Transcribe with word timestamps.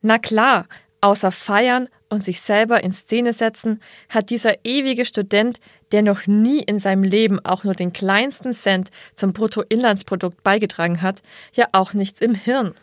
Na 0.00 0.18
klar, 0.18 0.66
außer 1.00 1.32
feiern 1.32 1.88
und 2.08 2.24
sich 2.24 2.40
selber 2.40 2.82
in 2.82 2.92
Szene 2.92 3.32
setzen, 3.32 3.80
hat 4.08 4.30
dieser 4.30 4.64
ewige 4.64 5.04
Student, 5.04 5.60
der 5.92 6.02
noch 6.02 6.26
nie 6.26 6.60
in 6.62 6.78
seinem 6.78 7.02
Leben 7.02 7.44
auch 7.44 7.64
nur 7.64 7.74
den 7.74 7.92
kleinsten 7.92 8.52
Cent 8.52 8.90
zum 9.14 9.32
Bruttoinlandsprodukt 9.32 10.42
beigetragen 10.42 11.02
hat, 11.02 11.22
ja 11.52 11.66
auch 11.72 11.92
nichts 11.92 12.20
im 12.20 12.34
Hirn. 12.34 12.74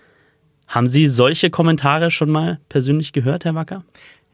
Haben 0.67 0.87
Sie 0.87 1.07
solche 1.07 1.49
Kommentare 1.49 2.11
schon 2.11 2.29
mal 2.29 2.59
persönlich 2.69 3.13
gehört, 3.13 3.45
Herr 3.45 3.55
Wacker? 3.55 3.83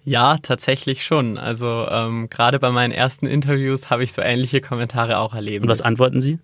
Ja, 0.04 0.38
tatsächlich 0.41 1.04
schon. 1.04 1.38
Also 1.38 1.88
ähm, 1.89 2.29
gerade 2.29 2.57
bei 2.59 2.71
meinen 2.71 2.91
ersten 2.91 3.27
Interviews 3.27 3.89
habe 3.89 4.04
ich 4.04 4.13
so 4.13 4.21
ähnliche 4.21 4.61
Kommentare 4.61 5.20
auch 5.20 5.36
erlebt. 5.36 5.61
Und 5.61 5.70
was 5.70 5.82
antworten 5.82 6.21
Sie? 6.21 6.39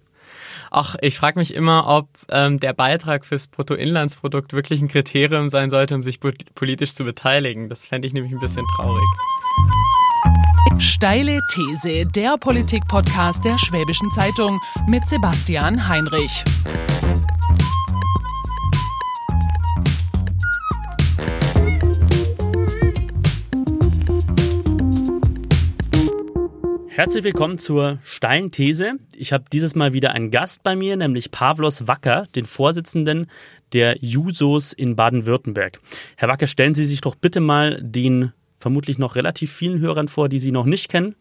Ach, 0.71 0.95
ich 1.01 1.17
frage 1.17 1.39
mich 1.39 1.53
immer, 1.53 1.87
ob 1.87 2.09
ähm, 2.29 2.59
der 2.59 2.73
Beitrag 2.73 3.25
fürs 3.25 3.47
Bruttoinlandsprodukt 3.47 4.53
wirklich 4.53 4.81
ein 4.81 4.87
Kriterium 4.87 5.49
sein 5.49 5.69
sollte, 5.69 5.95
um 5.95 6.03
sich 6.03 6.19
politisch 6.19 6.93
zu 6.93 7.03
beteiligen. 7.03 7.69
Das 7.69 7.85
fände 7.85 8.07
ich 8.07 8.13
nämlich 8.13 8.33
ein 8.33 8.39
bisschen 8.39 8.65
traurig. 8.75 9.05
Steile 10.79 11.39
These, 11.49 12.05
der 12.05 12.37
Politik-Podcast 12.37 13.43
der 13.43 13.57
Schwäbischen 13.57 14.11
Zeitung 14.11 14.59
mit 14.87 15.05
Sebastian 15.07 15.87
Heinrich. 15.87 16.43
Herzlich 26.97 27.24
willkommen 27.24 27.60
zur 27.60 28.00
steilen 28.04 28.50
These. 28.50 28.93
Ich 29.15 29.32
habe 29.32 29.43
dieses 29.54 29.75
Mal 29.75 29.93
wieder 29.93 30.14
einen 30.14 30.32
Gast 30.32 30.64
bei 30.64 30.75
mir, 30.75 30.97
nämlich 30.97 31.29
Pavlos 31.29 31.86
Wacker, 31.86 32.25
den 32.33 32.45
Vorsitzenden 32.45 33.28
der 33.72 34.00
Jusos 34.02 34.73
in 34.73 34.95
Baden-Württemberg. 34.95 35.80
Herr 36.16 36.28
Wacker, 36.28 36.47
stellen 36.47 36.73
Sie 36.73 36.86
sich 36.86 37.02
doch 37.02 37.14
bitte 37.14 37.39
mal 37.39 37.80
den 37.83 38.33
vermutlich 38.58 38.97
noch 38.97 39.16
relativ 39.16 39.53
vielen 39.53 39.80
Hörern 39.80 40.08
vor, 40.08 40.28
die 40.28 40.39
Sie 40.39 40.52
noch 40.52 40.66
nicht 40.66 40.89
kennen. 40.89 41.13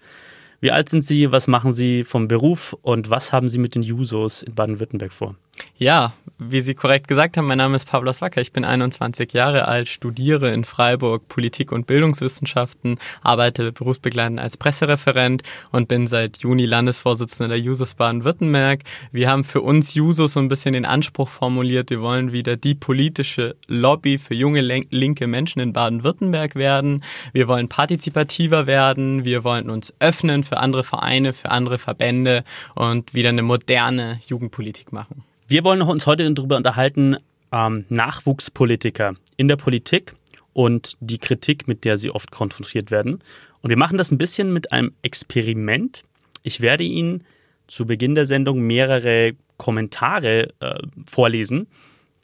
Wie 0.61 0.70
alt 0.70 0.89
sind 0.89 1.03
Sie? 1.03 1.31
Was 1.31 1.47
machen 1.47 1.73
Sie 1.73 2.05
vom 2.05 2.27
Beruf? 2.27 2.75
Und 2.81 3.11
was 3.11 3.34
haben 3.34 3.50
Sie 3.50 3.59
mit 3.59 3.75
den 3.75 3.83
Jusos 3.83 4.45
in 4.45 4.55
Baden-Württemberg 4.55 5.12
vor? 5.12 5.37
Ja, 5.79 6.15
wie 6.39 6.61
Sie 6.61 6.75
korrekt 6.75 7.09
gesagt 7.09 7.37
haben, 7.37 7.47
mein 7.47 7.59
Name 7.59 7.77
ist 7.77 7.89
Pavlos 7.89 8.21
Wacker. 8.21 8.43
Ich 8.43 8.53
bin 8.53 8.65
21 8.65 9.33
Jahre 9.33 9.69
alt, 9.69 9.89
studiere 9.89 10.51
in 10.53 10.65
Freiburg 10.65 11.29
Politik- 11.29 11.73
und 11.73 11.87
Bildungswissenschaften, 11.87 12.99
arbeite 13.23 13.73
berufsbegleitend 13.73 14.39
als 14.39 14.59
Pressereferent 14.59 15.43
und 15.73 15.89
bin 15.89 16.09
seit 16.09 16.39
Juni 16.39 16.67
Landesvorsitzender 16.67 17.49
der 17.49 17.59
Jusos 17.59 17.95
Baden-Württemberg. 17.95 18.83
Wir 19.12 19.31
haben 19.31 19.45
für 19.45 19.62
uns 19.62 19.95
Jusos 19.95 20.34
so 20.34 20.41
ein 20.41 20.49
bisschen 20.49 20.75
den 20.75 20.84
Anspruch 20.84 21.29
formuliert, 21.29 21.89
wir 21.89 22.03
wollen 22.03 22.33
wieder 22.33 22.57
die 22.57 22.75
politische 22.75 23.57
Lobby 23.67 24.19
für 24.19 24.34
junge 24.34 24.61
linke 24.61 25.27
Menschen 25.27 25.61
in 25.61 25.73
Baden-Württemberg 25.73 26.55
werden. 26.55 27.03
Wir 27.33 27.49
wollen 27.49 27.69
partizipativer 27.69 28.67
werden. 28.67 29.25
Wir 29.25 29.45
wollen 29.45 29.71
uns 29.71 29.95
öffnen 30.01 30.45
für 30.45 30.59
andere 30.59 30.84
Vereine, 30.84 31.33
für 31.33 31.51
andere 31.51 31.79
Verbände 31.79 32.45
und 32.75 33.15
wieder 33.15 33.31
eine 33.31 33.43
moderne 33.43 34.21
Jugendpolitik 34.27 34.93
machen. 34.93 35.25
Wir 35.48 35.62
wollen 35.62 35.80
uns 35.80 36.06
heute 36.06 36.33
darüber 36.34 36.56
unterhalten, 36.56 37.19
ähm, 37.52 37.84
Nachwuchspolitiker 37.89 39.14
in 39.36 39.47
der 39.47 39.55
Politik 39.55 40.14
und 40.53 40.97
die 40.98 41.19
Kritik, 41.19 41.69
mit 41.69 41.84
der 41.84 41.98
sie 41.98 42.11
oft 42.11 42.33
konfrontiert 42.33 42.91
werden. 42.91 43.22
Und 43.61 43.70
wir 43.70 43.77
machen 43.77 43.97
das 43.97 44.11
ein 44.11 44.19
bisschen 44.19 44.53
mit 44.53 44.72
einem 44.72 44.92
Experiment. 45.03 46.03
Ich 46.42 46.61
werde 46.62 46.83
Ihnen 46.83 47.22
zu 47.69 47.86
Beginn 47.86 48.16
der 48.16 48.27
Sendung 48.27 48.62
mehrere 48.62 49.34
Kommentare 49.56 50.48
äh, 50.58 50.83
vorlesen, 51.08 51.69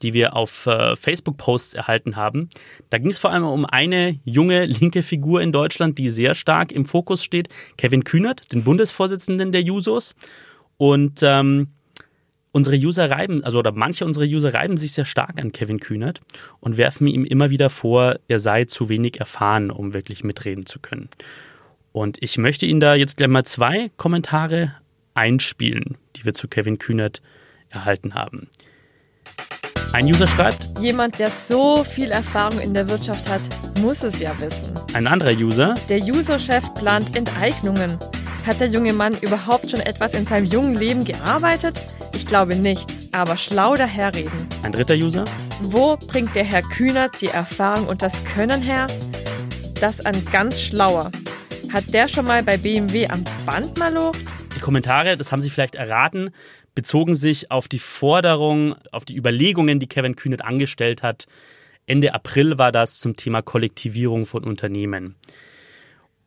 die 0.03 0.15
wir 0.15 0.35
auf 0.35 0.67
äh, 0.67 0.97
Facebook-Posts 0.97 1.75
erhalten 1.75 2.17
haben. 2.17 2.49
Da 2.91 2.99
ging 2.99 3.11
es 3.11 3.19
vor 3.19 3.31
allem 3.31 3.45
um 3.45 3.65
eine 3.65 4.19
junge 4.25 4.65
linke 4.67 5.05
Figur 5.05 5.43
in 5.43 5.53
Deutschland, 5.53 5.97
die 5.99 6.11
sehr 6.11 6.35
stark 6.35 6.73
im 6.73 6.87
Fokus 6.87 7.23
steht, 7.23 7.49
Kevin 7.77 8.03
Kühnert, 8.03 8.53
den 8.53 8.65
Bundesvorsitzenden 8.65 9.53
der 9.53 9.63
Jusos. 9.63 10.17
Und 10.77 11.21
ähm, 11.23 11.69
unsere 12.53 12.77
User 12.77 13.11
reiben, 13.11 13.43
also 13.43 13.59
oder 13.59 13.73
manche 13.73 14.05
unserer 14.05 14.25
User 14.25 14.55
reiben 14.55 14.77
sich 14.77 14.93
sehr 14.93 15.05
stark 15.05 15.41
an 15.41 15.53
Kevin 15.53 15.81
Kühnert 15.81 16.21
und 16.61 16.77
werfen 16.77 17.07
ihm 17.07 17.25
immer 17.25 17.51
wieder 17.51 17.71
vor, 17.71 18.17
er 18.29 18.39
sei 18.39 18.67
zu 18.67 18.89
wenig 18.89 19.19
erfahren, 19.19 19.71
um 19.71 19.95
wirklich 19.95 20.23
mitreden 20.23 20.67
zu 20.67 20.79
können. 20.79 21.09
Und 21.93 22.23
ich 22.23 22.39
möchte 22.39 22.67
Ihnen 22.67 22.81
da 22.81 22.95
jetzt 22.95 23.17
gleich 23.17 23.29
mal 23.29 23.45
zwei 23.45 23.91
Kommentare 23.97 24.75
einspielen, 25.15 25.99
die 26.17 26.25
wir 26.25 26.33
zu 26.33 26.49
Kevin 26.49 26.79
Kühnert 26.79 27.21
erhalten 27.69 28.15
haben. 28.15 28.49
Ein 29.93 30.07
User 30.07 30.27
schreibt, 30.27 30.67
jemand, 30.81 31.19
der 31.19 31.31
so 31.31 31.85
viel 31.85 32.11
Erfahrung 32.13 32.61
in 32.61 32.73
der 32.73 32.89
Wirtschaft 32.89 33.29
hat, 33.29 33.43
muss 33.79 34.03
es 34.03 34.21
ja 34.21 34.39
wissen. 34.41 34.73
Ein 34.95 35.07
anderer 35.07 35.33
User, 35.33 35.75
der 35.91 35.99
User-Chef 35.99 36.65
plant 36.75 37.15
Enteignungen. 37.15 37.99
Hat 38.47 38.61
der 38.61 38.69
junge 38.69 38.93
Mann 38.93 39.17
überhaupt 39.21 39.71
schon 39.71 39.79
etwas 39.79 40.15
in 40.15 40.27
seinem 40.27 40.47
jungen 40.47 40.75
Leben 40.75 41.05
gearbeitet? 41.05 41.81
Ich 42.13 42.27
glaube 42.27 42.57
nicht, 42.57 42.93
aber 43.13 43.37
schlau 43.37 43.77
daherreden. 43.77 44.49
Ein 44.65 44.73
dritter 44.73 44.95
User? 44.95 45.25
Wo 45.61 45.97
bringt 45.97 46.35
der 46.35 46.43
Herr 46.43 46.63
Kühnert 46.63 47.21
die 47.21 47.29
Erfahrung 47.29 47.87
und 47.87 48.03
das 48.03 48.25
Können 48.25 48.61
her? 48.61 48.89
Das 49.81 50.05
an 50.05 50.25
ganz 50.33 50.61
schlauer. 50.61 51.13
Hat 51.73 51.95
der 51.95 52.09
schon 52.09 52.27
mal 52.27 52.43
bei 52.43 52.57
BMW 52.57 53.07
am 53.07 53.23
Band 53.47 53.79
malocht? 53.79 54.19
Die 54.57 54.61
Kommentare, 54.61 55.17
das 55.17 55.31
haben 55.31 55.41
Sie 55.41 55.49
vielleicht 55.49 55.77
erraten, 55.77 56.31
bezogen 56.75 57.15
sich 57.15 57.53
auf 57.53 57.69
die 57.69 57.79
Forderung, 57.79 58.75
auf 58.91 59.05
die 59.05 59.17
Überlegungen, 59.17 59.79
die 59.79 59.87
Kevin 59.87 60.17
Kühnert 60.17 60.45
angestellt 60.45 61.05
hat. 61.05 61.27
Ende 61.87 62.13
April 62.13 62.59
war 62.59 62.73
das 62.73 62.99
zum 62.99 63.15
Thema 63.15 63.41
Kollektivierung 63.41 64.27
von 64.27 64.43
Unternehmen. 64.43 65.15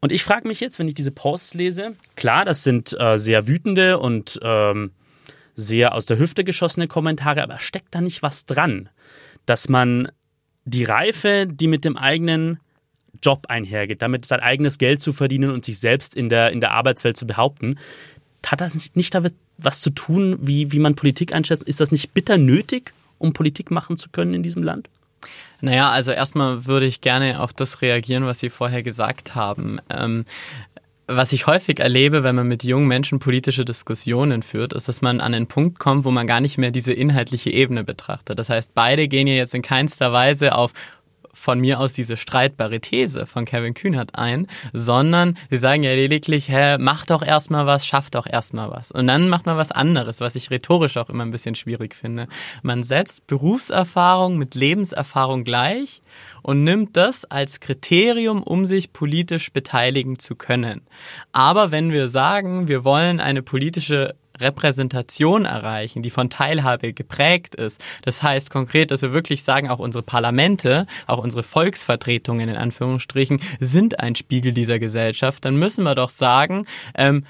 Und 0.06 0.12
ich 0.12 0.24
frage 0.24 0.48
mich 0.48 0.60
jetzt, 0.60 0.78
wenn 0.78 0.88
ich 0.88 0.94
diese 0.94 1.10
Posts 1.10 1.56
lese, 1.56 1.96
klar, 2.16 2.46
das 2.46 2.64
sind 2.64 2.96
äh, 3.00 3.18
sehr 3.18 3.48
wütende 3.48 3.98
und 3.98 4.40
ähm, 4.44 4.92
sehr 5.56 5.96
aus 5.96 6.06
der 6.06 6.20
Hüfte 6.20 6.44
geschossene 6.44 6.88
Kommentare, 6.88 7.42
aber 7.42 7.58
steckt 7.58 7.96
da 7.96 8.02
nicht 8.02 8.22
was 8.22 8.46
dran, 8.46 8.90
dass 9.48 9.68
man 9.68 10.12
die 10.64 10.84
Reife, 10.84 11.48
die 11.50 11.66
mit 11.66 11.86
dem 11.86 11.98
eigenen 11.98 12.60
Job 13.24 13.48
einhergeht, 13.50 14.04
damit 14.04 14.26
sein 14.26 14.42
eigenes 14.42 14.78
Geld 14.78 15.02
zu 15.02 15.12
verdienen 15.12 15.50
und 15.50 15.66
sich 15.66 15.80
selbst 15.80 16.14
in 16.14 16.30
der, 16.30 16.52
in 16.52 16.62
der 16.62 16.74
Arbeitswelt 16.74 17.18
zu 17.18 17.26
behaupten, 17.26 17.80
hat 18.46 18.62
das 18.62 18.76
nicht, 18.76 18.96
nicht 18.96 19.16
damit 19.16 19.34
was 19.58 19.82
zu 19.82 19.90
tun, 19.90 20.38
wie, 20.40 20.72
wie 20.72 20.78
man 20.78 20.94
Politik 20.94 21.34
einschätzt? 21.34 21.64
Ist 21.64 21.82
das 21.82 21.92
nicht 21.92 22.14
bitter 22.14 22.38
nötig, 22.38 22.94
um 23.18 23.34
Politik 23.34 23.72
machen 23.72 23.98
zu 23.98 24.10
können 24.12 24.36
in 24.36 24.44
diesem 24.44 24.62
Land? 24.62 24.88
Naja, 25.62 25.90
also 25.90 26.12
erstmal 26.12 26.66
würde 26.66 26.86
ich 26.86 27.02
gerne 27.02 27.40
auf 27.40 27.53
das 27.53 27.81
reagieren, 27.81 28.26
was 28.26 28.40
Sie 28.40 28.50
vorher 28.50 28.84
gesagt 28.84 29.36
haben. 29.36 29.80
Ähm, 29.90 30.26
was 31.08 31.34
ich 31.34 31.46
häufig 31.46 31.80
erlebe, 31.80 32.24
wenn 32.24 32.36
man 32.36 32.48
mit 32.48 32.64
jungen 32.64 32.88
Menschen 32.88 33.20
politische 33.20 33.64
Diskussionen 33.64 34.42
führt, 34.42 34.74
ist, 34.74 34.88
dass 34.88 35.03
man 35.03 35.22
an 35.22 35.36
einen 35.36 35.46
Punkt 35.46 35.78
kommt, 35.78 36.03
wo 36.03 36.09
man 36.09 36.26
gar 36.26 36.42
nicht 36.42 36.58
mehr 36.58 36.72
diese 36.72 36.94
inhaltliche 36.94 37.52
Ebene 37.52 37.84
betrachtet. 37.84 38.40
Das 38.40 38.50
heißt, 38.50 38.74
beide 38.74 39.08
gehen 39.08 39.28
ja 39.28 39.36
jetzt 39.36 39.53
in 39.53 39.62
keinster 39.62 40.12
Weise 40.12 40.56
auf 40.56 40.72
von 41.35 41.59
mir 41.59 41.79
aus 41.79 41.94
diese 41.94 42.18
streitbare 42.18 42.79
These 42.79 43.25
von 43.28 43.46
Kevin 43.46 43.73
Kühnert 43.73 44.16
ein, 44.16 44.47
sondern 44.73 45.38
sie 45.50 45.57
sagen 45.57 45.84
ja 45.84 45.94
lediglich, 45.94 46.50
hä, 46.50 46.78
mach 46.79 47.06
doch 47.06 47.22
erstmal 47.22 47.66
was, 47.66 47.85
schaff 47.85 48.09
doch 48.09 48.25
erstmal 48.25 48.72
was. 48.72 48.91
Und 48.91 49.07
dann 49.07 49.29
macht 49.29 49.46
man 49.46 49.57
was 49.57 49.72
anderes, 49.72 50.22
was 50.22 50.35
ich 50.35 50.50
rhetorisch 50.50 50.97
auch 50.97 51.09
immer 51.09 51.23
ein 51.23 51.31
bisschen 51.31 51.56
schwierig 51.56 51.94
finde. 51.94 52.28
Man 52.63 52.84
setzt 52.84 53.28
Berufserfahrung 53.28 54.38
mit 54.38 54.56
Lebenserfahrung 54.56 55.44
gleich 55.44 56.01
und 56.41 56.63
nimmt 56.63 56.96
das 56.96 57.25
als 57.25 57.59
Kriterium, 57.59 58.41
um 58.41 58.66
sich 58.66 58.94
politisch 58.94 59.52
beteiligen 59.52 60.17
zu 60.17 60.35
können. 60.35 60.81
Aber 61.34 61.72
wenn 61.72 61.91
wir 61.91 62.09
sagen, 62.09 62.67
wir 62.67 62.84
wollen 62.84 63.19
eine 63.19 63.44
politische 63.44 64.16
Repräsentation 64.40 65.46
erreichen, 65.46 66.01
die 66.01 66.09
von 66.09 66.29
Teilhabe 66.29 66.94
geprägt 66.94 67.56
ist. 67.56 67.81
Das 68.03 68.23
heißt 68.23 68.50
konkret, 68.50 68.91
dass 68.91 69.01
wir 69.01 69.13
wirklich 69.13 69.44
sagen, 69.44 69.69
auch 69.69 69.79
unsere 69.79 70.03
Parlamente, 70.03 70.88
auch 71.07 71.19
unsere 71.19 71.44
Volksvertretungen 71.44 72.50
in 72.50 72.56
Anführungsstrichen 72.56 73.40
sind 73.59 73.99
ein 73.99 74.16
Spiegel 74.16 74.53
dieser 74.53 74.79
Gesellschaft. 74.79 75.46
Dann 75.46 75.58
müssen 75.58 75.84
wir 75.84 75.96
doch 75.96 76.09
sagen, 76.09 76.66
ähm, 76.96 77.26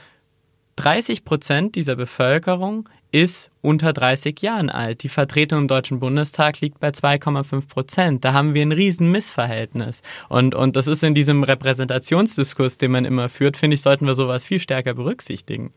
30 0.78 1.24
Prozent 1.24 1.75
dieser 1.75 1.96
Bevölkerung 1.96 2.90
ist 3.16 3.50
unter 3.62 3.94
30 3.94 4.42
Jahren 4.42 4.69
alt. 4.69 5.04
Die 5.04 5.10
Vertretung 5.10 5.60
im 5.60 5.68
Deutschen 5.69 6.01
Bundestag 6.01 6.60
liegt 6.60 6.81
bei 6.81 6.90
2,5 6.90 7.68
Prozent. 7.69 8.25
Da 8.25 8.34
haben 8.34 8.54
wir 8.54 8.62
ein 8.62 8.74
riesen 8.74 9.10
Missverhältnis. 9.10 10.01
Und, 10.28 10.54
und 10.54 10.75
das 10.75 10.88
ist 10.88 11.01
in 11.01 11.16
diesem 11.16 11.44
Repräsentationsdiskurs, 11.44 12.78
den 12.78 12.92
man 12.92 13.06
immer 13.06 13.30
führt, 13.30 13.56
finde 13.56 13.75
ich, 13.75 13.81
sollten 13.81 14.06
wir 14.06 14.16
sowas 14.16 14.44
viel 14.44 14.60
stärker 14.60 14.94
berücksichtigen. 14.94 15.72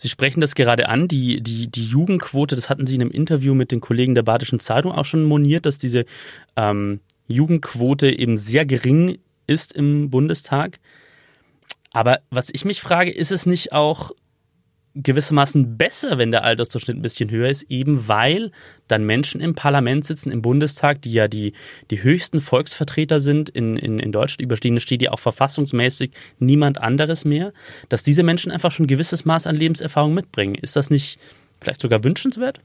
Sie 0.00 0.08
sprechen 0.08 0.40
das 0.40 0.54
gerade 0.54 0.88
an, 0.88 1.08
die, 1.08 1.40
die, 1.40 1.66
die 1.66 1.84
Jugendquote, 1.84 2.54
das 2.54 2.70
hatten 2.70 2.86
Sie 2.86 2.94
in 2.94 3.00
einem 3.00 3.10
Interview 3.10 3.52
mit 3.52 3.72
den 3.72 3.80
Kollegen 3.80 4.14
der 4.14 4.22
Badischen 4.22 4.60
Zeitung 4.60 4.92
auch 4.92 5.04
schon 5.04 5.24
moniert, 5.24 5.66
dass 5.66 5.78
diese 5.78 6.04
ähm, 6.54 7.00
Jugendquote 7.26 8.08
eben 8.08 8.36
sehr 8.36 8.64
gering 8.64 9.18
ist 9.48 9.72
im 9.72 10.08
Bundestag. 10.08 10.78
Aber 11.90 12.20
was 12.30 12.48
ich 12.52 12.64
mich 12.64 12.80
frage, 12.80 13.10
ist 13.10 13.32
es 13.32 13.44
nicht 13.44 13.72
auch 13.72 14.12
gewissermaßen 15.02 15.76
besser, 15.76 16.18
wenn 16.18 16.30
der 16.30 16.44
Altersdurchschnitt 16.44 16.96
ein 16.96 17.02
bisschen 17.02 17.30
höher 17.30 17.48
ist, 17.48 17.70
eben 17.70 18.08
weil 18.08 18.50
dann 18.88 19.04
Menschen 19.04 19.40
im 19.40 19.54
Parlament 19.54 20.04
sitzen, 20.04 20.30
im 20.30 20.42
Bundestag, 20.42 21.02
die 21.02 21.12
ja 21.12 21.28
die, 21.28 21.52
die 21.90 22.02
höchsten 22.02 22.40
Volksvertreter 22.40 23.20
sind 23.20 23.48
in, 23.48 23.76
in, 23.76 23.98
in 23.98 24.12
Deutschland, 24.12 24.42
über 24.42 24.56
denen 24.56 24.80
steht 24.80 25.02
ja 25.02 25.12
auch 25.12 25.18
verfassungsmäßig 25.18 26.10
niemand 26.38 26.78
anderes 26.78 27.24
mehr, 27.24 27.52
dass 27.88 28.02
diese 28.02 28.22
Menschen 28.22 28.50
einfach 28.50 28.72
schon 28.72 28.84
ein 28.84 28.88
gewisses 28.88 29.24
Maß 29.24 29.46
an 29.46 29.56
Lebenserfahrung 29.56 30.14
mitbringen. 30.14 30.54
Ist 30.54 30.76
das 30.76 30.90
nicht 30.90 31.18
vielleicht 31.60 31.80
sogar 31.80 32.04
wünschenswert? 32.04 32.60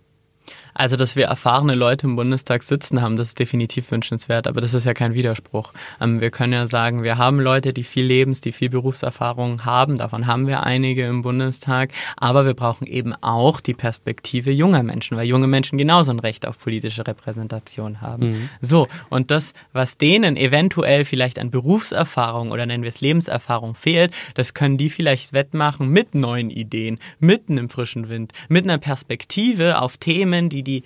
Also, 0.73 0.95
dass 0.95 1.15
wir 1.15 1.25
erfahrene 1.25 1.75
Leute 1.75 2.07
im 2.07 2.15
Bundestag 2.15 2.63
sitzen 2.63 3.01
haben, 3.01 3.17
das 3.17 3.29
ist 3.29 3.39
definitiv 3.39 3.91
wünschenswert, 3.91 4.47
aber 4.47 4.61
das 4.61 4.73
ist 4.73 4.85
ja 4.85 4.93
kein 4.93 5.13
Widerspruch. 5.13 5.73
Ähm, 6.01 6.21
wir 6.21 6.31
können 6.31 6.53
ja 6.53 6.67
sagen, 6.67 7.03
wir 7.03 7.17
haben 7.17 7.39
Leute, 7.39 7.73
die 7.73 7.83
viel 7.83 8.05
Lebens-, 8.05 8.41
die 8.41 8.51
viel 8.51 8.69
Berufserfahrung 8.69 9.65
haben, 9.65 9.97
davon 9.97 10.27
haben 10.27 10.47
wir 10.47 10.63
einige 10.63 11.05
im 11.05 11.21
Bundestag, 11.21 11.91
aber 12.17 12.45
wir 12.45 12.53
brauchen 12.53 12.87
eben 12.87 13.13
auch 13.21 13.59
die 13.59 13.73
Perspektive 13.73 14.51
junger 14.51 14.83
Menschen, 14.83 15.17
weil 15.17 15.27
junge 15.27 15.47
Menschen 15.47 15.77
genauso 15.77 16.11
ein 16.11 16.19
Recht 16.19 16.47
auf 16.47 16.59
politische 16.59 17.05
Repräsentation 17.05 18.01
haben. 18.01 18.29
Mhm. 18.29 18.49
So, 18.61 18.87
und 19.09 19.31
das, 19.31 19.53
was 19.73 19.97
denen 19.97 20.37
eventuell 20.37 21.05
vielleicht 21.05 21.39
an 21.39 21.51
Berufserfahrung 21.51 22.51
oder 22.51 22.65
nennen 22.65 22.83
wir 22.83 22.89
es 22.89 23.01
Lebenserfahrung 23.01 23.75
fehlt, 23.75 24.13
das 24.35 24.53
können 24.53 24.77
die 24.77 24.89
vielleicht 24.89 25.33
wettmachen 25.33 25.89
mit 25.89 26.15
neuen 26.15 26.49
Ideen, 26.49 26.99
mit 27.19 27.49
einem 27.49 27.69
frischen 27.69 28.09
Wind, 28.09 28.33
mit 28.49 28.63
einer 28.65 28.77
Perspektive 28.77 29.81
auf 29.81 29.97
Themen, 29.97 30.49
die 30.49 30.62
die 30.63 30.83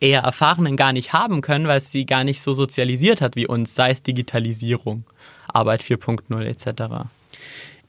eher 0.00 0.20
Erfahrenen 0.20 0.76
gar 0.76 0.92
nicht 0.92 1.12
haben 1.12 1.40
können, 1.40 1.66
weil 1.66 1.78
es 1.78 1.90
sie 1.90 2.06
gar 2.06 2.24
nicht 2.24 2.40
so 2.40 2.52
sozialisiert 2.52 3.20
hat 3.20 3.36
wie 3.36 3.46
uns, 3.46 3.74
sei 3.74 3.90
es 3.90 4.02
Digitalisierung, 4.02 5.04
Arbeit 5.48 5.82
4.0 5.82 6.44
etc. 6.44 7.08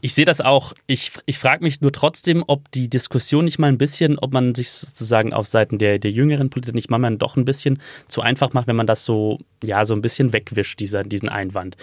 Ich 0.01 0.13
sehe 0.13 0.25
das 0.25 0.39
auch. 0.39 0.74
Ich, 0.88 1.12
ich 1.25 1.38
frage 1.38 1.63
mich 1.63 1.81
nur 1.81 1.91
trotzdem, 1.91 2.44
ob 2.47 2.71
die 2.71 2.89
Diskussion 2.89 3.44
nicht 3.44 3.59
mal 3.59 3.68
ein 3.68 3.77
bisschen, 3.77 4.18
ob 4.18 4.31
man 4.31 4.56
sich 4.56 4.71
sozusagen 4.71 5.33
auf 5.33 5.45
Seiten 5.45 5.77
der, 5.77 6.00
der 6.00 6.12
jüngeren 6.12 6.50
Politiker 6.50 6.75
nicht 6.75 6.89
mal 6.89 7.18
doch 7.18 7.36
ein 7.36 7.44
bisschen 7.44 7.81
zu 8.07 8.21
einfach 8.21 8.53
macht, 8.53 8.68
wenn 8.68 8.77
man 8.77 8.88
das 8.88 9.03
so, 9.03 9.39
ja, 9.62 9.83
so 9.83 9.94
ein 9.94 10.01
bisschen 10.01 10.31
wegwischt, 10.31 10.80
dieser, 10.80 11.03
diesen 11.03 11.27
Einwand. 11.27 11.75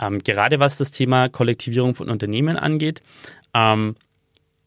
Ähm, 0.00 0.18
gerade 0.20 0.60
was 0.60 0.78
das 0.78 0.92
Thema 0.92 1.28
Kollektivierung 1.28 1.94
von 1.94 2.08
Unternehmen 2.08 2.56
angeht. 2.56 3.02
Ähm, 3.52 3.96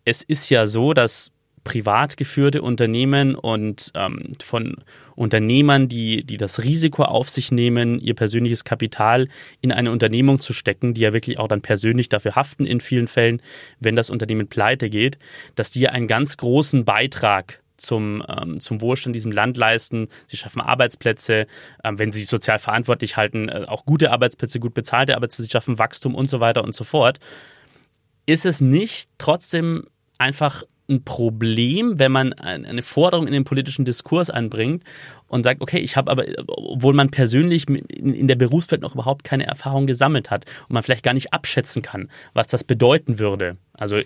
es 0.05 0.21
ist 0.21 0.49
ja 0.49 0.65
so, 0.67 0.93
dass 0.93 1.31
privat 1.63 2.17
geführte 2.17 2.61
Unternehmen 2.61 3.35
und 3.35 3.91
ähm, 3.95 4.33
von 4.41 4.77
Unternehmern, 5.15 5.87
die, 5.87 6.23
die 6.23 6.37
das 6.37 6.63
Risiko 6.63 7.03
auf 7.03 7.29
sich 7.29 7.51
nehmen, 7.51 7.99
ihr 7.99 8.15
persönliches 8.15 8.63
Kapital 8.63 9.27
in 9.61 9.71
eine 9.71 9.91
Unternehmung 9.91 10.39
zu 10.39 10.53
stecken, 10.53 10.93
die 10.93 11.01
ja 11.01 11.13
wirklich 11.13 11.37
auch 11.37 11.47
dann 11.47 11.61
persönlich 11.61 12.09
dafür 12.09 12.35
haften 12.35 12.65
in 12.65 12.81
vielen 12.81 13.07
Fällen, 13.07 13.41
wenn 13.79 13.95
das 13.95 14.09
Unternehmen 14.09 14.47
pleite 14.47 14.89
geht, 14.89 15.19
dass 15.55 15.69
die 15.71 15.87
einen 15.87 16.07
ganz 16.07 16.37
großen 16.37 16.85
Beitrag 16.85 17.61
zum, 17.77 18.23
ähm, 18.27 18.59
zum 18.59 18.81
Wohlstand 18.81 19.11
in 19.11 19.13
diesem 19.13 19.31
Land 19.31 19.57
leisten. 19.57 20.07
Sie 20.27 20.37
schaffen 20.37 20.61
Arbeitsplätze, 20.61 21.47
ähm, 21.83 21.99
wenn 21.99 22.11
sie 22.11 22.19
sich 22.19 22.29
sozial 22.29 22.59
verantwortlich 22.59 23.17
halten, 23.17 23.49
äh, 23.49 23.65
auch 23.67 23.85
gute 23.85 24.11
Arbeitsplätze, 24.11 24.59
gut 24.59 24.73
bezahlte 24.73 25.15
Arbeitsplätze, 25.15 25.43
sie 25.43 25.51
schaffen 25.51 25.79
Wachstum 25.79 26.15
und 26.15 26.29
so 26.29 26.39
weiter 26.39 26.63
und 26.63 26.73
so 26.73 26.83
fort. 26.83 27.19
Ist 28.25 28.45
es 28.45 28.61
nicht 28.61 29.09
trotzdem 29.17 29.87
einfach 30.17 30.63
ein 30.91 31.03
Problem, 31.03 31.97
wenn 31.97 32.11
man 32.11 32.33
eine 32.33 32.81
Forderung 32.81 33.25
in 33.25 33.33
den 33.33 33.43
politischen 33.43 33.85
Diskurs 33.85 34.29
anbringt 34.29 34.83
und 35.27 35.43
sagt, 35.43 35.61
okay, 35.61 35.79
ich 35.79 35.95
habe 35.95 36.11
aber, 36.11 36.25
obwohl 36.47 36.93
man 36.93 37.09
persönlich 37.09 37.67
in 37.67 38.27
der 38.27 38.35
Berufswelt 38.35 38.81
noch 38.81 38.93
überhaupt 38.93 39.23
keine 39.23 39.47
Erfahrung 39.47 39.87
gesammelt 39.87 40.29
hat 40.29 40.45
und 40.67 40.73
man 40.73 40.83
vielleicht 40.83 41.03
gar 41.03 41.13
nicht 41.13 41.33
abschätzen 41.33 41.81
kann, 41.81 42.09
was 42.33 42.47
das 42.47 42.63
bedeuten 42.63 43.17
würde. 43.17 43.57
Also 43.73 43.97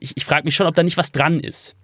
ich, 0.00 0.16
ich 0.16 0.24
frage 0.24 0.44
mich 0.44 0.54
schon, 0.54 0.66
ob 0.66 0.74
da 0.74 0.82
nicht 0.82 0.96
was 0.96 1.12
dran 1.12 1.38
ist. 1.38 1.76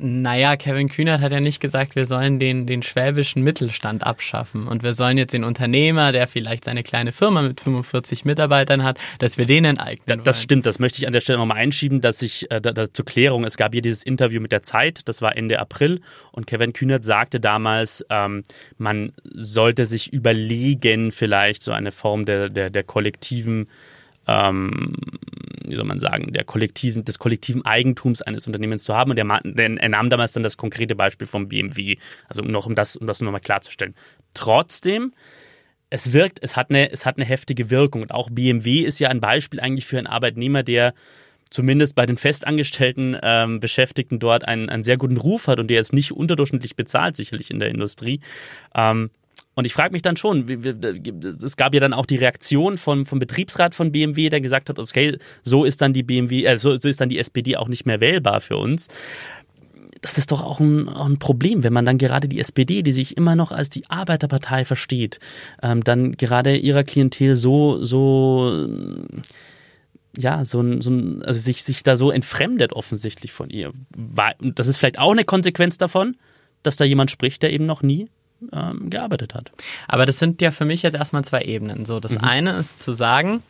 Naja, 0.00 0.54
Kevin 0.54 0.88
Kühnert 0.88 1.20
hat 1.20 1.32
ja 1.32 1.40
nicht 1.40 1.58
gesagt, 1.58 1.96
wir 1.96 2.06
sollen 2.06 2.38
den, 2.38 2.68
den 2.68 2.84
schwäbischen 2.84 3.42
Mittelstand 3.42 4.06
abschaffen 4.06 4.68
und 4.68 4.84
wir 4.84 4.94
sollen 4.94 5.18
jetzt 5.18 5.32
den 5.32 5.42
Unternehmer, 5.42 6.12
der 6.12 6.28
vielleicht 6.28 6.64
seine 6.64 6.84
kleine 6.84 7.10
Firma 7.10 7.42
mit 7.42 7.60
45 7.60 8.24
Mitarbeitern 8.24 8.84
hat, 8.84 9.00
dass 9.18 9.38
wir 9.38 9.46
den 9.46 9.64
enteignen 9.64 10.18
da, 10.18 10.22
Das 10.22 10.40
stimmt, 10.40 10.66
das 10.66 10.78
möchte 10.78 11.00
ich 11.00 11.08
an 11.08 11.12
der 11.12 11.18
Stelle 11.18 11.38
nochmal 11.38 11.56
einschieben, 11.56 12.00
dass 12.00 12.22
ich, 12.22 12.48
äh, 12.52 12.60
da, 12.60 12.70
da, 12.70 12.92
zur 12.92 13.04
Klärung, 13.04 13.42
es 13.42 13.56
gab 13.56 13.72
hier 13.72 13.82
dieses 13.82 14.04
Interview 14.04 14.40
mit 14.40 14.52
der 14.52 14.62
Zeit, 14.62 15.00
das 15.06 15.20
war 15.20 15.36
Ende 15.36 15.58
April 15.58 16.00
und 16.30 16.46
Kevin 16.46 16.72
Kühnert 16.72 17.04
sagte 17.04 17.40
damals, 17.40 18.06
ähm, 18.08 18.44
man 18.76 19.12
sollte 19.24 19.84
sich 19.84 20.12
überlegen, 20.12 21.10
vielleicht 21.10 21.64
so 21.64 21.72
eine 21.72 21.90
Form 21.90 22.24
der, 22.24 22.50
der, 22.50 22.70
der 22.70 22.84
kollektiven 22.84 23.66
ähm, 24.28 24.92
wie 25.70 25.76
soll 25.76 25.84
man 25.84 26.00
sagen, 26.00 26.32
der 26.32 26.44
kollektiven, 26.44 27.04
des 27.04 27.18
kollektiven 27.18 27.64
Eigentums 27.64 28.22
eines 28.22 28.46
Unternehmens 28.46 28.84
zu 28.84 28.94
haben. 28.94 29.10
Und 29.10 29.18
er, 29.18 29.26
er 29.26 29.88
nahm 29.88 30.10
damals 30.10 30.32
dann 30.32 30.42
das 30.42 30.56
konkrete 30.56 30.94
Beispiel 30.94 31.26
vom 31.26 31.48
BMW, 31.48 31.96
also 32.28 32.42
noch 32.42 32.66
um 32.66 32.74
das, 32.74 32.96
um 32.96 33.06
das 33.06 33.20
nochmal 33.20 33.40
klarzustellen. 33.40 33.94
Trotzdem, 34.34 35.12
es 35.90 36.12
wirkt, 36.12 36.38
es 36.42 36.56
hat, 36.56 36.70
eine, 36.70 36.90
es 36.90 37.06
hat 37.06 37.16
eine 37.16 37.26
heftige 37.26 37.70
Wirkung. 37.70 38.02
Und 38.02 38.12
auch 38.12 38.30
BMW 38.30 38.80
ist 38.80 38.98
ja 38.98 39.08
ein 39.08 39.20
Beispiel 39.20 39.60
eigentlich 39.60 39.86
für 39.86 39.98
einen 39.98 40.06
Arbeitnehmer, 40.06 40.62
der 40.62 40.94
zumindest 41.50 41.94
bei 41.94 42.06
den 42.06 42.16
festangestellten 42.16 43.16
ähm, 43.22 43.60
Beschäftigten 43.60 44.18
dort 44.18 44.46
einen, 44.46 44.68
einen 44.68 44.84
sehr 44.84 44.98
guten 44.98 45.16
Ruf 45.16 45.46
hat 45.46 45.58
und 45.58 45.68
der 45.68 45.80
ist 45.80 45.92
nicht 45.92 46.12
unterdurchschnittlich 46.12 46.76
bezahlt, 46.76 47.16
sicherlich 47.16 47.50
in 47.50 47.58
der 47.58 47.70
Industrie. 47.70 48.20
Ähm, 48.74 49.10
und 49.58 49.64
ich 49.64 49.72
frage 49.72 49.90
mich 49.90 50.02
dann 50.02 50.16
schon, 50.16 50.48
es 51.42 51.56
gab 51.56 51.74
ja 51.74 51.80
dann 51.80 51.92
auch 51.92 52.06
die 52.06 52.14
Reaktion 52.14 52.78
vom, 52.78 53.06
vom 53.06 53.18
Betriebsrat 53.18 53.74
von 53.74 53.90
BMW, 53.90 54.28
der 54.28 54.40
gesagt 54.40 54.68
hat, 54.68 54.78
okay, 54.78 55.18
so 55.42 55.64
ist 55.64 55.82
dann 55.82 55.92
die 55.92 56.04
BMW, 56.04 56.44
äh, 56.44 56.56
so, 56.58 56.76
so 56.76 56.88
ist 56.88 57.00
dann 57.00 57.08
die 57.08 57.18
SPD 57.18 57.56
auch 57.56 57.66
nicht 57.66 57.84
mehr 57.84 58.00
wählbar 58.00 58.40
für 58.40 58.56
uns 58.56 58.86
das 60.00 60.16
ist 60.16 60.30
doch 60.30 60.44
auch 60.44 60.60
ein, 60.60 60.88
ein, 60.88 61.18
Problem, 61.18 61.64
wenn 61.64 61.72
man 61.72 61.84
dann 61.84 61.98
gerade 61.98 62.28
die 62.28 62.38
SPD, 62.38 62.84
die 62.84 62.92
sich 62.92 63.16
immer 63.16 63.34
noch 63.34 63.50
als 63.50 63.68
die 63.68 63.90
Arbeiterpartei 63.90 64.64
versteht, 64.64 65.18
ähm, 65.60 65.82
dann 65.82 66.12
gerade 66.12 66.56
ihrer 66.56 66.84
Klientel 66.84 67.34
so, 67.34 67.82
so, 67.82 68.68
ja, 70.16 70.44
so, 70.44 70.80
so 70.80 70.92
also 71.24 71.40
sich, 71.40 71.64
sich 71.64 71.82
da 71.82 71.96
so 71.96 72.12
entfremdet 72.12 72.74
offensichtlich 72.74 73.32
von 73.32 73.50
ihr. 73.50 73.72
Das 74.40 74.68
ist 74.68 74.76
vielleicht 74.76 75.00
auch 75.00 75.10
eine 75.10 75.24
Konsequenz 75.24 75.78
davon, 75.78 76.16
dass 76.62 76.76
da 76.76 76.84
jemand 76.84 77.10
spricht, 77.10 77.42
der 77.42 77.52
eben 77.52 77.66
noch 77.66 77.82
nie 77.82 78.08
ähm, 78.52 78.90
gearbeitet 78.90 79.34
hat. 79.34 79.50
Aber 79.86 80.06
das 80.06 80.18
sind 80.18 80.40
ja 80.40 80.50
für 80.50 80.64
mich 80.64 80.82
jetzt 80.82 80.94
erstmal 80.94 81.24
zwei 81.24 81.42
Ebenen. 81.42 81.84
So, 81.84 82.00
das 82.00 82.12
mhm. 82.12 82.24
eine 82.24 82.52
ist 82.52 82.80
zu 82.80 82.92
sagen, 82.92 83.42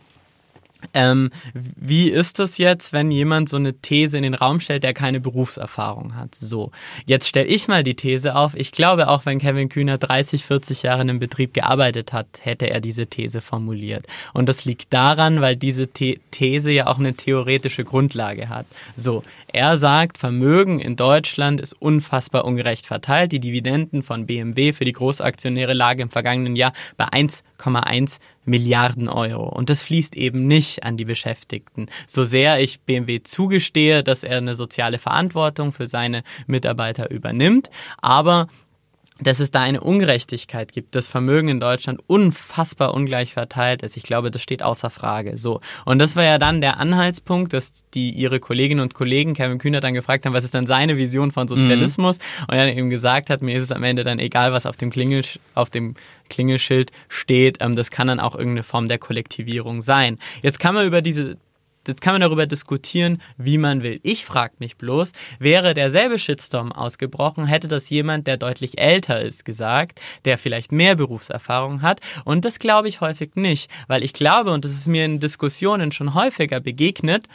ähm, 0.95 1.31
wie 1.55 2.09
ist 2.09 2.39
das 2.39 2.59
jetzt, 2.59 2.93
wenn 2.93 3.11
jemand 3.11 3.49
so 3.49 3.57
eine 3.57 3.75
These 3.75 4.17
in 4.17 4.23
den 4.23 4.35
Raum 4.35 4.61
stellt, 4.61 4.85
der 4.85 4.95
keine 4.95 5.21
Berufserfahrung 5.21 6.15
hat? 6.15 6.35
So, 6.35 6.71
jetzt 7.07 7.29
stelle 7.29 7.47
ich 7.47 7.69
mal 7.69 7.83
die 7.83 7.95
These 7.95 8.37
auf. 8.37 8.55
Ich 8.55 8.71
glaube, 8.71 9.09
auch 9.09 9.27
wenn 9.27 9.41
Kevin 9.41 9.69
Kühner 9.69 9.99
30, 9.99 10.45
40 10.45 10.83
Jahre 10.85 11.03
in 11.03 11.11
einem 11.11 11.19
Betrieb 11.19 11.55
gearbeitet 11.55 12.13
hat, 12.13 12.27
hätte 12.41 12.71
er 12.71 12.81
diese 12.81 13.07
These 13.07 13.41
formuliert. 13.41 14.07
Und 14.33 14.49
das 14.49 14.65
liegt 14.65 14.93
daran, 14.93 15.41
weil 15.41 15.57
diese 15.57 15.89
The 15.97 16.21
These 16.31 16.71
ja 16.71 16.87
auch 16.87 16.99
eine 16.99 17.15
theoretische 17.15 17.85
Grundlage 17.85 18.49
hat. 18.49 18.67
So, 18.97 19.23
er 19.53 19.77
sagt, 19.77 20.19
Vermögen 20.19 20.79
in 20.79 20.97
Deutschland 20.97 21.61
ist 21.61 21.73
unfassbar 21.73 22.45
ungerecht 22.45 22.87
verteilt. 22.87 23.33
Die 23.33 23.41
Dividenden 23.41 24.03
von 24.03 24.27
BMW 24.27 24.73
für 24.73 24.85
die 24.85 24.93
Großaktionäre 24.93 25.75
lagen 25.75 26.03
im 26.03 26.11
vergangenen 26.11 26.57
Jahr 26.57 26.73
bei 26.97 27.07
1,1 27.07 28.19
Milliarden 28.49 29.09
Euro. 29.09 29.49
Und 29.49 29.71
das 29.71 29.83
fließt 29.83 30.17
eben 30.17 30.47
nicht 30.47 30.85
an 30.85 30.97
die 30.97 31.05
Beschäftigten. 31.05 31.87
So 32.07 32.25
sehr 32.25 32.61
ich 32.61 32.81
BMW 32.81 33.21
zugestehe, 33.21 34.03
dass 34.03 34.25
er 34.25 34.39
eine 34.39 34.55
soziale 34.55 34.99
Verantwortung 34.99 35.73
für 35.73 35.89
seine 35.89 36.23
Mitarbeiter 36.47 37.11
übernimmt, 37.11 37.71
aber 37.99 38.49
dass 39.21 39.41
es 39.41 39.51
da 39.51 39.61
eine 39.61 39.81
Ungerechtigkeit 39.81 40.73
gibt, 40.73 40.95
das 40.95 41.09
Vermögen 41.09 41.49
in 41.49 41.61
Deutschland 41.61 42.01
unfassbar 42.07 42.95
ungleich 42.95 43.33
verteilt 43.33 43.83
ist. 43.83 43.97
Ich 43.97 44.03
glaube, 44.03 44.31
das 44.31 44.43
steht 44.43 44.63
außer 44.63 44.91
Frage. 44.91 45.37
So. 45.37 45.61
Und 45.85 45.99
das 45.99 46.17
war 46.17 46.25
ja 46.25 46.39
dann 46.39 46.61
der 46.61 46.79
Anhaltspunkt, 46.79 47.53
dass 47.53 47.85
die 47.95 48.11
ihre 48.11 48.41
Kolleginnen 48.41 48.81
und 48.81 48.95
Kollegen 48.95 49.35
Kevin 49.35 49.59
Kühner 49.59 49.81
dann 49.81 49.95
gefragt 49.95 50.25
haben, 50.25 50.33
was 50.33 50.45
ist 50.45 50.55
denn 50.55 50.67
seine 50.67 50.97
Vision 50.97 51.31
von 51.31 51.49
Sozialismus? 51.49 52.19
Mhm. 52.19 52.45
Und 52.49 52.55
er 52.55 52.77
eben 52.77 52.91
gesagt 52.91 53.31
hat, 53.31 53.43
mir 53.43 53.57
ist 53.59 53.65
es 53.65 53.73
am 53.73 53.83
Ende 53.83 54.05
dann 54.05 54.19
egal, 54.19 54.53
was 54.53 54.67
auf 54.67 54.77
dem 54.77 54.91
Klingel, 54.91 55.25
auf 55.55 55.71
dem 55.71 55.95
Klingelschild 56.31 56.93
steht. 57.09 57.59
Ähm, 57.61 57.77
das 57.77 57.91
kann 57.91 58.09
dann 58.09 58.21
auch 58.21 58.35
irgendeine 58.35 58.63
Form 58.63 58.89
der 58.89 58.99
Kollektivierung 58.99 59.83
sein. 59.83 60.17
Jetzt 60.43 60.61
kann 60.61 60.75
man 60.75 60.87
über 60.87 61.03
diese 61.03 61.37
Jetzt 61.89 62.03
kann 62.03 62.15
man 62.15 62.21
darüber 62.21 62.47
diskutieren, 62.47 63.21
wie 63.37 63.59
man 63.59 63.83
will. 63.83 63.99
Ich 64.03 64.25
frage 64.25 64.55
mich 64.59 64.77
bloß, 64.77 65.13
wäre 65.39 65.75
derselbe 65.75 66.19
Shitstorm 66.19 66.71
ausgebrochen, 66.71 67.47
hätte 67.47 67.67
das 67.67 67.89
jemand, 67.91 68.27
der 68.27 68.37
deutlich 68.37 68.79
älter 68.79 69.21
ist, 69.21 69.45
gesagt, 69.45 70.01
der 70.25 70.39
vielleicht 70.39 70.71
mehr 70.71 70.95
Berufserfahrung 70.95 71.83
hat. 71.83 72.01
Und 72.25 72.45
das 72.45 72.59
glaube 72.59 72.89
ich 72.89 73.01
häufig 73.01 73.35
nicht, 73.35 73.71
weil 73.87 74.05
ich 74.05 74.13
glaube, 74.13 74.53
und 74.53 74.65
das 74.65 74.73
ist 74.73 74.87
mir 74.87 75.05
in 75.05 75.19
Diskussionen 75.19 75.91
schon 75.93 76.15
häufiger 76.15 76.61
begegnet, 76.61 77.27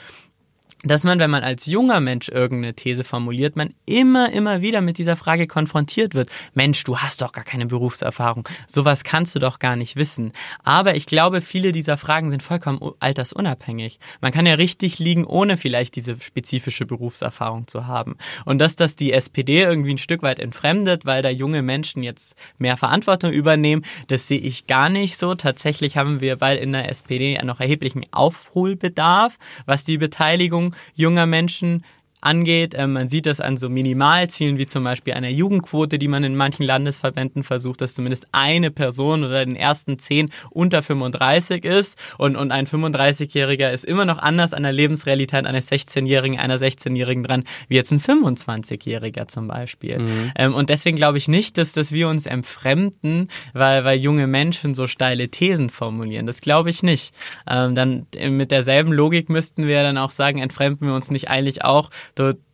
dass 0.84 1.04
man, 1.04 1.20
wenn 1.20 1.32
man 1.32 1.44
als 1.44 1.66
junger 1.66 2.02
Mensch 2.02 2.28
irgendeine 2.28 2.74
These 2.74 3.04
formuliert, 3.06 3.56
man 3.56 3.74
immer, 3.86 4.32
immer 4.34 4.62
wieder 4.62 4.82
mit 4.82 4.98
dieser 4.98 5.16
Frage 5.16 5.48
konfrontiert 5.48 6.14
wird. 6.14 6.30
Mensch, 6.54 6.84
du 6.84 6.98
hast 6.98 7.22
doch 7.22 7.32
gar 7.32 7.46
keine 7.46 7.66
Berufserfahrung. 7.66 8.48
Sowas 8.68 9.06
kannst 9.06 9.34
du 9.34 9.40
doch 9.40 9.60
gar 9.60 9.78
nicht 9.78 9.96
wissen. 9.96 10.34
Aber 10.64 10.96
ich 10.96 11.06
glaube, 11.06 11.42
viele 11.42 11.72
dieser 11.72 11.98
Fragen 11.98 12.32
sind 12.32 12.44
vollkommen 12.44 12.80
altersunabhängig. 13.00 14.00
Man 14.20 14.34
kann 14.34 14.46
ja 14.46 14.56
richtig 14.56 15.00
liegen, 15.00 15.26
ohne 15.26 15.56
vielleicht 15.56 15.96
diese 15.96 16.20
spezifische 16.20 16.86
Berufserfahrung 16.86 17.68
zu 17.68 17.88
haben. 17.88 18.18
Und 18.44 18.60
dass 18.60 18.76
das 18.76 18.98
die 18.98 19.14
SPD 19.14 19.62
irgendwie 19.62 19.94
ein 19.94 19.98
Stück 19.98 20.22
weit 20.22 20.40
entfremdet, 20.40 21.06
weil 21.06 21.22
da 21.22 21.30
junge 21.30 21.62
Menschen 21.62 22.04
jetzt 22.04 22.36
mehr 22.58 22.76
Verantwortung 22.76 23.32
übernehmen, 23.32 23.86
das 24.10 24.28
sehe 24.28 24.40
ich 24.40 24.68
gar 24.68 24.90
nicht 24.90 25.16
so. 25.16 25.34
Tatsächlich 25.34 25.96
haben 25.96 26.20
wir 26.20 26.36
bald 26.36 26.62
in 26.62 26.74
der 26.74 26.90
SPD 26.90 27.40
noch 27.44 27.62
erheblichen 27.62 28.06
Aufholbedarf, 28.12 29.38
was 29.66 29.86
die 29.86 29.98
Beteiligung 29.98 30.73
junger 30.96 31.26
Menschen 31.26 31.84
angeht. 32.26 32.74
Ähm, 32.78 32.94
man 32.94 33.10
sieht 33.10 33.26
das 33.26 33.40
an 33.40 33.58
so 33.58 33.70
Minimalzielen 33.70 34.58
wie 34.58 34.66
zum 34.66 34.84
Beispiel 34.84 35.14
einer 35.14 35.30
Jugendquote, 35.30 36.00
die 36.00 36.08
man 36.08 36.24
in 36.24 36.36
manchen 36.36 36.64
Landesverbänden 36.64 37.44
versucht, 37.44 37.82
dass 37.82 37.94
zumindest 37.94 38.28
eine 38.32 38.72
Person 38.72 39.24
oder 39.24 39.46
den 39.46 39.56
ersten 39.56 40.00
zehn 40.00 40.30
unter 40.52 40.82
35 40.82 41.66
ist. 41.66 41.98
Und, 42.18 42.36
und 42.36 42.52
ein 42.52 42.68
35-Jähriger 42.68 43.72
ist 43.72 43.86
immer 43.86 44.06
noch 44.06 44.18
anders 44.18 44.54
an 44.54 44.64
der 44.64 44.72
Lebensrealität 44.72 45.46
eines 45.46 45.72
16-Jährigen, 45.72 46.40
einer 46.40 46.58
16-Jährigen 46.58 47.24
dran, 47.24 47.44
wie 47.68 47.76
jetzt 47.76 47.92
ein 47.92 48.00
25-Jähriger 48.00 49.28
zum 49.28 49.48
Beispiel. 49.48 50.00
Mhm. 50.00 50.32
Ähm, 50.38 50.54
und 50.54 50.70
deswegen 50.70 50.98
glaube 50.98 51.18
ich 51.18 51.28
nicht, 51.28 51.58
dass, 51.58 51.74
dass 51.74 51.92
wir 51.92 52.08
uns 52.08 52.26
entfremden, 52.26 53.30
weil, 53.54 53.84
weil 53.84 54.00
junge 54.00 54.28
Menschen 54.28 54.74
so 54.74 54.88
steile 54.88 55.30
Thesen 55.30 55.70
formulieren. 55.70 56.26
Das 56.26 56.42
glaube 56.42 56.70
ich 56.70 56.84
nicht. 56.84 57.14
Ähm, 57.50 57.76
dann 57.76 58.08
mit 58.30 58.52
derselben 58.52 58.94
Logik 58.94 59.30
müssten 59.30 59.68
wir 59.68 59.84
dann 59.84 59.98
auch 59.98 60.12
sagen, 60.12 60.40
entfremden 60.40 60.88
wir 60.88 60.96
uns 60.96 61.12
nicht 61.12 61.30
eigentlich 61.30 61.64
auch 61.64 61.90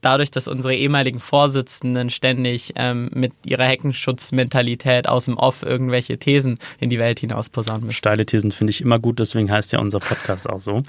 dadurch, 0.01 0.31
dass 0.31 0.47
unsere 0.47 0.75
ehemaligen 0.75 1.19
Vorsitzenden 1.19 2.09
ständig 2.09 2.73
ähm, 2.75 3.09
mit 3.13 3.33
ihrer 3.45 3.65
Heckenschutzmentalität 3.65 5.07
aus 5.07 5.25
dem 5.25 5.37
Off 5.37 5.63
irgendwelche 5.63 6.17
Thesen 6.17 6.59
in 6.79 6.89
die 6.89 6.99
Welt 6.99 7.19
hinaus 7.19 7.49
posaunen 7.49 7.85
müssen. 7.85 7.95
Steile 7.95 8.25
Thesen 8.25 8.51
finde 8.51 8.71
ich 8.71 8.81
immer 8.81 8.99
gut, 8.99 9.19
deswegen 9.19 9.51
heißt 9.51 9.73
ja 9.73 9.79
unser 9.79 9.99
Podcast 9.99 10.49
auch 10.49 10.61
so. 10.61 10.83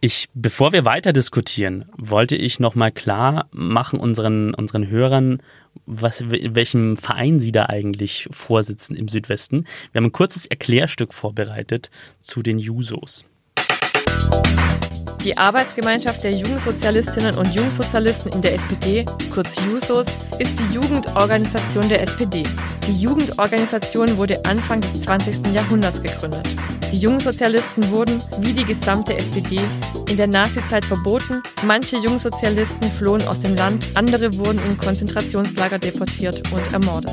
Ich, 0.00 0.26
bevor 0.34 0.72
wir 0.72 0.84
weiter 0.84 1.12
diskutieren, 1.12 1.84
wollte 1.96 2.34
ich 2.34 2.58
nochmal 2.58 2.90
klar 2.90 3.46
machen 3.52 4.00
unseren, 4.00 4.52
unseren 4.52 4.88
Hörern, 4.88 5.40
was, 5.86 6.24
welchem 6.28 6.96
Verein 6.96 7.38
Sie 7.38 7.52
da 7.52 7.66
eigentlich 7.66 8.28
vorsitzen 8.32 8.96
im 8.96 9.06
Südwesten. 9.06 9.64
Wir 9.92 10.00
haben 10.00 10.06
ein 10.06 10.12
kurzes 10.12 10.46
Erklärstück 10.46 11.14
vorbereitet 11.14 11.90
zu 12.20 12.42
den 12.42 12.58
Jusos. 12.58 13.24
Die 15.24 15.38
Arbeitsgemeinschaft 15.38 16.24
der 16.24 16.32
Jungsozialistinnen 16.32 17.36
und 17.36 17.54
Jungsozialisten 17.54 18.32
in 18.32 18.42
der 18.42 18.54
SPD, 18.54 19.04
kurz 19.32 19.56
JUSOS, 19.60 20.06
ist 20.40 20.58
die 20.58 20.74
Jugendorganisation 20.74 21.88
der 21.88 22.02
SPD. 22.02 22.42
Die 22.88 23.00
Jugendorganisation 23.00 24.16
wurde 24.16 24.44
Anfang 24.44 24.80
des 24.80 25.00
20. 25.02 25.54
Jahrhunderts 25.54 26.02
gegründet. 26.02 26.48
Die 26.90 26.98
Jungsozialisten 26.98 27.88
wurden, 27.92 28.20
wie 28.40 28.52
die 28.52 28.64
gesamte 28.64 29.16
SPD, 29.16 29.60
in 30.08 30.16
der 30.16 30.26
Nazizeit 30.26 30.84
verboten. 30.84 31.40
Manche 31.64 31.98
Jungsozialisten 31.98 32.90
flohen 32.90 33.22
aus 33.28 33.40
dem 33.40 33.54
Land, 33.54 33.86
andere 33.94 34.36
wurden 34.36 34.60
in 34.66 34.76
Konzentrationslager 34.76 35.78
deportiert 35.78 36.42
und 36.50 36.72
ermordet. 36.72 37.12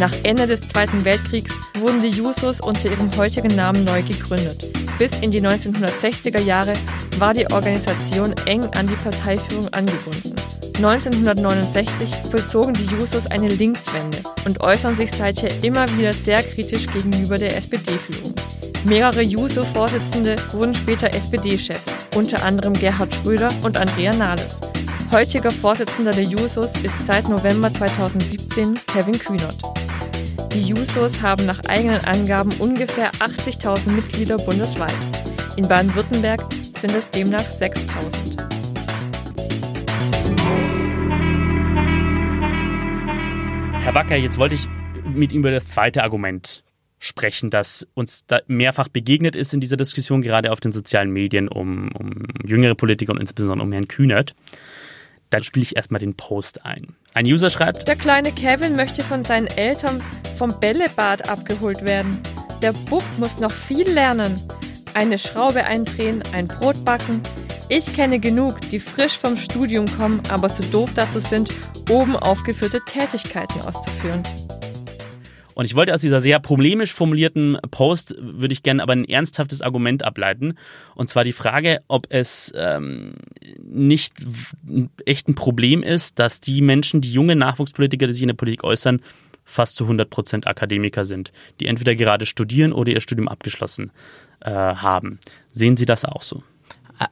Nach 0.00 0.12
Ende 0.22 0.46
des 0.46 0.66
Zweiten 0.68 1.04
Weltkriegs 1.04 1.52
wurden 1.78 2.00
die 2.00 2.08
Jusos 2.08 2.62
unter 2.62 2.90
ihrem 2.90 3.14
heutigen 3.18 3.54
Namen 3.54 3.84
neu 3.84 4.02
gegründet. 4.02 4.64
Bis 4.98 5.12
in 5.20 5.30
die 5.30 5.42
1960er 5.42 6.40
Jahre 6.40 6.72
war 7.18 7.34
die 7.34 7.41
Organisation 7.50 8.34
eng 8.46 8.64
an 8.74 8.86
die 8.86 8.96
Parteiführung 8.96 9.68
angebunden. 9.72 10.34
1969 10.76 12.14
vollzogen 12.30 12.74
die 12.74 12.86
Jusos 12.86 13.26
eine 13.26 13.48
Linkswende 13.48 14.18
und 14.44 14.60
äußern 14.62 14.96
sich 14.96 15.10
seither 15.12 15.50
immer 15.62 15.86
wieder 15.96 16.12
sehr 16.12 16.42
kritisch 16.42 16.86
gegenüber 16.86 17.38
der 17.38 17.56
SPD-Führung. 17.56 18.34
Mehrere 18.84 19.22
Juso-Vorsitzende 19.22 20.36
wurden 20.52 20.74
später 20.74 21.12
SPD-Chefs, 21.14 21.90
unter 22.16 22.42
anderem 22.42 22.72
Gerhard 22.72 23.14
Schröder 23.14 23.48
und 23.62 23.76
Andrea 23.76 24.12
Nahles. 24.12 24.58
Heutiger 25.12 25.50
Vorsitzender 25.50 26.10
der 26.10 26.24
Jusos 26.24 26.74
ist 26.76 27.06
seit 27.06 27.28
November 27.28 27.72
2017 27.72 28.80
Kevin 28.92 29.18
Kühnert. 29.18 29.56
Die 30.54 30.62
Jusos 30.62 31.22
haben 31.22 31.46
nach 31.46 31.60
eigenen 31.68 32.04
Angaben 32.04 32.50
ungefähr 32.58 33.12
80.000 33.12 33.90
Mitglieder 33.90 34.36
bundesweit. 34.38 34.92
In 35.56 35.68
Baden-Württemberg 35.68 36.42
sind 36.82 36.96
es 36.96 37.08
demnach 37.12 37.44
6.000. 37.44 38.42
Herr 43.82 43.94
Wacker, 43.94 44.16
jetzt 44.16 44.36
wollte 44.36 44.56
ich 44.56 44.66
mit 45.04 45.30
Ihnen 45.30 45.42
über 45.42 45.52
das 45.52 45.66
zweite 45.66 46.02
Argument 46.02 46.64
sprechen, 46.98 47.50
das 47.50 47.86
uns 47.94 48.26
da 48.26 48.40
mehrfach 48.48 48.88
begegnet 48.88 49.36
ist 49.36 49.54
in 49.54 49.60
dieser 49.60 49.76
Diskussion, 49.76 50.22
gerade 50.22 50.50
auf 50.50 50.58
den 50.58 50.72
sozialen 50.72 51.12
Medien 51.12 51.46
um, 51.46 51.92
um 51.92 52.24
jüngere 52.44 52.74
Politiker 52.74 53.12
und 53.12 53.20
insbesondere 53.20 53.64
um 53.64 53.70
Herrn 53.70 53.86
Kühnert. 53.86 54.34
Dann 55.30 55.44
spiele 55.44 55.62
ich 55.62 55.76
erstmal 55.76 56.00
den 56.00 56.16
Post 56.16 56.66
ein. 56.66 56.96
Ein 57.14 57.26
User 57.26 57.50
schreibt: 57.50 57.86
Der 57.86 57.94
kleine 57.94 58.32
Kevin 58.32 58.74
möchte 58.74 59.04
von 59.04 59.24
seinen 59.24 59.46
Eltern 59.46 60.02
vom 60.36 60.58
Bällebad 60.58 61.28
abgeholt 61.28 61.84
werden. 61.84 62.20
Der 62.60 62.72
Bub 62.72 63.04
muss 63.18 63.38
noch 63.38 63.52
viel 63.52 63.88
lernen. 63.88 64.40
Eine 64.94 65.18
Schraube 65.18 65.64
eindrehen, 65.64 66.22
ein 66.32 66.48
Brot 66.48 66.84
backen. 66.84 67.22
Ich 67.70 67.94
kenne 67.94 68.20
genug, 68.20 68.60
die 68.70 68.78
frisch 68.78 69.16
vom 69.16 69.38
Studium 69.38 69.86
kommen, 69.96 70.20
aber 70.28 70.52
zu 70.52 70.62
doof 70.64 70.90
dazu 70.94 71.18
sind, 71.18 71.48
oben 71.88 72.14
aufgeführte 72.14 72.80
Tätigkeiten 72.84 73.62
auszuführen. 73.62 74.22
Und 75.54 75.64
ich 75.64 75.74
wollte 75.74 75.94
aus 75.94 76.02
dieser 76.02 76.20
sehr 76.20 76.40
problemisch 76.40 76.92
formulierten 76.92 77.56
Post, 77.70 78.14
würde 78.18 78.52
ich 78.52 78.62
gerne 78.62 78.82
aber 78.82 78.92
ein 78.92 79.06
ernsthaftes 79.06 79.62
Argument 79.62 80.02
ableiten. 80.02 80.58
Und 80.94 81.08
zwar 81.08 81.24
die 81.24 81.32
Frage, 81.32 81.80
ob 81.88 82.06
es 82.10 82.52
ähm, 82.54 83.14
nicht 83.62 84.14
echt 85.06 85.28
ein 85.28 85.34
Problem 85.34 85.82
ist, 85.82 86.18
dass 86.18 86.40
die 86.40 86.60
Menschen, 86.60 87.00
die 87.00 87.12
junge 87.12 87.36
Nachwuchspolitiker, 87.36 88.06
die 88.06 88.12
sich 88.12 88.22
in 88.22 88.28
der 88.28 88.34
Politik 88.34 88.64
äußern, 88.64 89.00
fast 89.44 89.76
zu 89.76 89.84
100 89.84 90.08
Prozent 90.08 90.46
Akademiker 90.46 91.04
sind, 91.04 91.32
die 91.60 91.66
entweder 91.66 91.94
gerade 91.94 92.26
studieren 92.26 92.72
oder 92.72 92.92
ihr 92.92 93.00
Studium 93.00 93.28
abgeschlossen 93.28 93.90
äh, 94.44 94.50
haben. 94.50 95.18
Sehen 95.52 95.76
Sie 95.76 95.86
das 95.86 96.04
auch 96.04 96.22
so? 96.22 96.42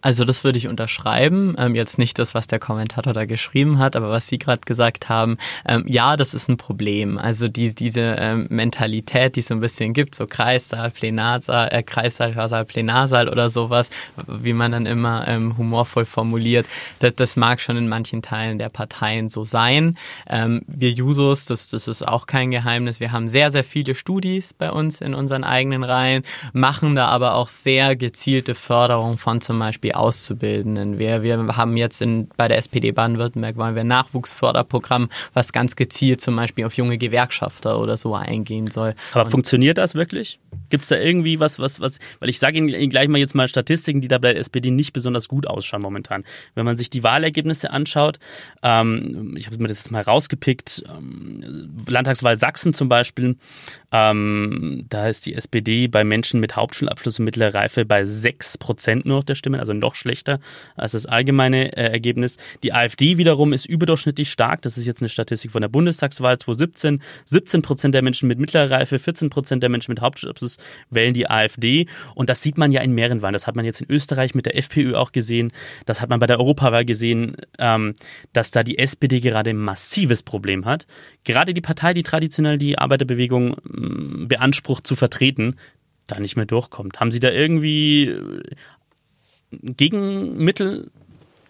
Also 0.00 0.24
das 0.24 0.44
würde 0.44 0.58
ich 0.58 0.68
unterschreiben. 0.68 1.54
Ähm, 1.58 1.74
jetzt 1.74 1.98
nicht 1.98 2.18
das, 2.18 2.34
was 2.34 2.46
der 2.46 2.58
Kommentator 2.58 3.12
da 3.12 3.24
geschrieben 3.24 3.78
hat, 3.78 3.96
aber 3.96 4.10
was 4.10 4.26
Sie 4.26 4.38
gerade 4.38 4.62
gesagt 4.64 5.08
haben, 5.08 5.36
ähm, 5.66 5.84
ja, 5.86 6.16
das 6.16 6.34
ist 6.34 6.48
ein 6.48 6.56
Problem. 6.56 7.18
Also 7.18 7.48
die, 7.48 7.74
diese 7.74 8.16
ähm, 8.18 8.46
Mentalität, 8.50 9.36
die 9.36 9.40
es 9.40 9.48
so 9.48 9.54
ein 9.54 9.60
bisschen 9.60 9.92
gibt, 9.92 10.14
so 10.14 10.26
Kreissaal, 10.26 10.90
Plenarsaal, 10.90 11.68
äh, 11.72 11.82
Kreissaal, 11.82 12.34
Hörsaal, 12.34 12.64
Plenarsaal 12.64 13.28
oder 13.28 13.50
sowas, 13.50 13.90
wie 14.26 14.52
man 14.52 14.72
dann 14.72 14.86
immer 14.86 15.26
ähm, 15.28 15.56
humorvoll 15.56 16.04
formuliert, 16.04 16.66
das, 17.00 17.14
das 17.16 17.36
mag 17.36 17.60
schon 17.60 17.76
in 17.76 17.88
manchen 17.88 18.22
Teilen 18.22 18.58
der 18.58 18.68
Parteien 18.68 19.28
so 19.28 19.44
sein. 19.44 19.98
Ähm, 20.28 20.62
wir 20.66 20.90
Jusos, 20.90 21.46
das, 21.46 21.68
das 21.68 21.88
ist 21.88 22.06
auch 22.06 22.26
kein 22.26 22.50
Geheimnis, 22.50 23.00
wir 23.00 23.12
haben 23.12 23.28
sehr, 23.28 23.50
sehr 23.50 23.64
viele 23.64 23.94
Studis 23.94 24.52
bei 24.52 24.70
uns 24.70 25.00
in 25.00 25.14
unseren 25.14 25.44
eigenen 25.44 25.84
Reihen, 25.84 26.22
machen 26.52 26.94
da 26.94 27.08
aber 27.08 27.34
auch 27.34 27.48
sehr 27.48 27.96
gezielte 27.96 28.54
Förderung 28.54 29.18
von 29.18 29.40
zum 29.40 29.58
Beispiel 29.58 29.79
Beispiel 29.80 29.92
Auszubildenden. 29.92 30.98
Wir, 30.98 31.22
wir 31.22 31.56
haben 31.56 31.76
jetzt 31.76 32.02
in, 32.02 32.28
bei 32.36 32.48
der 32.48 32.58
SPD 32.58 32.92
Baden-Württemberg 32.92 33.56
wollen 33.56 33.74
wir 33.74 33.80
ein 33.80 33.86
Nachwuchsförderprogramm, 33.86 35.08
was 35.32 35.52
ganz 35.52 35.76
gezielt 35.76 36.20
zum 36.20 36.36
Beispiel 36.36 36.66
auf 36.66 36.74
junge 36.74 36.98
Gewerkschafter 36.98 37.80
oder 37.80 37.96
so 37.96 38.14
eingehen 38.14 38.70
soll. 38.70 38.94
Aber 39.12 39.24
Und 39.24 39.30
funktioniert 39.30 39.78
das 39.78 39.94
wirklich? 39.94 40.38
Gibt 40.68 40.82
es 40.82 40.88
da 40.88 40.96
irgendwie 40.96 41.40
was, 41.40 41.58
was, 41.58 41.80
was, 41.80 41.98
weil 42.18 42.28
ich 42.28 42.38
sage 42.38 42.58
Ihnen 42.58 42.90
gleich 42.90 43.08
mal 43.08 43.18
jetzt 43.18 43.34
mal 43.34 43.48
Statistiken, 43.48 44.00
die 44.00 44.08
da 44.08 44.18
bei 44.18 44.32
der 44.32 44.40
SPD 44.40 44.70
nicht 44.70 44.92
besonders 44.92 45.28
gut 45.28 45.46
ausschauen 45.46 45.82
momentan. 45.82 46.24
Wenn 46.54 46.64
man 46.64 46.76
sich 46.76 46.90
die 46.90 47.02
Wahlergebnisse 47.02 47.70
anschaut, 47.70 48.18
ähm, 48.62 49.34
ich 49.36 49.46
habe 49.46 49.56
mir 49.58 49.68
das 49.68 49.78
jetzt 49.78 49.90
mal 49.90 50.02
rausgepickt, 50.02 50.84
ähm, 50.88 51.70
Landtagswahl 51.88 52.36
Sachsen 52.36 52.74
zum 52.74 52.88
Beispiel, 52.88 53.36
ähm, 53.92 54.84
da 54.88 55.08
ist 55.08 55.26
die 55.26 55.34
SPD 55.34 55.88
bei 55.88 56.04
Menschen 56.04 56.40
mit 56.40 56.56
Hauptschulabschluss 56.56 57.18
und 57.18 57.24
mittlerer 57.24 57.54
Reife 57.54 57.84
bei 57.84 58.02
6% 58.02 59.02
nur 59.04 59.22
der 59.22 59.34
Stimmen, 59.34 59.59
also 59.60 59.72
noch 59.72 59.94
schlechter 59.94 60.40
als 60.76 60.92
das 60.92 61.06
allgemeine 61.06 61.76
äh, 61.76 61.92
Ergebnis. 61.92 62.38
Die 62.62 62.72
AfD 62.72 63.18
wiederum 63.18 63.52
ist 63.52 63.66
überdurchschnittlich 63.66 64.30
stark. 64.30 64.62
Das 64.62 64.76
ist 64.76 64.86
jetzt 64.86 65.02
eine 65.02 65.08
Statistik 65.08 65.50
von 65.50 65.62
der 65.62 65.68
Bundestagswahl 65.68 66.38
2017. 66.38 67.02
17% 67.28 67.90
der 67.90 68.02
Menschen 68.02 68.28
mit 68.28 68.38
mittlerer 68.38 68.70
Reife, 68.70 68.96
14% 68.96 69.58
der 69.58 69.68
Menschen 69.68 69.92
mit 69.92 70.00
Hauptschulabschluss 70.00 70.56
wählen 70.90 71.14
die 71.14 71.28
AfD. 71.28 71.86
Und 72.14 72.28
das 72.28 72.42
sieht 72.42 72.58
man 72.58 72.72
ja 72.72 72.80
in 72.80 72.92
mehreren 72.92 73.22
Wahlen. 73.22 73.32
Das 73.32 73.46
hat 73.46 73.56
man 73.56 73.64
jetzt 73.64 73.80
in 73.80 73.90
Österreich 73.90 74.34
mit 74.34 74.46
der 74.46 74.56
FPÖ 74.56 74.96
auch 74.96 75.12
gesehen. 75.12 75.52
Das 75.86 76.00
hat 76.00 76.10
man 76.10 76.18
bei 76.18 76.26
der 76.26 76.38
Europawahl 76.38 76.84
gesehen, 76.84 77.36
ähm, 77.58 77.94
dass 78.32 78.50
da 78.50 78.62
die 78.62 78.78
SPD 78.78 79.20
gerade 79.20 79.50
ein 79.50 79.58
massives 79.58 80.22
Problem 80.22 80.64
hat. 80.64 80.86
Gerade 81.24 81.54
die 81.54 81.60
Partei, 81.60 81.94
die 81.94 82.02
traditionell 82.02 82.58
die 82.58 82.78
Arbeiterbewegung 82.78 83.56
beansprucht 84.28 84.86
zu 84.86 84.96
vertreten, 84.96 85.56
da 86.06 86.18
nicht 86.18 86.36
mehr 86.36 86.46
durchkommt. 86.46 87.00
Haben 87.00 87.10
Sie 87.10 87.20
da 87.20 87.30
irgendwie 87.30 88.08
äh, 88.08 88.42
Gegenmittel 89.50 90.90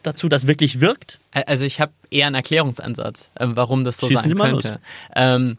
dazu, 0.02 0.28
das 0.28 0.46
wirklich 0.46 0.80
wirkt? 0.80 1.20
Also 1.32 1.64
ich 1.64 1.80
habe 1.80 1.92
eher 2.10 2.26
einen 2.26 2.34
Erklärungsansatz, 2.34 3.28
ähm, 3.38 3.56
warum 3.56 3.84
das 3.84 3.98
so 3.98 4.08
Schießen 4.08 4.28
sein 4.28 4.38
könnte. 4.38 4.80
Ähm, 5.14 5.58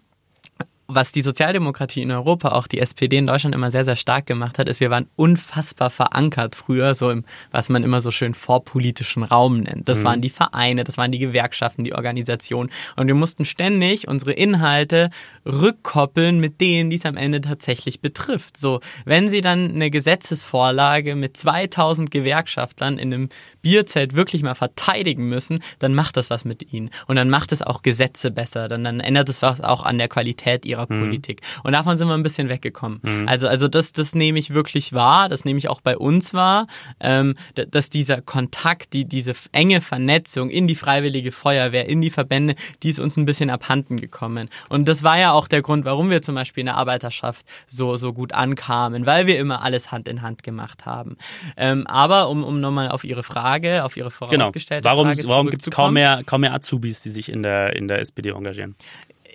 was 0.93 1.11
die 1.11 1.21
Sozialdemokratie 1.21 2.01
in 2.01 2.11
Europa, 2.11 2.49
auch 2.49 2.67
die 2.67 2.79
SPD 2.79 3.17
in 3.17 3.27
Deutschland 3.27 3.55
immer 3.55 3.71
sehr, 3.71 3.85
sehr 3.85 3.95
stark 3.95 4.25
gemacht 4.25 4.59
hat, 4.59 4.67
ist, 4.67 4.79
wir 4.79 4.89
waren 4.89 5.07
unfassbar 5.15 5.89
verankert 5.89 6.55
früher, 6.55 6.95
so 6.95 7.09
im, 7.09 7.25
was 7.51 7.69
man 7.69 7.83
immer 7.83 8.01
so 8.01 8.11
schön 8.11 8.33
vorpolitischen 8.33 9.23
Raum 9.23 9.61
nennt. 9.61 9.87
Das 9.87 9.99
Mhm. 9.99 10.03
waren 10.03 10.21
die 10.21 10.29
Vereine, 10.29 10.83
das 10.83 10.97
waren 10.97 11.11
die 11.11 11.19
Gewerkschaften, 11.19 11.83
die 11.83 11.93
Organisationen. 11.93 12.69
Und 12.95 13.07
wir 13.07 13.15
mussten 13.15 13.45
ständig 13.45 14.07
unsere 14.07 14.33
Inhalte 14.33 15.09
rückkoppeln 15.45 16.39
mit 16.39 16.61
denen, 16.61 16.89
die 16.89 16.97
es 16.97 17.05
am 17.05 17.17
Ende 17.17 17.41
tatsächlich 17.41 18.01
betrifft. 18.01 18.57
So, 18.57 18.79
wenn 19.05 19.29
sie 19.29 19.41
dann 19.41 19.71
eine 19.71 19.89
Gesetzesvorlage 19.89 21.15
mit 21.15 21.37
2000 21.37 22.11
Gewerkschaftlern 22.11 22.97
in 22.97 23.13
einem 23.13 23.29
Bierzelt 23.61 24.15
wirklich 24.15 24.43
mal 24.43 24.55
verteidigen 24.55 25.29
müssen, 25.29 25.59
dann 25.79 25.93
macht 25.93 26.17
das 26.17 26.29
was 26.29 26.45
mit 26.45 26.73
ihnen. 26.73 26.89
Und 27.07 27.15
dann 27.15 27.29
macht 27.29 27.51
es 27.51 27.61
auch 27.61 27.81
Gesetze 27.81 28.31
besser. 28.31 28.67
Dann, 28.67 28.83
dann 28.83 28.99
ändert 28.99 29.29
es 29.29 29.41
was 29.41 29.61
auch 29.61 29.83
an 29.83 29.97
der 29.97 30.07
Qualität 30.07 30.65
ihrer 30.65 30.80
Politik. 30.87 31.41
Und 31.63 31.73
davon 31.73 31.97
sind 31.97 32.07
wir 32.07 32.13
ein 32.13 32.23
bisschen 32.23 32.49
weggekommen. 32.49 33.01
Also, 33.27 33.47
also 33.47 33.67
das, 33.67 33.91
das 33.93 34.15
nehme 34.15 34.39
ich 34.39 34.53
wirklich 34.53 34.93
wahr. 34.93 35.29
Das 35.29 35.45
nehme 35.45 35.57
ich 35.59 35.69
auch 35.69 35.81
bei 35.81 35.97
uns 35.97 36.33
wahr, 36.33 36.67
ähm, 36.99 37.35
dass 37.55 37.89
dieser 37.89 38.21
Kontakt, 38.21 38.93
die, 38.93 39.05
diese 39.05 39.33
enge 39.51 39.81
Vernetzung 39.81 40.49
in 40.49 40.67
die 40.67 40.75
Freiwillige 40.75 41.31
Feuerwehr, 41.31 41.87
in 41.89 42.01
die 42.01 42.09
Verbände, 42.09 42.55
die 42.83 42.89
ist 42.89 42.99
uns 42.99 43.17
ein 43.17 43.25
bisschen 43.25 43.49
abhanden 43.49 43.99
gekommen. 43.99 44.49
Und 44.69 44.87
das 44.87 45.03
war 45.03 45.17
ja 45.17 45.31
auch 45.31 45.47
der 45.47 45.61
Grund, 45.61 45.85
warum 45.85 46.09
wir 46.09 46.21
zum 46.21 46.35
Beispiel 46.35 46.61
in 46.61 46.67
der 46.67 46.77
Arbeiterschaft 46.77 47.45
so, 47.67 47.97
so 47.97 48.13
gut 48.13 48.33
ankamen, 48.33 49.05
weil 49.05 49.27
wir 49.27 49.39
immer 49.39 49.63
alles 49.63 49.91
Hand 49.91 50.07
in 50.07 50.21
Hand 50.21 50.43
gemacht 50.43 50.85
haben. 50.85 51.17
Ähm, 51.57 51.87
aber 51.87 52.29
um, 52.29 52.43
um 52.43 52.59
nochmal 52.61 52.89
auf 52.89 53.03
Ihre 53.03 53.23
Frage, 53.23 53.83
auf 53.83 53.97
Ihre 53.97 54.11
Genau. 54.11 54.45
vorausgestellte 54.45 54.83
Warum, 54.85 55.07
Frage 55.07 55.27
warum 55.27 55.49
gibt 55.49 55.63
es 55.63 55.71
kaum 55.71 55.93
mehr, 55.93 56.21
kaum 56.25 56.41
mehr 56.41 56.53
Azubis, 56.53 57.01
die 57.01 57.09
sich 57.09 57.29
in 57.29 57.43
der, 57.43 57.75
in 57.75 57.87
der 57.87 57.99
SPD 57.99 58.29
engagieren? 58.29 58.75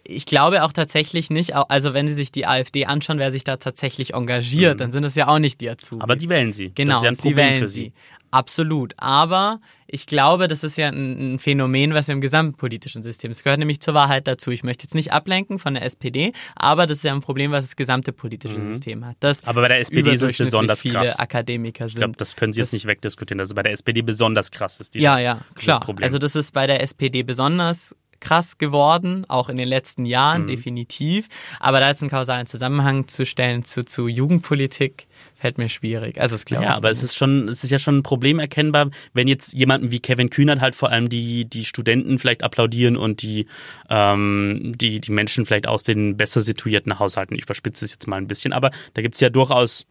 Ich 0.08 0.24
glaube 0.26 0.62
auch 0.64 0.72
tatsächlich 0.72 1.30
nicht, 1.30 1.54
also 1.54 1.92
wenn 1.94 2.06
Sie 2.06 2.14
sich 2.14 2.30
die 2.30 2.46
AfD 2.46 2.86
anschauen, 2.86 3.18
wer 3.18 3.32
sich 3.32 3.44
da 3.44 3.56
tatsächlich 3.56 4.14
engagiert, 4.14 4.80
dann 4.80 4.92
sind 4.92 5.04
es 5.04 5.14
ja 5.14 5.26
auch 5.28 5.38
nicht 5.38 5.60
die 5.60 5.68
Azubis. 5.68 5.96
Mhm. 5.98 6.02
Aber 6.02 6.16
die 6.16 6.28
wählen 6.28 6.52
sie. 6.52 6.70
Genau, 6.74 6.92
das 6.94 6.98
ist 6.98 7.04
ja 7.04 7.10
ein 7.10 7.14
sie 7.16 7.22
Problem 7.22 7.46
wählen 7.48 7.62
für 7.62 7.68
sie. 7.68 7.92
Absolut. 8.30 8.92
Aber 8.98 9.60
ich 9.86 10.06
glaube, 10.06 10.48
das 10.48 10.62
ist 10.64 10.76
ja 10.76 10.88
ein, 10.88 11.38
Phänomen, 11.38 11.94
was 11.94 12.08
wir 12.08 12.12
im 12.14 12.20
gesamtpolitischen 12.20 13.02
System. 13.02 13.30
Es 13.30 13.42
gehört 13.44 13.58
nämlich 13.60 13.80
zur 13.80 13.94
Wahrheit 13.94 14.26
dazu. 14.26 14.50
Ich 14.50 14.62
möchte 14.64 14.84
jetzt 14.84 14.94
nicht 14.94 15.12
ablenken 15.12 15.58
von 15.58 15.74
der 15.74 15.84
SPD, 15.84 16.32
aber 16.56 16.86
das 16.86 16.98
ist 16.98 17.04
ja 17.04 17.12
ein 17.14 17.20
Problem, 17.20 17.50
was 17.52 17.64
das 17.64 17.76
gesamte 17.76 18.12
politische 18.12 18.60
System 18.60 19.04
hat. 19.06 19.16
Dass 19.20 19.42
Mhm. 19.42 19.48
Aber 19.48 19.60
bei 19.62 19.68
der 19.68 19.80
SPD 19.80 20.12
ist 20.12 20.22
es 20.22 20.36
besonders 20.36 20.82
viele 20.82 20.94
krass. 20.94 21.18
Akademiker 21.18 21.86
Ich 21.86 21.92
sind. 21.92 22.00
glaube, 22.00 22.16
das 22.16 22.36
können 22.36 22.52
Sie 22.52 22.60
jetzt 22.60 22.68
Das- 22.68 22.72
nicht 22.74 22.86
wegdiskutieren, 22.86 23.38
dass 23.38 23.48
es 23.48 23.54
bei 23.54 23.62
der 23.62 23.72
SPD 23.72 24.02
besonders 24.02 24.50
krass 24.50 24.80
ist. 24.80 24.94
Diese, 24.94 25.04
Ja, 25.04 25.18
ja, 25.18 25.40
klar. 25.54 25.80
Problem. 25.80 26.04
Also 26.04 26.18
das 26.18 26.34
ist 26.36 26.52
bei 26.52 26.66
der 26.66 26.82
SPD 26.82 27.22
besonders 27.22 27.94
krass 28.20 28.58
geworden, 28.58 29.24
auch 29.28 29.48
in 29.48 29.56
den 29.56 29.68
letzten 29.68 30.04
Jahren, 30.04 30.42
Mhm. 30.42 30.46
definitiv. 30.48 31.28
Aber 31.60 31.80
da 31.80 31.88
jetzt 31.88 32.02
einen 32.02 32.10
kausalen 32.10 32.46
Zusammenhang 32.46 33.08
zu 33.08 33.26
stellen 33.26 33.64
zu, 33.64 33.84
zu 33.84 34.08
Jugendpolitik, 34.08 35.06
fällt 35.34 35.58
mir 35.58 35.68
schwierig. 35.68 36.20
Also 36.20 36.34
es 36.34 36.44
glaube 36.44 36.64
ja, 36.64 36.74
aber 36.74 36.90
es 36.90 37.02
ist 37.02 37.14
schon, 37.14 37.48
es 37.48 37.62
ist 37.62 37.70
ja 37.70 37.78
schon 37.78 37.98
ein 37.98 38.02
Problem 38.02 38.38
erkennbar, 38.38 38.90
wenn 39.12 39.28
jetzt 39.28 39.52
jemanden 39.52 39.90
wie 39.90 40.00
Kevin 40.00 40.30
Kühnert 40.30 40.60
halt 40.60 40.74
vor 40.74 40.90
allem 40.90 41.08
die, 41.08 41.44
die 41.44 41.64
Studenten 41.64 42.18
vielleicht 42.18 42.42
applaudieren 42.42 42.96
und 42.96 43.22
die, 43.22 43.46
ähm, 43.90 44.74
die, 44.76 45.00
die 45.00 45.12
Menschen 45.12 45.44
vielleicht 45.44 45.66
aus 45.66 45.84
den 45.84 46.16
besser 46.16 46.40
situierten 46.40 46.98
Haushalten. 46.98 47.34
Ich 47.36 47.42
überspitze 47.42 47.84
es 47.84 47.92
jetzt 47.92 48.06
mal 48.08 48.16
ein 48.16 48.28
bisschen, 48.28 48.52
aber 48.52 48.70
da 48.94 49.02
gibt 49.02 49.14
es 49.14 49.20
ja 49.20 49.28
durchaus 49.28 49.86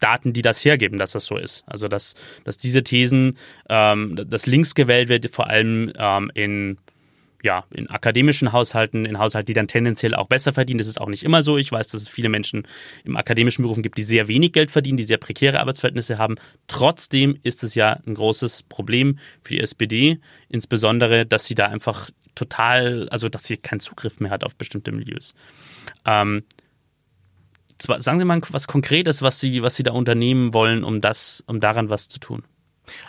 Daten, 0.00 0.32
die 0.32 0.42
das 0.42 0.64
hergeben, 0.64 0.98
dass 0.98 1.12
das 1.12 1.26
so 1.26 1.36
ist. 1.36 1.62
Also 1.66 1.86
dass, 1.86 2.14
dass 2.44 2.56
diese 2.56 2.82
Thesen, 2.82 3.36
ähm, 3.68 4.16
dass 4.28 4.46
links 4.46 4.74
gewählt 4.74 5.08
wird, 5.08 5.28
vor 5.30 5.46
allem 5.48 5.92
ähm, 5.96 6.30
in 6.34 6.78
ja, 7.42 7.64
in 7.70 7.88
akademischen 7.88 8.52
Haushalten, 8.52 9.04
in 9.04 9.18
Haushalten, 9.18 9.46
die 9.46 9.54
dann 9.54 9.68
tendenziell 9.68 10.14
auch 10.14 10.26
besser 10.26 10.52
verdienen. 10.52 10.78
Das 10.78 10.86
ist 10.86 11.00
auch 11.00 11.08
nicht 11.08 11.22
immer 11.22 11.42
so. 11.42 11.58
Ich 11.58 11.72
weiß, 11.72 11.88
dass 11.88 12.02
es 12.02 12.08
viele 12.08 12.28
Menschen 12.28 12.66
im 13.04 13.16
akademischen 13.16 13.62
Berufen 13.62 13.82
gibt, 13.82 13.98
die 13.98 14.02
sehr 14.02 14.28
wenig 14.28 14.52
Geld 14.52 14.70
verdienen, 14.70 14.96
die 14.96 15.04
sehr 15.04 15.18
prekäre 15.18 15.60
Arbeitsverhältnisse 15.60 16.18
haben. 16.18 16.36
Trotzdem 16.66 17.38
ist 17.42 17.64
es 17.64 17.74
ja 17.74 17.98
ein 18.06 18.14
großes 18.14 18.64
Problem 18.64 19.18
für 19.42 19.54
die 19.54 19.60
SPD, 19.60 20.20
insbesondere, 20.48 21.26
dass 21.26 21.46
sie 21.46 21.54
da 21.54 21.66
einfach 21.66 22.10
total, 22.34 23.08
also 23.10 23.28
dass 23.28 23.44
sie 23.44 23.56
keinen 23.56 23.80
Zugriff 23.80 24.20
mehr 24.20 24.30
hat 24.30 24.44
auf 24.44 24.56
bestimmte 24.56 24.92
Milieus. 24.92 25.34
Ähm, 26.04 26.44
zwar, 27.78 28.02
sagen 28.02 28.18
Sie 28.18 28.24
mal 28.24 28.40
was 28.50 28.66
Konkretes, 28.66 29.22
was 29.22 29.40
Sie, 29.40 29.62
was 29.62 29.76
Sie 29.76 29.82
da 29.82 29.92
unternehmen 29.92 30.52
wollen, 30.52 30.84
um 30.84 31.00
das, 31.00 31.42
um 31.46 31.60
daran 31.60 31.88
was 31.88 32.08
zu 32.08 32.20
tun. 32.20 32.44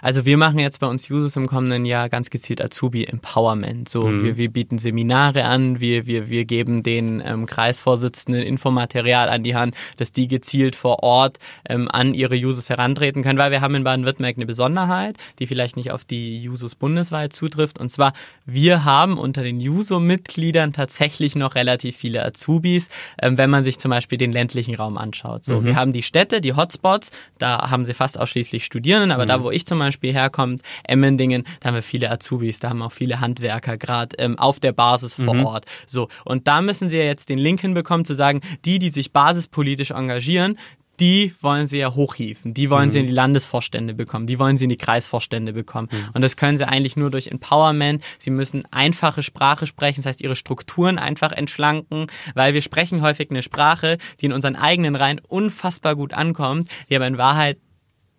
Also 0.01 0.25
wir 0.25 0.37
machen 0.37 0.59
jetzt 0.59 0.79
bei 0.79 0.87
uns 0.87 1.09
Users 1.09 1.35
im 1.35 1.47
kommenden 1.47 1.85
Jahr 1.85 2.09
ganz 2.09 2.29
gezielt 2.29 2.61
Azubi 2.61 3.05
Empowerment. 3.05 3.89
So, 3.89 4.03
Mhm. 4.05 4.23
wir, 4.23 4.37
wir 4.37 4.49
bieten 4.51 4.77
Seminare 4.77 5.45
an, 5.45 5.79
wir, 5.79 6.05
wir, 6.05 6.29
wir 6.29 6.45
geben 6.45 6.83
den 6.83 7.21
ähm, 7.25 7.45
Kreisvorsitzenden 7.45 8.43
Infomaterial 8.43 9.29
an 9.29 9.43
die 9.43 9.55
Hand, 9.55 9.75
dass 9.97 10.11
die 10.11 10.27
gezielt 10.27 10.75
vor 10.75 11.03
Ort 11.03 11.37
ähm, 11.67 11.87
an 11.91 12.13
ihre 12.13 12.35
Users 12.35 12.69
herantreten 12.69 13.23
können, 13.23 13.39
weil 13.39 13.51
wir 13.51 13.61
haben 13.61 13.75
in 13.75 13.83
Baden-Württemberg 13.83 14.35
eine 14.37 14.45
Besonderheit, 14.45 15.15
die 15.39 15.47
vielleicht 15.47 15.75
nicht 15.77 15.91
auf 15.91 16.05
die 16.05 16.47
Users 16.49 16.75
bundesweit 16.75 17.33
zutrifft. 17.33 17.79
Und 17.79 17.89
zwar, 17.89 18.13
wir 18.45 18.83
haben 18.85 19.17
unter 19.17 19.43
den 19.43 19.57
User-Mitgliedern 19.57 20.73
tatsächlich 20.73 21.35
noch 21.35 21.55
relativ 21.55 21.95
viele 21.97 22.23
Azubis, 22.25 22.89
ähm, 23.21 23.37
wenn 23.37 23.49
man 23.49 23.63
sich 23.63 23.79
zum 23.79 23.91
Beispiel 23.91 24.17
den 24.17 24.31
ländlichen 24.31 24.75
Raum 24.75 24.97
anschaut. 24.97 25.45
So, 25.45 25.63
wir 25.63 25.75
haben 25.75 25.93
die 25.93 26.03
Städte, 26.03 26.41
die 26.41 26.53
Hotspots, 26.53 27.11
da 27.37 27.69
haben 27.69 27.85
sie 27.85 27.93
fast 27.93 28.19
ausschließlich 28.19 28.65
Studierenden, 28.65 29.11
aber 29.11 29.25
da, 29.25 29.43
wo 29.43 29.51
ich 29.51 29.65
zum 29.71 29.79
Beispiel 29.79 30.11
herkomme, 30.11 30.57
Emmendingen, 30.83 31.45
da 31.61 31.69
haben 31.69 31.75
wir 31.75 31.81
viele 31.81 32.11
Azubis, 32.11 32.59
da 32.59 32.71
haben 32.71 32.81
auch 32.81 32.91
viele 32.91 33.21
Handwerker 33.21 33.77
gerade 33.77 34.17
ähm, 34.17 34.37
auf 34.37 34.59
der 34.59 34.73
Basis 34.73 35.15
vor 35.15 35.33
Ort. 35.45 35.65
So, 35.87 36.09
und 36.25 36.45
da 36.45 36.61
müssen 36.61 36.89
sie 36.89 36.97
ja 36.97 37.05
jetzt 37.05 37.29
den 37.29 37.39
Link 37.39 37.61
hinbekommen, 37.61 38.03
zu 38.03 38.13
sagen, 38.13 38.41
die, 38.65 38.79
die 38.79 38.89
sich 38.89 39.13
basispolitisch 39.13 39.91
engagieren, 39.91 40.57
die 40.99 41.33
wollen 41.39 41.67
sie 41.67 41.77
ja 41.77 41.95
hochhieven, 41.95 42.53
die 42.53 42.69
wollen 42.69 42.91
sie 42.91 42.99
in 42.99 43.07
die 43.07 43.13
Landesvorstände 43.13 43.93
bekommen, 43.93 44.27
die 44.27 44.37
wollen 44.39 44.57
sie 44.57 44.65
in 44.65 44.69
die 44.69 44.77
Kreisvorstände 44.77 45.53
bekommen. 45.53 45.87
Und 46.13 46.21
das 46.21 46.35
können 46.35 46.57
sie 46.57 46.67
eigentlich 46.67 46.97
nur 46.97 47.09
durch 47.09 47.27
Empowerment. 47.27 48.03
Sie 48.19 48.29
müssen 48.29 48.63
einfache 48.71 49.23
Sprache 49.23 49.67
sprechen, 49.67 50.01
das 50.01 50.09
heißt 50.09 50.21
ihre 50.21 50.35
Strukturen 50.35 50.99
einfach 50.99 51.31
entschlanken, 51.31 52.07
weil 52.35 52.53
wir 52.53 52.61
sprechen 52.61 53.01
häufig 53.01 53.31
eine 53.31 53.41
Sprache, 53.41 53.99
die 54.19 54.25
in 54.25 54.33
unseren 54.33 54.57
eigenen 54.57 54.97
Reihen 54.97 55.21
unfassbar 55.27 55.95
gut 55.95 56.13
ankommt, 56.13 56.67
die 56.89 56.95
aber 56.97 57.07
in 57.07 57.17
Wahrheit 57.17 57.57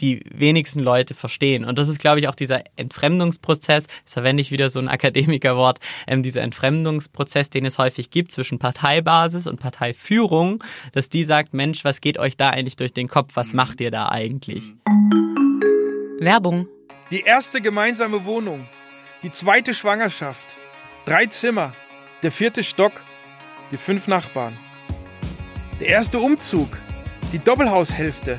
die 0.03 0.21
wenigsten 0.29 0.81
Leute 0.81 1.15
verstehen. 1.15 1.65
Und 1.65 1.79
das 1.79 1.89
ist, 1.89 2.01
glaube 2.01 2.19
ich, 2.19 2.29
auch 2.29 2.35
dieser 2.35 2.65
Entfremdungsprozess, 2.77 3.87
jetzt 3.87 4.13
verwende 4.13 4.41
ich 4.41 4.51
wieder 4.51 4.69
so 4.69 4.81
ein 4.81 4.89
Akademikerwort, 4.89 5.79
ähm, 6.07 6.23
dieser 6.23 6.43
Entfremdungsprozess, 6.43 7.51
den 7.51 7.65
es 7.65 7.79
häufig 7.79 8.11
gibt 8.11 8.33
zwischen 8.33 8.59
Parteibasis 8.59 9.47
und 9.47 9.61
Parteiführung, 9.61 10.63
dass 10.93 11.09
die 11.09 11.25
sagt, 11.25 11.55
Mensch, 11.55 11.85
was 11.85 12.01
geht 12.01 12.19
euch 12.19 12.37
da 12.37 12.51
eigentlich 12.51 12.77
durch 12.77 12.93
den 12.93 13.09
Kopf? 13.09 13.31
Was 13.37 13.55
macht 13.55 13.81
ihr 13.81 13.91
da 13.91 14.09
eigentlich? 14.09 14.75
Werbung. 16.19 16.67
Die 17.11 17.21
erste 17.21 17.61
gemeinsame 17.61 18.25
Wohnung, 18.25 18.67
die 19.23 19.31
zweite 19.31 19.73
Schwangerschaft, 19.73 20.57
drei 21.05 21.27
Zimmer, 21.27 21.75
der 22.23 22.33
vierte 22.33 22.65
Stock, 22.65 22.93
die 23.71 23.77
fünf 23.77 24.09
Nachbarn. 24.09 24.57
Der 25.79 25.89
erste 25.89 26.19
Umzug, 26.19 26.79
die 27.33 27.39
Doppelhaushälfte, 27.39 28.39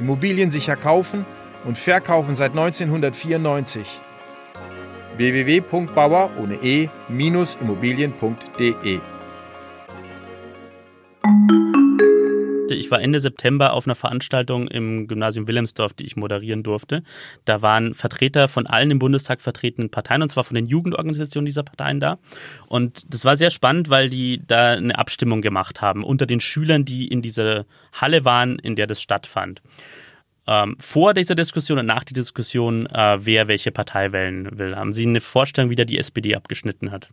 Immobilien. 0.00 0.50
Sicher 0.50 0.76
kaufen 0.76 1.24
und 1.64 1.78
verkaufen 1.78 2.34
seit 2.34 2.50
1994. 2.50 4.02
www.bauer 5.16 6.30
ohne 6.38 6.56
e-immobilien.de 6.62 9.00
Ich 12.76 12.90
war 12.90 13.00
Ende 13.00 13.20
September 13.20 13.72
auf 13.72 13.86
einer 13.86 13.94
Veranstaltung 13.94 14.68
im 14.68 15.08
Gymnasium 15.08 15.48
Wilhelmsdorf, 15.48 15.92
die 15.92 16.04
ich 16.04 16.16
moderieren 16.16 16.62
durfte. 16.62 17.02
Da 17.44 17.62
waren 17.62 17.94
Vertreter 17.94 18.48
von 18.48 18.66
allen 18.66 18.90
im 18.90 18.98
Bundestag 18.98 19.40
vertretenen 19.40 19.90
Parteien, 19.90 20.22
und 20.22 20.30
zwar 20.30 20.44
von 20.44 20.54
den 20.54 20.66
Jugendorganisationen 20.66 21.46
dieser 21.46 21.62
Parteien 21.62 22.00
da. 22.00 22.18
Und 22.68 23.12
das 23.12 23.24
war 23.24 23.36
sehr 23.36 23.50
spannend, 23.50 23.88
weil 23.88 24.08
die 24.08 24.42
da 24.46 24.72
eine 24.72 24.98
Abstimmung 24.98 25.42
gemacht 25.42 25.80
haben 25.80 26.04
unter 26.04 26.26
den 26.26 26.40
Schülern, 26.40 26.84
die 26.84 27.08
in 27.08 27.22
dieser 27.22 27.66
Halle 27.92 28.24
waren, 28.24 28.58
in 28.58 28.76
der 28.76 28.86
das 28.86 29.02
stattfand. 29.02 29.62
ähm, 30.46 30.76
vor 30.78 31.12
dieser 31.12 31.34
Diskussion 31.34 31.78
und 31.78 31.86
nach 31.86 32.04
der 32.04 32.14
Diskussion, 32.14 32.86
äh, 32.86 33.18
wer 33.20 33.48
welche 33.48 33.72
Partei 33.72 34.12
wählen 34.12 34.58
will. 34.58 34.76
Haben 34.76 34.92
Sie 34.92 35.04
eine 35.04 35.20
Vorstellung, 35.20 35.70
wie 35.70 35.74
da 35.74 35.84
die 35.84 35.98
SPD 35.98 36.36
abgeschnitten 36.36 36.92
hat? 36.92 37.10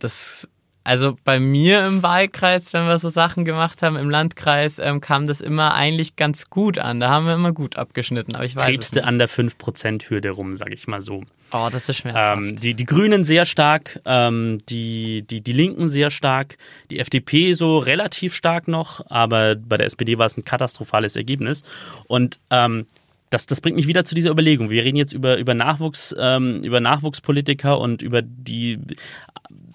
Das 0.00 0.48
also 0.88 1.18
bei 1.22 1.38
mir 1.38 1.86
im 1.86 2.02
Wahlkreis, 2.02 2.72
wenn 2.72 2.86
wir 2.86 2.98
so 2.98 3.10
Sachen 3.10 3.44
gemacht 3.44 3.82
haben, 3.82 3.96
im 3.96 4.08
Landkreis, 4.08 4.78
ähm, 4.78 5.02
kam 5.02 5.26
das 5.26 5.42
immer 5.42 5.74
eigentlich 5.74 6.16
ganz 6.16 6.48
gut 6.48 6.78
an. 6.78 6.98
Da 6.98 7.10
haben 7.10 7.26
wir 7.26 7.34
immer 7.34 7.52
gut 7.52 7.76
abgeschnitten. 7.76 8.34
Aber 8.34 8.46
ich 8.46 8.56
weiß 8.56 8.64
Krebst 8.64 8.96
du 8.96 9.04
an 9.04 9.18
der 9.18 9.28
5%-Hürde 9.28 10.30
rum, 10.30 10.56
sage 10.56 10.72
ich 10.72 10.88
mal 10.88 11.02
so. 11.02 11.24
Oh, 11.52 11.68
das 11.70 11.90
ist 11.90 11.98
schmerzhaft. 11.98 12.38
Ähm, 12.38 12.58
die, 12.58 12.72
die 12.72 12.86
Grünen 12.86 13.22
sehr 13.22 13.44
stark, 13.44 14.00
ähm, 14.06 14.62
die, 14.70 15.26
die, 15.28 15.42
die 15.42 15.52
Linken 15.52 15.90
sehr 15.90 16.10
stark, 16.10 16.56
die 16.90 17.00
FDP 17.00 17.52
so 17.52 17.76
relativ 17.76 18.34
stark 18.34 18.66
noch, 18.66 19.04
aber 19.10 19.56
bei 19.56 19.76
der 19.76 19.88
SPD 19.88 20.16
war 20.16 20.24
es 20.24 20.38
ein 20.38 20.44
katastrophales 20.44 21.16
Ergebnis. 21.16 21.64
Und 22.06 22.40
ähm, 22.48 22.86
das, 23.30 23.46
das 23.46 23.60
bringt 23.60 23.76
mich 23.76 23.86
wieder 23.86 24.04
zu 24.04 24.14
dieser 24.14 24.30
Überlegung. 24.30 24.70
Wir 24.70 24.84
reden 24.84 24.96
jetzt 24.96 25.12
über, 25.12 25.36
über, 25.38 25.54
Nachwuchs, 25.54 26.14
ähm, 26.18 26.62
über 26.62 26.80
Nachwuchspolitiker 26.80 27.78
und 27.78 28.00
über, 28.02 28.22
die, 28.22 28.78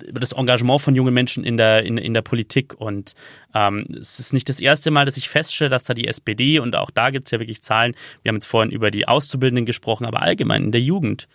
über 0.06 0.20
das 0.20 0.32
Engagement 0.32 0.82
von 0.82 0.96
jungen 0.96 1.14
Menschen 1.14 1.44
in 1.44 1.58
der, 1.58 1.84
in, 1.84 1.98
in 1.98 2.14
der 2.14 2.22
Politik. 2.22 2.74
Und 2.80 3.14
ähm, 3.54 3.86
es 4.00 4.20
ist 4.20 4.34
nicht 4.34 4.50
das 4.50 4.60
erste 4.60 4.92
Mal, 4.92 5.06
dass 5.06 5.18
ich 5.18 5.30
feststelle, 5.30 5.70
dass 5.70 5.84
da 5.84 5.94
die 5.94 6.08
SPD, 6.08 6.60
und 6.60 6.76
auch 6.76 6.90
da 6.90 7.12
gibt 7.12 7.28
es 7.28 7.32
ja 7.32 7.40
wirklich 7.40 7.62
Zahlen, 7.62 7.96
wir 8.22 8.30
haben 8.30 8.38
jetzt 8.38 8.48
vorhin 8.48 8.72
über 8.72 8.92
die 8.92 9.08
Auszubildenden 9.08 9.66
gesprochen, 9.66 10.06
aber 10.06 10.22
allgemein 10.22 10.66
in 10.66 10.72
der 10.72 10.82
Jugend 10.82 11.28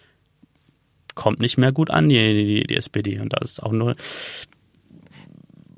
kommt 1.15 1.41
nicht 1.41 1.59
mehr 1.59 1.73
gut 1.73 1.91
an, 1.91 2.09
die, 2.09 2.15
die, 2.45 2.65
die 2.65 2.77
SPD. 2.77 3.19
Und 3.21 3.33
das 3.33 3.53
ist 3.53 3.63
auch 3.63 3.73
nur 3.73 3.95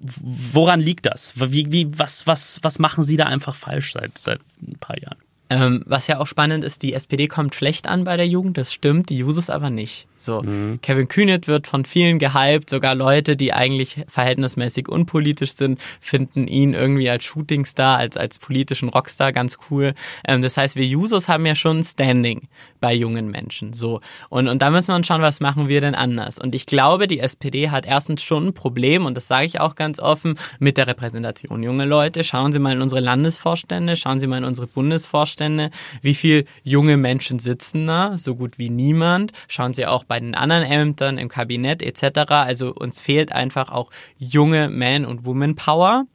woran 0.03 0.81
liegt 0.81 1.07
das? 1.07 1.35
Wie, 1.37 1.71
wie, 1.71 1.99
was, 1.99 2.27
was, 2.27 2.59
was 2.63 2.79
machen 2.79 3.05
Sie 3.05 3.19
da 3.19 3.27
einfach 3.27 3.55
falsch 3.55 3.93
seit, 3.93 4.17
seit 4.17 4.41
ein 4.63 4.79
paar 4.79 4.99
Jahren? 4.99 5.19
Ähm, 5.51 5.83
was 5.85 6.07
ja 6.07 6.21
auch 6.21 6.29
spannend 6.29 6.65
ist, 6.65 6.83
die 6.83 6.95
SPD 6.95 7.27
kommt 7.27 7.57
schlecht 7.57 7.89
an 7.89 8.05
bei 8.05 8.17
der 8.17 8.29
Jugend, 8.29 8.57
das 8.57 8.73
stimmt, 8.73 9.11
die 9.11 9.19
Jusos 9.19 9.51
aber 9.51 9.69
nicht. 9.69 10.07
So, 10.23 10.43
mhm. 10.43 10.81
Kevin 10.83 11.09
Kühnet 11.09 11.49
wird 11.49 11.67
von 11.67 11.85
vielen 11.85 12.19
gehypt, 12.19 12.71
sogar 12.71 12.95
Leute, 12.95 13.37
die 13.37 13.53
eigentlich 13.53 14.05
verhältnismäßig 14.09 14.89
unpolitisch 14.89 15.53
sind, 15.53 15.81
finden 16.01 16.47
ihn 16.47 16.75
irgendwie 16.75 17.09
als 17.09 17.25
Shootingstar, 17.25 17.99
als, 17.99 18.17
als 18.17 18.39
politischen 18.39 18.89
Rockstar 18.89 19.33
ganz 19.33 19.59
cool. 19.71 19.95
Ähm, 20.27 20.43
das 20.43 20.57
heißt, 20.57 20.77
wir 20.77 20.85
Jusos 20.85 21.29
haben 21.29 21.47
ja 21.47 21.55
schon 21.55 21.83
Standing 21.83 22.49
bei 22.81 22.95
jungen 22.95 23.31
Menschen. 23.31 23.73
So. 23.73 24.01
Und, 24.29 24.49
und 24.49 24.63
da 24.63 24.71
müssen 24.71 24.89
wir 24.89 24.97
uns 24.97 25.07
schauen, 25.07 25.23
was 25.23 25.41
machen 25.41 25.69
wir 25.69 25.81
denn 25.81 25.95
anders? 25.95 26.39
Und 26.39 26.55
ich 26.55 26.67
glaube, 26.67 27.07
die 27.07 27.21
SPD 27.21 27.71
hat 27.71 27.87
erstens 27.87 28.23
schon 28.23 28.49
ein 28.49 28.55
Problem, 28.55 29.07
und 29.07 29.17
das 29.17 29.29
sage 29.29 29.47
ich 29.47 29.61
auch 29.61 29.75
ganz 29.75 30.01
offen, 30.01 30.35
mit 30.59 30.77
der 30.77 30.87
Repräsentation. 30.87 31.63
Junge 31.63 31.85
Leute, 31.85 32.25
schauen 32.25 32.53
Sie 32.53 32.59
mal 32.59 32.75
in 32.75 32.83
unsere 32.83 33.01
Landesvorstände, 33.01 33.97
schauen 33.97 34.21
Sie 34.21 34.27
mal 34.27 34.39
in 34.39 34.45
unsere 34.45 34.67
Bundesvorstände, 34.67 35.71
wie 36.03 36.15
viele 36.15 36.45
junge 36.63 36.97
Menschen 36.97 37.39
sitzen 37.39 37.87
da, 37.87 38.19
so 38.19 38.35
gut 38.35 38.59
wie 38.59 38.71
niemand. 38.71 39.33
Schauen 39.49 39.75
Sie 39.75 39.87
auch 39.87 40.05
bei 40.11 40.19
den 40.19 40.35
anderen 40.35 40.65
Ämtern, 40.65 41.19
im 41.19 41.29
Kabinett 41.29 41.83
etc. 41.83 42.33
Also 42.33 42.75
uns 42.75 43.01
fehlt 43.01 43.31
einfach 43.31 43.71
auch 43.71 43.91
junge 44.19 44.69
Man- 44.69 45.07
und 45.07 45.25
Woman-Power. 45.25 46.07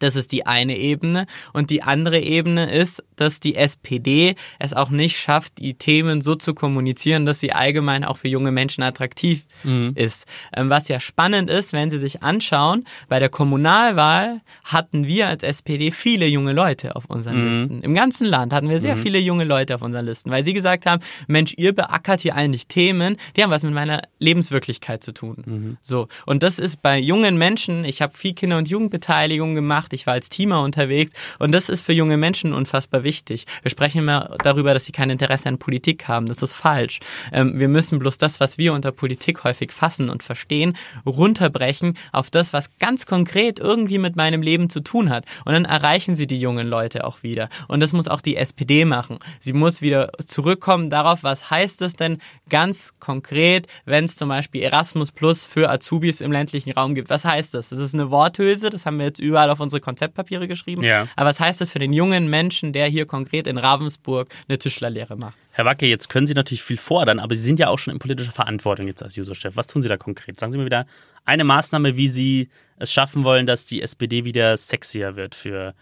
Das 0.00 0.16
ist 0.16 0.32
die 0.32 0.46
eine 0.46 0.76
Ebene. 0.76 1.26
Und 1.52 1.70
die 1.70 1.82
andere 1.82 2.18
Ebene 2.18 2.70
ist, 2.70 3.04
dass 3.16 3.38
die 3.38 3.54
SPD 3.54 4.34
es 4.58 4.74
auch 4.74 4.90
nicht 4.90 5.18
schafft, 5.18 5.58
die 5.58 5.74
Themen 5.74 6.22
so 6.22 6.34
zu 6.34 6.54
kommunizieren, 6.54 7.26
dass 7.26 7.38
sie 7.38 7.52
allgemein 7.52 8.04
auch 8.04 8.16
für 8.18 8.28
junge 8.28 8.50
Menschen 8.50 8.82
attraktiv 8.82 9.46
mhm. 9.62 9.92
ist. 9.94 10.26
Ähm, 10.56 10.70
was 10.70 10.88
ja 10.88 10.98
spannend 10.98 11.48
ist, 11.48 11.72
wenn 11.72 11.90
Sie 11.90 11.98
sich 11.98 12.22
anschauen, 12.22 12.84
bei 13.08 13.18
der 13.18 13.28
Kommunalwahl 13.28 14.40
hatten 14.64 15.06
wir 15.06 15.28
als 15.28 15.42
SPD 15.42 15.90
viele 15.90 16.26
junge 16.26 16.52
Leute 16.52 16.96
auf 16.96 17.04
unseren 17.06 17.40
mhm. 17.40 17.52
Listen. 17.52 17.82
Im 17.82 17.94
ganzen 17.94 18.26
Land 18.26 18.52
hatten 18.52 18.68
wir 18.68 18.80
sehr 18.80 18.96
mhm. 18.96 19.02
viele 19.02 19.18
junge 19.18 19.44
Leute 19.44 19.74
auf 19.74 19.82
unseren 19.82 20.06
Listen, 20.06 20.30
weil 20.30 20.44
sie 20.44 20.54
gesagt 20.54 20.86
haben, 20.86 21.02
Mensch, 21.28 21.54
ihr 21.56 21.74
beackert 21.74 22.20
hier 22.20 22.34
eigentlich 22.34 22.66
Themen, 22.66 23.16
die 23.36 23.42
haben 23.42 23.50
was 23.50 23.62
mit 23.62 23.74
meiner 23.74 24.02
Lebenswirklichkeit 24.18 25.04
zu 25.04 25.12
tun. 25.12 25.42
Mhm. 25.44 25.76
So. 25.82 26.08
Und 26.26 26.42
das 26.42 26.58
ist 26.58 26.82
bei 26.82 26.98
jungen 26.98 27.36
Menschen, 27.36 27.84
ich 27.84 28.02
habe 28.02 28.16
viel 28.16 28.32
Kinder- 28.32 28.58
und 28.58 28.68
Jugendbeteiligung 28.68 29.54
gemacht, 29.54 29.89
gemacht, 29.90 29.92
ich 29.92 30.06
war 30.06 30.14
als 30.14 30.28
Teamer 30.28 30.62
unterwegs 30.62 31.12
und 31.38 31.52
das 31.52 31.68
ist 31.68 31.82
für 31.82 31.92
junge 31.92 32.16
Menschen 32.16 32.52
unfassbar 32.52 33.04
wichtig. 33.04 33.46
Wir 33.62 33.70
sprechen 33.70 33.98
immer 33.98 34.36
darüber, 34.42 34.74
dass 34.74 34.84
sie 34.84 34.92
kein 34.92 35.10
Interesse 35.10 35.48
an 35.48 35.58
Politik 35.58 36.08
haben. 36.08 36.26
Das 36.26 36.42
ist 36.42 36.52
falsch. 36.52 37.00
Ähm, 37.32 37.58
wir 37.58 37.68
müssen 37.68 37.98
bloß 37.98 38.18
das, 38.18 38.40
was 38.40 38.58
wir 38.58 38.72
unter 38.72 38.92
Politik 38.92 39.44
häufig 39.44 39.72
fassen 39.72 40.08
und 40.08 40.22
verstehen, 40.22 40.76
runterbrechen 41.06 41.96
auf 42.12 42.30
das, 42.30 42.52
was 42.52 42.78
ganz 42.78 43.06
konkret 43.06 43.58
irgendwie 43.58 43.98
mit 43.98 44.16
meinem 44.16 44.42
Leben 44.42 44.70
zu 44.70 44.80
tun 44.80 45.10
hat. 45.10 45.24
Und 45.44 45.52
dann 45.52 45.64
erreichen 45.64 46.14
sie 46.14 46.26
die 46.26 46.40
jungen 46.40 46.66
Leute 46.66 47.04
auch 47.04 47.22
wieder. 47.22 47.48
Und 47.68 47.80
das 47.80 47.92
muss 47.92 48.08
auch 48.08 48.20
die 48.20 48.36
SPD 48.36 48.84
machen. 48.84 49.18
Sie 49.40 49.52
muss 49.52 49.82
wieder 49.82 50.10
zurückkommen 50.26 50.90
darauf, 50.90 51.22
was 51.22 51.50
heißt 51.50 51.82
es 51.82 51.94
denn 51.94 52.18
ganz 52.48 52.92
konkret, 53.00 53.66
wenn 53.84 54.04
es 54.04 54.16
zum 54.16 54.28
Beispiel 54.28 54.62
Erasmus 54.62 55.12
Plus 55.12 55.44
für 55.44 55.70
Azubis 55.70 56.20
im 56.20 56.32
ländlichen 56.32 56.72
Raum 56.72 56.94
gibt. 56.94 57.10
Was 57.10 57.24
heißt 57.24 57.54
das? 57.54 57.70
Das 57.70 57.78
ist 57.78 57.94
eine 57.94 58.10
Worthülse, 58.10 58.70
das 58.70 58.86
haben 58.86 58.98
wir 58.98 59.06
jetzt 59.06 59.18
überall 59.18 59.50
auf 59.50 59.60
unsere 59.60 59.79
unsere 59.80 59.90
Konzeptpapiere 59.90 60.46
geschrieben. 60.46 60.82
Ja. 60.82 61.08
Aber 61.16 61.30
was 61.30 61.40
heißt 61.40 61.60
das 61.60 61.70
für 61.70 61.78
den 61.78 61.92
jungen 61.92 62.28
Menschen, 62.28 62.72
der 62.72 62.86
hier 62.86 63.06
konkret 63.06 63.46
in 63.46 63.58
Ravensburg 63.58 64.28
eine 64.48 64.58
Tischlerlehre 64.58 65.16
macht? 65.16 65.34
Herr 65.52 65.64
Wacke, 65.64 65.86
jetzt 65.86 66.08
können 66.08 66.26
Sie 66.26 66.34
natürlich 66.34 66.62
viel 66.62 66.78
fordern, 66.78 67.18
aber 67.18 67.34
Sie 67.34 67.42
sind 67.42 67.58
ja 67.58 67.68
auch 67.68 67.78
schon 67.78 67.92
in 67.92 67.98
politischer 67.98 68.32
Verantwortung 68.32 68.86
jetzt 68.86 69.02
als 69.02 69.18
Userchef. 69.18 69.56
Was 69.56 69.66
tun 69.66 69.82
Sie 69.82 69.88
da 69.88 69.96
konkret? 69.96 70.38
Sagen 70.38 70.52
Sie 70.52 70.58
mir 70.58 70.66
wieder 70.66 70.86
eine 71.24 71.44
Maßnahme, 71.44 71.96
wie 71.96 72.08
Sie 72.08 72.48
es 72.78 72.92
schaffen 72.92 73.24
wollen, 73.24 73.46
dass 73.46 73.64
die 73.64 73.82
SPD 73.82 74.24
wieder 74.24 74.56
sexier 74.56 75.16
wird 75.16 75.34
für 75.34 75.74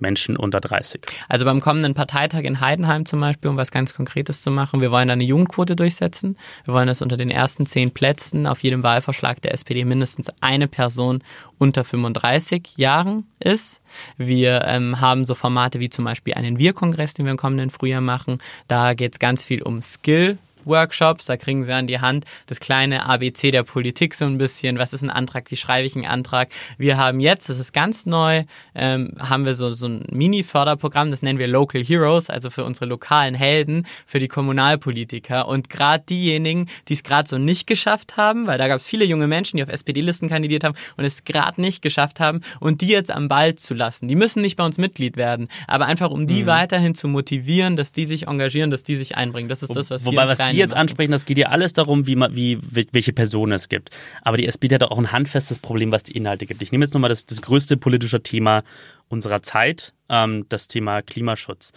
Menschen 0.00 0.36
unter 0.36 0.60
30. 0.60 1.02
Also 1.28 1.44
beim 1.44 1.60
kommenden 1.60 1.94
Parteitag 1.94 2.42
in 2.42 2.60
Heidenheim 2.60 3.06
zum 3.06 3.20
Beispiel, 3.20 3.50
um 3.50 3.56
was 3.56 3.70
ganz 3.70 3.94
Konkretes 3.94 4.42
zu 4.42 4.50
machen, 4.50 4.80
wir 4.80 4.90
wollen 4.90 5.10
eine 5.10 5.24
Jugendquote 5.24 5.76
durchsetzen. 5.76 6.36
Wir 6.64 6.74
wollen, 6.74 6.86
dass 6.86 7.02
unter 7.02 7.16
den 7.16 7.30
ersten 7.30 7.66
zehn 7.66 7.90
Plätzen 7.90 8.46
auf 8.46 8.62
jedem 8.62 8.82
Wahlvorschlag 8.82 9.40
der 9.42 9.54
SPD 9.54 9.84
mindestens 9.84 10.28
eine 10.40 10.68
Person 10.68 11.22
unter 11.58 11.84
35 11.84 12.76
Jahren 12.76 13.26
ist. 13.38 13.80
Wir 14.16 14.64
ähm, 14.66 15.00
haben 15.00 15.26
so 15.26 15.34
Formate 15.34 15.80
wie 15.80 15.90
zum 15.90 16.04
Beispiel 16.04 16.34
einen 16.34 16.58
Wir-Kongress, 16.58 17.14
den 17.14 17.26
wir 17.26 17.32
im 17.32 17.38
kommenden 17.38 17.70
Frühjahr 17.70 18.00
machen. 18.00 18.38
Da 18.68 18.94
geht 18.94 19.14
es 19.14 19.18
ganz 19.18 19.44
viel 19.44 19.62
um 19.62 19.80
Skill 19.80 20.38
Workshops, 20.64 21.26
da 21.26 21.36
kriegen 21.36 21.62
sie 21.62 21.72
an 21.72 21.86
die 21.86 22.00
Hand 22.00 22.24
das 22.46 22.60
kleine 22.60 23.06
ABC 23.06 23.50
der 23.50 23.62
Politik 23.62 24.14
so 24.14 24.24
ein 24.24 24.38
bisschen. 24.38 24.78
Was 24.78 24.92
ist 24.92 25.02
ein 25.02 25.10
Antrag? 25.10 25.50
Wie 25.50 25.56
schreibe 25.56 25.86
ich 25.86 25.96
einen 25.96 26.06
Antrag? 26.06 26.50
Wir 26.78 26.96
haben 26.96 27.20
jetzt, 27.20 27.48
das 27.48 27.58
ist 27.58 27.72
ganz 27.72 28.06
neu, 28.06 28.44
ähm, 28.74 29.12
haben 29.18 29.44
wir 29.44 29.54
so, 29.54 29.72
so 29.72 29.86
ein 29.86 30.04
Mini-Förderprogramm, 30.10 31.10
das 31.10 31.22
nennen 31.22 31.38
wir 31.38 31.48
Local 31.48 31.82
Heroes, 31.82 32.30
also 32.30 32.50
für 32.50 32.64
unsere 32.64 32.86
lokalen 32.86 33.34
Helden, 33.34 33.86
für 34.06 34.18
die 34.18 34.28
Kommunalpolitiker. 34.28 35.48
Und 35.48 35.70
gerade 35.70 36.04
diejenigen, 36.08 36.68
die 36.88 36.94
es 36.94 37.02
gerade 37.02 37.28
so 37.28 37.38
nicht 37.38 37.66
geschafft 37.66 38.16
haben, 38.16 38.46
weil 38.46 38.58
da 38.58 38.68
gab 38.68 38.80
es 38.80 38.86
viele 38.86 39.04
junge 39.04 39.26
Menschen, 39.26 39.56
die 39.56 39.62
auf 39.62 39.68
SPD-Listen 39.68 40.28
kandidiert 40.28 40.64
haben 40.64 40.74
und 40.96 41.04
es 41.04 41.24
gerade 41.24 41.60
nicht 41.60 41.82
geschafft 41.82 42.20
haben 42.20 42.40
und 42.60 42.80
die 42.80 42.88
jetzt 42.88 43.10
am 43.10 43.28
Ball 43.28 43.54
zu 43.54 43.74
lassen. 43.74 44.08
Die 44.08 44.16
müssen 44.16 44.42
nicht 44.42 44.56
bei 44.56 44.64
uns 44.64 44.78
Mitglied 44.78 45.16
werden, 45.16 45.48
aber 45.66 45.86
einfach 45.86 46.10
um 46.10 46.26
die 46.26 46.42
mhm. 46.42 46.46
weiterhin 46.46 46.94
zu 46.94 47.08
motivieren, 47.08 47.76
dass 47.76 47.92
die 47.92 48.06
sich 48.06 48.26
engagieren, 48.26 48.70
dass 48.70 48.82
die 48.82 48.96
sich 48.96 49.16
einbringen. 49.16 49.48
Das 49.48 49.62
ist 49.62 49.74
das, 49.74 49.90
was 49.90 50.04
Wobei, 50.04 50.24
wir 50.24 50.28
was 50.28 50.49
Sie 50.50 50.58
jetzt 50.58 50.74
ansprechen, 50.74 51.12
das 51.12 51.26
geht 51.26 51.38
ja 51.38 51.48
alles 51.48 51.72
darum, 51.72 52.06
wie, 52.06 52.16
wie, 52.16 52.58
welche 52.92 53.12
Personen 53.12 53.52
es 53.52 53.68
gibt. 53.68 53.90
Aber 54.22 54.36
die 54.36 54.46
SPD 54.46 54.74
hat 54.74 54.82
auch 54.84 54.98
ein 54.98 55.12
handfestes 55.12 55.58
Problem, 55.58 55.92
was 55.92 56.02
die 56.02 56.16
Inhalte 56.16 56.46
gibt. 56.46 56.62
Ich 56.62 56.72
nehme 56.72 56.84
jetzt 56.84 56.94
nochmal 56.94 57.10
das, 57.10 57.26
das 57.26 57.42
größte 57.42 57.76
politische 57.76 58.22
Thema 58.22 58.62
unserer 59.08 59.42
Zeit, 59.42 59.92
ähm, 60.08 60.46
das 60.48 60.68
Thema 60.68 61.02
Klimaschutz. 61.02 61.72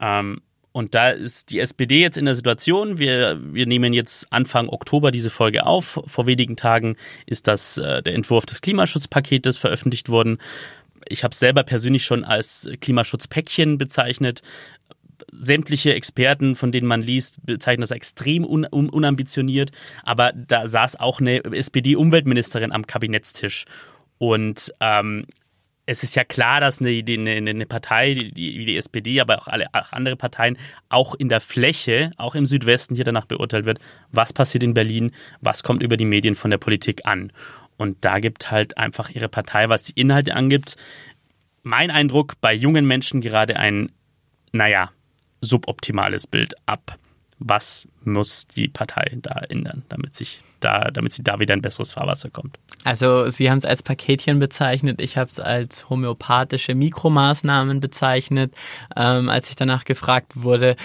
Ähm, 0.00 0.40
und 0.72 0.94
da 0.94 1.10
ist 1.10 1.50
die 1.50 1.60
SPD 1.60 2.00
jetzt 2.00 2.16
in 2.16 2.24
der 2.24 2.34
Situation, 2.34 2.98
wir, 2.98 3.38
wir 3.42 3.66
nehmen 3.66 3.92
jetzt 3.92 4.26
Anfang 4.30 4.68
Oktober 4.68 5.10
diese 5.10 5.28
Folge 5.28 5.66
auf. 5.66 6.00
Vor 6.06 6.26
wenigen 6.26 6.56
Tagen 6.56 6.96
ist 7.26 7.46
das 7.46 7.76
äh, 7.76 8.02
der 8.02 8.14
Entwurf 8.14 8.46
des 8.46 8.62
Klimaschutzpaketes 8.62 9.58
veröffentlicht 9.58 10.08
worden. 10.08 10.38
Ich 11.08 11.24
habe 11.24 11.32
es 11.32 11.38
selber 11.38 11.62
persönlich 11.62 12.04
schon 12.04 12.24
als 12.24 12.70
Klimaschutzpäckchen 12.80 13.76
bezeichnet 13.76 14.40
sämtliche 15.30 15.94
Experten, 15.94 16.54
von 16.54 16.72
denen 16.72 16.86
man 16.86 17.02
liest, 17.02 17.44
bezeichnen 17.44 17.82
das 17.82 17.90
extrem 17.90 18.44
un 18.44 18.64
unambitioniert. 18.64 19.70
Aber 20.02 20.32
da 20.32 20.66
saß 20.66 20.96
auch 20.96 21.20
eine 21.20 21.44
SPD-Umweltministerin 21.44 22.72
am 22.72 22.86
Kabinettstisch. 22.86 23.64
Und 24.18 24.72
ähm, 24.80 25.26
es 25.84 26.02
ist 26.02 26.14
ja 26.14 26.24
klar, 26.24 26.60
dass 26.60 26.80
eine, 26.80 26.90
eine, 26.90 27.50
eine 27.50 27.66
Partei 27.66 28.14
wie 28.34 28.64
die 28.64 28.76
SPD, 28.76 29.20
aber 29.20 29.38
auch 29.38 29.48
alle 29.48 29.66
auch 29.72 29.92
andere 29.92 30.16
Parteien 30.16 30.56
auch 30.88 31.14
in 31.14 31.28
der 31.28 31.40
Fläche, 31.40 32.12
auch 32.16 32.34
im 32.34 32.46
Südwesten 32.46 32.94
hier 32.94 33.04
danach 33.04 33.26
beurteilt 33.26 33.64
wird, 33.64 33.80
was 34.10 34.32
passiert 34.32 34.62
in 34.62 34.74
Berlin, 34.74 35.10
was 35.40 35.62
kommt 35.62 35.82
über 35.82 35.96
die 35.96 36.04
Medien 36.04 36.34
von 36.34 36.50
der 36.50 36.58
Politik 36.58 37.04
an. 37.04 37.32
Und 37.76 38.04
da 38.04 38.20
gibt 38.20 38.50
halt 38.50 38.78
einfach 38.78 39.10
ihre 39.10 39.28
Partei, 39.28 39.68
was 39.68 39.82
die 39.82 40.00
Inhalte 40.00 40.34
angibt, 40.34 40.76
mein 41.62 41.90
Eindruck 41.90 42.40
bei 42.40 42.52
jungen 42.52 42.86
Menschen 42.86 43.20
gerade 43.20 43.56
ein, 43.56 43.90
naja, 44.52 44.90
suboptimales 45.42 46.26
Bild 46.26 46.54
ab. 46.66 46.96
Was 47.38 47.88
muss 48.04 48.46
die 48.46 48.68
Partei 48.68 49.18
da 49.20 49.40
ändern, 49.48 49.82
damit 49.88 50.14
sich 50.14 50.42
da, 50.60 50.90
damit 50.92 51.12
sie 51.12 51.24
da 51.24 51.40
wieder 51.40 51.54
ein 51.54 51.62
besseres 51.62 51.90
Fahrwasser 51.90 52.30
kommt? 52.30 52.56
Also 52.84 53.28
Sie 53.30 53.50
haben 53.50 53.58
es 53.58 53.64
als 53.64 53.82
Paketchen 53.82 54.38
bezeichnet, 54.38 55.00
ich 55.00 55.16
habe 55.16 55.30
es 55.30 55.40
als 55.40 55.90
homöopathische 55.90 56.74
Mikromaßnahmen 56.74 57.80
bezeichnet, 57.80 58.54
ähm, 58.96 59.28
als 59.28 59.50
ich 59.50 59.56
danach 59.56 59.84
gefragt 59.84 60.42
wurde. 60.42 60.76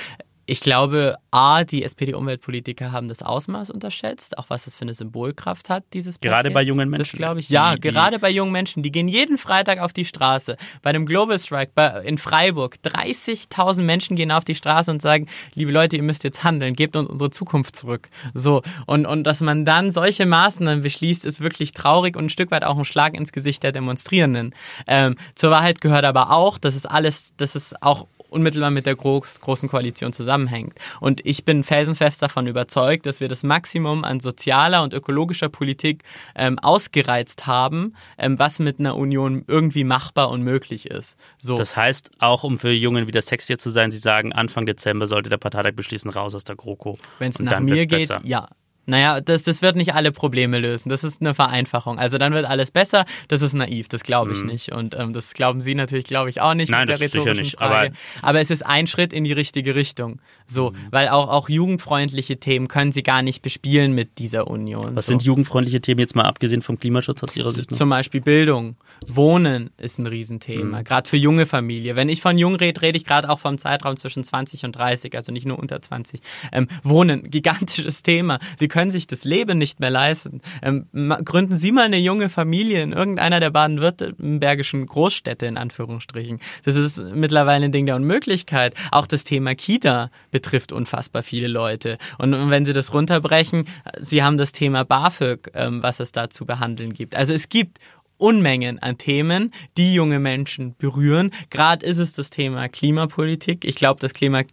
Ich 0.49 0.61
glaube, 0.61 1.15
A, 1.29 1.65
die 1.65 1.83
SPD-Umweltpolitiker 1.83 2.93
haben 2.93 3.09
das 3.09 3.21
Ausmaß 3.21 3.69
unterschätzt, 3.69 4.37
auch 4.37 4.45
was 4.49 4.63
das 4.63 4.75
für 4.75 4.83
eine 4.83 4.93
Symbolkraft 4.93 5.69
hat, 5.69 5.83
dieses 5.91 6.21
Gerade 6.21 6.43
Paket. 6.49 6.53
bei 6.53 6.61
jungen 6.61 6.89
Menschen. 6.89 7.03
Das 7.03 7.11
glaube 7.11 7.41
ich. 7.41 7.49
Ja, 7.49 7.75
Die- 7.75 7.81
die- 7.81 7.89
gerade 7.89 8.17
bei 8.17 8.29
jungen 8.29 8.53
Menschen. 8.53 8.81
Die 8.81 8.91
gehen 8.91 9.09
jeden 9.09 9.37
Freitag 9.37 9.79
auf 9.79 9.91
die 9.91 10.05
Straße. 10.05 10.55
Bei 10.81 10.93
dem 10.93 11.05
Global 11.05 11.37
Strike 11.37 11.73
bei, 11.75 12.01
in 12.05 12.17
Freiburg, 12.17 12.81
30.000 12.81 13.85
Menschen 13.85 14.15
gehen 14.15 14.31
auf 14.31 14.45
die 14.45 14.55
Straße 14.55 14.89
und 14.89 15.01
sagen, 15.01 15.27
liebe 15.53 15.71
Leute, 15.71 15.97
ihr 15.97 16.03
müsst 16.03 16.23
jetzt 16.23 16.45
handeln, 16.45 16.75
gebt 16.75 16.95
uns 16.95 17.09
unsere 17.09 17.29
Zukunft 17.29 17.75
zurück. 17.75 18.09
So. 18.33 18.61
Und, 18.85 19.05
und 19.05 19.25
dass 19.25 19.41
man 19.41 19.65
dann 19.65 19.91
solche 19.91 20.25
Maßnahmen 20.25 20.81
beschließt, 20.81 21.25
ist 21.25 21.41
wirklich 21.41 21.73
traurig 21.73 22.15
und 22.15 22.25
ein 22.25 22.29
Stück 22.29 22.51
weit 22.51 22.63
auch 22.63 22.77
ein 22.77 22.85
Schlag 22.85 23.15
ins 23.15 23.33
Gesicht 23.33 23.63
der 23.63 23.73
Demonstrierenden. 23.73 24.55
Ähm, 24.87 25.15
zur 25.35 25.51
Wahrheit 25.51 25.81
gehört 25.81 26.05
aber 26.05 26.31
auch, 26.31 26.57
dass 26.57 26.73
es 26.75 26.85
alles, 26.85 27.33
dass 27.35 27.55
es 27.55 27.73
auch 27.81 28.07
unmittelbar 28.29 28.71
mit 28.71 28.85
der 28.85 28.95
groß, 28.95 29.39
großen 29.39 29.69
Koalition 29.69 30.13
zusammenhängt. 30.13 30.73
Und 30.99 31.25
ich 31.25 31.45
bin 31.45 31.63
felsenfest 31.63 32.21
davon 32.21 32.47
überzeugt, 32.47 33.05
dass 33.05 33.19
wir 33.19 33.27
das 33.27 33.43
Maximum 33.43 34.03
an 34.03 34.19
sozialer 34.19 34.83
und 34.83 34.93
ökologischer 34.93 35.49
Politik 35.49 36.03
ähm, 36.35 36.59
ausgereizt 36.59 37.47
haben, 37.47 37.95
ähm, 38.17 38.39
was 38.39 38.59
mit 38.59 38.79
einer 38.79 38.95
Union 38.95 39.43
irgendwie 39.47 39.83
machbar 39.83 40.29
und 40.29 40.43
möglich 40.43 40.89
ist. 40.89 41.15
So. 41.37 41.57
Das 41.57 41.75
heißt, 41.75 42.11
auch 42.19 42.43
um 42.43 42.59
für 42.59 42.71
Jungen 42.71 43.07
wieder 43.07 43.21
sexier 43.21 43.57
zu 43.57 43.69
sein, 43.69 43.91
sie 43.91 43.97
sagen, 43.97 44.33
Anfang 44.33 44.65
Dezember 44.65 45.07
sollte 45.07 45.29
der 45.29 45.37
Parteitag 45.37 45.73
beschließen, 45.73 46.09
raus 46.11 46.35
aus 46.35 46.43
der 46.43 46.55
GroKo. 46.55 46.97
Wenn 47.19 47.29
es 47.29 47.39
nach 47.39 47.59
mir 47.59 47.85
geht, 47.85 48.09
besser. 48.09 48.21
ja. 48.23 48.47
Naja, 48.87 49.21
das, 49.21 49.43
das 49.43 49.61
wird 49.61 49.75
nicht 49.75 49.93
alle 49.93 50.11
Probleme 50.11 50.57
lösen. 50.59 50.89
Das 50.89 51.03
ist 51.03 51.21
eine 51.21 51.33
Vereinfachung. 51.33 51.99
Also 51.99 52.17
dann 52.17 52.33
wird 52.33 52.45
alles 52.45 52.71
besser. 52.71 53.05
Das 53.27 53.41
ist 53.41 53.53
naiv. 53.53 53.89
Das 53.89 54.01
glaube 54.03 54.31
ich 54.31 54.41
nicht. 54.43 54.71
Und 54.71 54.95
ähm, 54.97 55.13
das 55.13 55.33
glauben 55.33 55.61
Sie 55.61 55.75
natürlich, 55.75 56.05
glaube 56.05 56.29
ich, 56.29 56.39
auch 56.41 56.53
nicht. 56.53 56.69
Mhm. 56.69 56.71
Nein, 56.71 56.87
mit 56.87 56.89
der 56.89 56.97
das 56.97 57.11
sicher 57.11 57.21
rhetorischen 57.25 57.41
nicht, 57.43 57.57
Frage. 57.57 57.91
aber- 58.21 58.27
aber 58.29 58.39
es 58.41 58.49
ist 58.49 58.65
ein 58.65 58.87
Schritt 58.87 59.13
in 59.13 59.23
die 59.25 59.33
richtige 59.33 59.75
Richtung. 59.75 60.19
So, 60.47 60.71
Mhm. 60.71 60.75
weil 60.91 61.09
auch, 61.09 61.27
auch 61.29 61.49
jugendfreundliche 61.49 62.37
Themen 62.39 62.67
können 62.69 62.91
Sie 62.93 63.03
gar 63.03 63.21
nicht 63.21 63.41
bespielen 63.41 63.93
mit 63.93 64.17
dieser 64.19 64.47
Union. 64.47 64.95
Was 64.95 65.05
so. 65.05 65.09
sind 65.11 65.23
jugendfreundliche 65.23 65.81
Themen 65.81 65.99
jetzt 65.99 66.15
mal 66.15 66.23
abgesehen 66.23 66.61
vom 66.61 66.79
Klimaschutz 66.79 67.21
aus 67.23 67.35
Ihrer 67.35 67.49
Sicht? 67.51 67.69
noch? 67.71 67.77
Zum 67.77 67.89
Beispiel 67.89 68.21
Bildung. 68.21 68.77
Wohnen 69.07 69.69
ist 69.77 69.99
ein 69.99 70.05
Riesenthema, 70.07 70.81
gerade 70.81 71.07
für 71.09 71.17
junge 71.17 71.45
Familie. 71.45 71.95
Wenn 71.95 72.09
ich 72.09 72.21
von 72.21 72.37
jung 72.37 72.55
rede, 72.55 72.81
rede 72.81 72.97
ich 72.97 73.05
gerade 73.05 73.29
auch 73.29 73.39
vom 73.39 73.57
Zeitraum 73.57 73.97
zwischen 73.97 74.23
20 74.23 74.63
und 74.65 74.75
30, 74.75 75.15
also 75.15 75.31
nicht 75.31 75.45
nur 75.45 75.59
unter 75.59 75.81
20. 75.81 76.21
Ähm, 76.51 76.67
Wohnen, 76.83 77.29
gigantisches 77.29 78.03
Thema. 78.03 78.39
Sie 78.59 78.67
können 78.77 78.91
sich 78.91 79.07
das 79.07 79.23
Leben 79.23 79.57
nicht 79.57 79.79
mehr 79.79 79.89
leisten. 79.89 80.39
Ähm, 80.61 80.85
gründen 81.25 81.57
Sie 81.57 81.71
mal 81.71 81.85
eine 81.85 81.97
junge 81.97 82.29
Familie 82.29 82.83
in 82.83 82.91
irgendeiner 82.91 83.39
der 83.39 83.49
baden-württembergischen 83.49 84.85
Großstädte, 84.85 85.47
in 85.47 85.57
Anführungsstrichen. 85.57 86.39
Das 86.63 86.75
ist 86.75 86.99
mittlerweile 86.99 87.65
ein 87.65 87.71
Ding 87.71 87.87
der 87.87 87.95
Unmöglichkeit. 87.95 88.75
Auch 88.91 89.07
das 89.07 89.23
Thema 89.23 89.55
Kita 89.55 90.11
betrifft 90.29 90.71
unfassbar 90.71 91.23
viele 91.23 91.47
Leute. 91.47 91.97
Und, 92.19 92.51
wenn 92.51 92.65
Sie 92.65 92.73
das 92.73 92.93
runterbrechen, 92.93 93.65
Sie 93.97 94.21
haben 94.21 94.37
das 94.37 94.51
Thema 94.51 94.85
BAföG, 94.85 95.49
ähm, 95.55 95.81
was 95.81 95.99
es 95.99 96.11
da 96.11 96.29
zu 96.29 96.45
behandeln 96.45 96.93
gibt. 96.93 97.15
Also 97.15 97.33
es 97.33 97.49
gibt 97.49 97.79
Unmengen 98.17 98.77
an 98.77 98.99
Themen, 98.99 99.53
die 99.77 99.95
junge 99.95 100.19
Menschen 100.19 100.75
berühren. 100.77 101.31
Gerade 101.49 101.83
ist 101.83 101.97
es 101.97 102.13
das 102.13 102.29
Thema 102.29 102.67
Klimapolitik. 102.69 103.65
Ich 103.65 103.75
glaube, 103.75 103.99
das 104.01 104.13
Klima, 104.13 104.43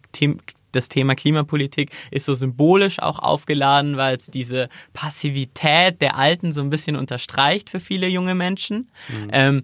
das 0.75 0.89
Thema 0.89 1.15
Klimapolitik 1.15 1.91
ist 2.11 2.25
so 2.25 2.33
symbolisch 2.33 2.99
auch 2.99 3.19
aufgeladen, 3.19 3.97
weil 3.97 4.15
es 4.15 4.27
diese 4.27 4.69
Passivität 4.93 6.01
der 6.01 6.17
Alten 6.17 6.53
so 6.53 6.61
ein 6.61 6.69
bisschen 6.69 6.95
unterstreicht 6.95 7.69
für 7.69 7.79
viele 7.79 8.07
junge 8.07 8.35
Menschen. 8.35 8.89
Ähm, 9.31 9.63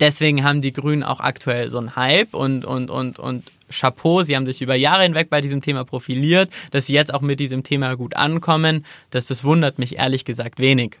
deswegen 0.00 0.44
haben 0.44 0.62
die 0.62 0.72
Grünen 0.72 1.02
auch 1.02 1.20
aktuell 1.20 1.68
so 1.70 1.78
einen 1.78 1.96
Hype 1.96 2.34
und, 2.34 2.64
und, 2.64 2.90
und, 2.90 3.18
und 3.18 3.44
Chapeau, 3.70 4.22
sie 4.22 4.36
haben 4.36 4.46
sich 4.46 4.62
über 4.62 4.74
Jahre 4.74 5.02
hinweg 5.02 5.28
bei 5.30 5.40
diesem 5.40 5.60
Thema 5.60 5.84
profiliert, 5.84 6.50
dass 6.70 6.86
sie 6.86 6.92
jetzt 6.92 7.12
auch 7.12 7.20
mit 7.20 7.40
diesem 7.40 7.62
Thema 7.62 7.94
gut 7.96 8.14
ankommen. 8.16 8.84
Das, 9.10 9.26
das 9.26 9.44
wundert 9.44 9.78
mich 9.78 9.96
ehrlich 9.96 10.24
gesagt 10.24 10.58
wenig. 10.58 10.98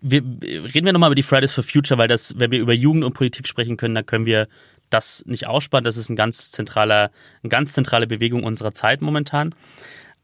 wir, 0.00 0.22
reden 0.22 0.84
wir 0.84 0.92
nochmal 0.92 1.08
über 1.08 1.14
die 1.14 1.22
Fridays 1.22 1.52
for 1.52 1.64
Future, 1.64 1.98
weil 1.98 2.08
das, 2.08 2.38
wenn 2.38 2.50
wir 2.50 2.58
über 2.58 2.74
Jugend 2.74 3.04
und 3.04 3.14
Politik 3.14 3.48
sprechen 3.48 3.76
können, 3.76 3.94
dann 3.94 4.06
können 4.06 4.26
wir 4.26 4.48
das 4.90 5.24
nicht 5.26 5.46
aussparen. 5.46 5.84
Das 5.84 5.96
ist 5.96 6.08
ein 6.08 6.16
ganz 6.16 6.50
zentraler, 6.50 7.10
eine 7.42 7.50
ganz 7.50 7.72
zentrale 7.72 8.06
Bewegung 8.06 8.44
unserer 8.44 8.72
Zeit 8.72 9.02
momentan. 9.02 9.54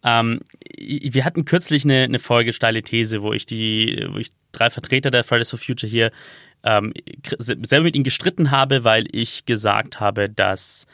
Ähm, 0.02 0.40
wir 0.78 1.24
hatten 1.24 1.44
kürzlich 1.44 1.84
eine, 1.84 2.04
eine 2.04 2.18
Folge 2.18 2.52
Steile 2.52 2.82
These, 2.82 3.22
wo 3.22 3.32
ich 3.32 3.46
die, 3.46 4.06
wo 4.10 4.18
ich 4.18 4.30
drei 4.52 4.70
Vertreter 4.70 5.10
der 5.10 5.24
Fridays 5.24 5.50
for 5.50 5.58
Future 5.58 5.90
hier 5.90 6.12
ähm, 6.62 6.92
selber 7.28 7.84
mit 7.84 7.94
ihnen 7.94 8.04
gestritten 8.04 8.50
habe, 8.50 8.84
weil 8.84 9.04
ich 9.12 9.46
gesagt 9.46 10.00
habe, 10.00 10.28
dass 10.28 10.86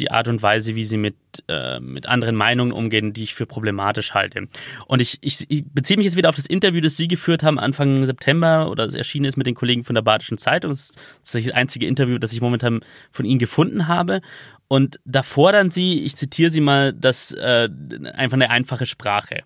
die 0.00 0.10
Art 0.10 0.28
und 0.28 0.42
Weise, 0.42 0.74
wie 0.74 0.84
sie 0.84 0.96
mit, 0.96 1.14
äh, 1.48 1.78
mit 1.78 2.06
anderen 2.06 2.34
Meinungen 2.34 2.72
umgehen, 2.72 3.12
die 3.12 3.24
ich 3.24 3.34
für 3.34 3.46
problematisch 3.46 4.14
halte. 4.14 4.48
Und 4.86 5.00
ich, 5.00 5.18
ich, 5.20 5.46
ich 5.48 5.64
beziehe 5.66 5.96
mich 5.96 6.06
jetzt 6.06 6.16
wieder 6.16 6.28
auf 6.28 6.36
das 6.36 6.46
Interview, 6.46 6.80
das 6.80 6.96
Sie 6.96 7.08
geführt 7.08 7.42
haben 7.42 7.58
Anfang 7.58 8.04
September 8.06 8.70
oder 8.70 8.86
das 8.86 8.94
erschienen 8.94 9.26
ist 9.26 9.36
mit 9.36 9.46
den 9.46 9.54
Kollegen 9.54 9.84
von 9.84 9.94
der 9.94 10.02
Badischen 10.02 10.38
Zeitung. 10.38 10.70
Das 10.70 10.90
ist 10.90 11.34
das 11.34 11.50
einzige 11.50 11.86
Interview, 11.86 12.18
das 12.18 12.32
ich 12.32 12.40
momentan 12.40 12.80
von 13.12 13.24
Ihnen 13.24 13.38
gefunden 13.38 13.86
habe. 13.86 14.20
Und 14.68 15.00
da 15.04 15.22
fordern 15.22 15.70
Sie, 15.70 16.02
ich 16.04 16.16
zitiere 16.16 16.50
Sie 16.50 16.60
mal, 16.60 16.92
das 16.92 17.32
äh, 17.32 17.68
einfach 18.14 18.36
eine 18.36 18.50
einfache 18.50 18.86
Sprache. 18.86 19.42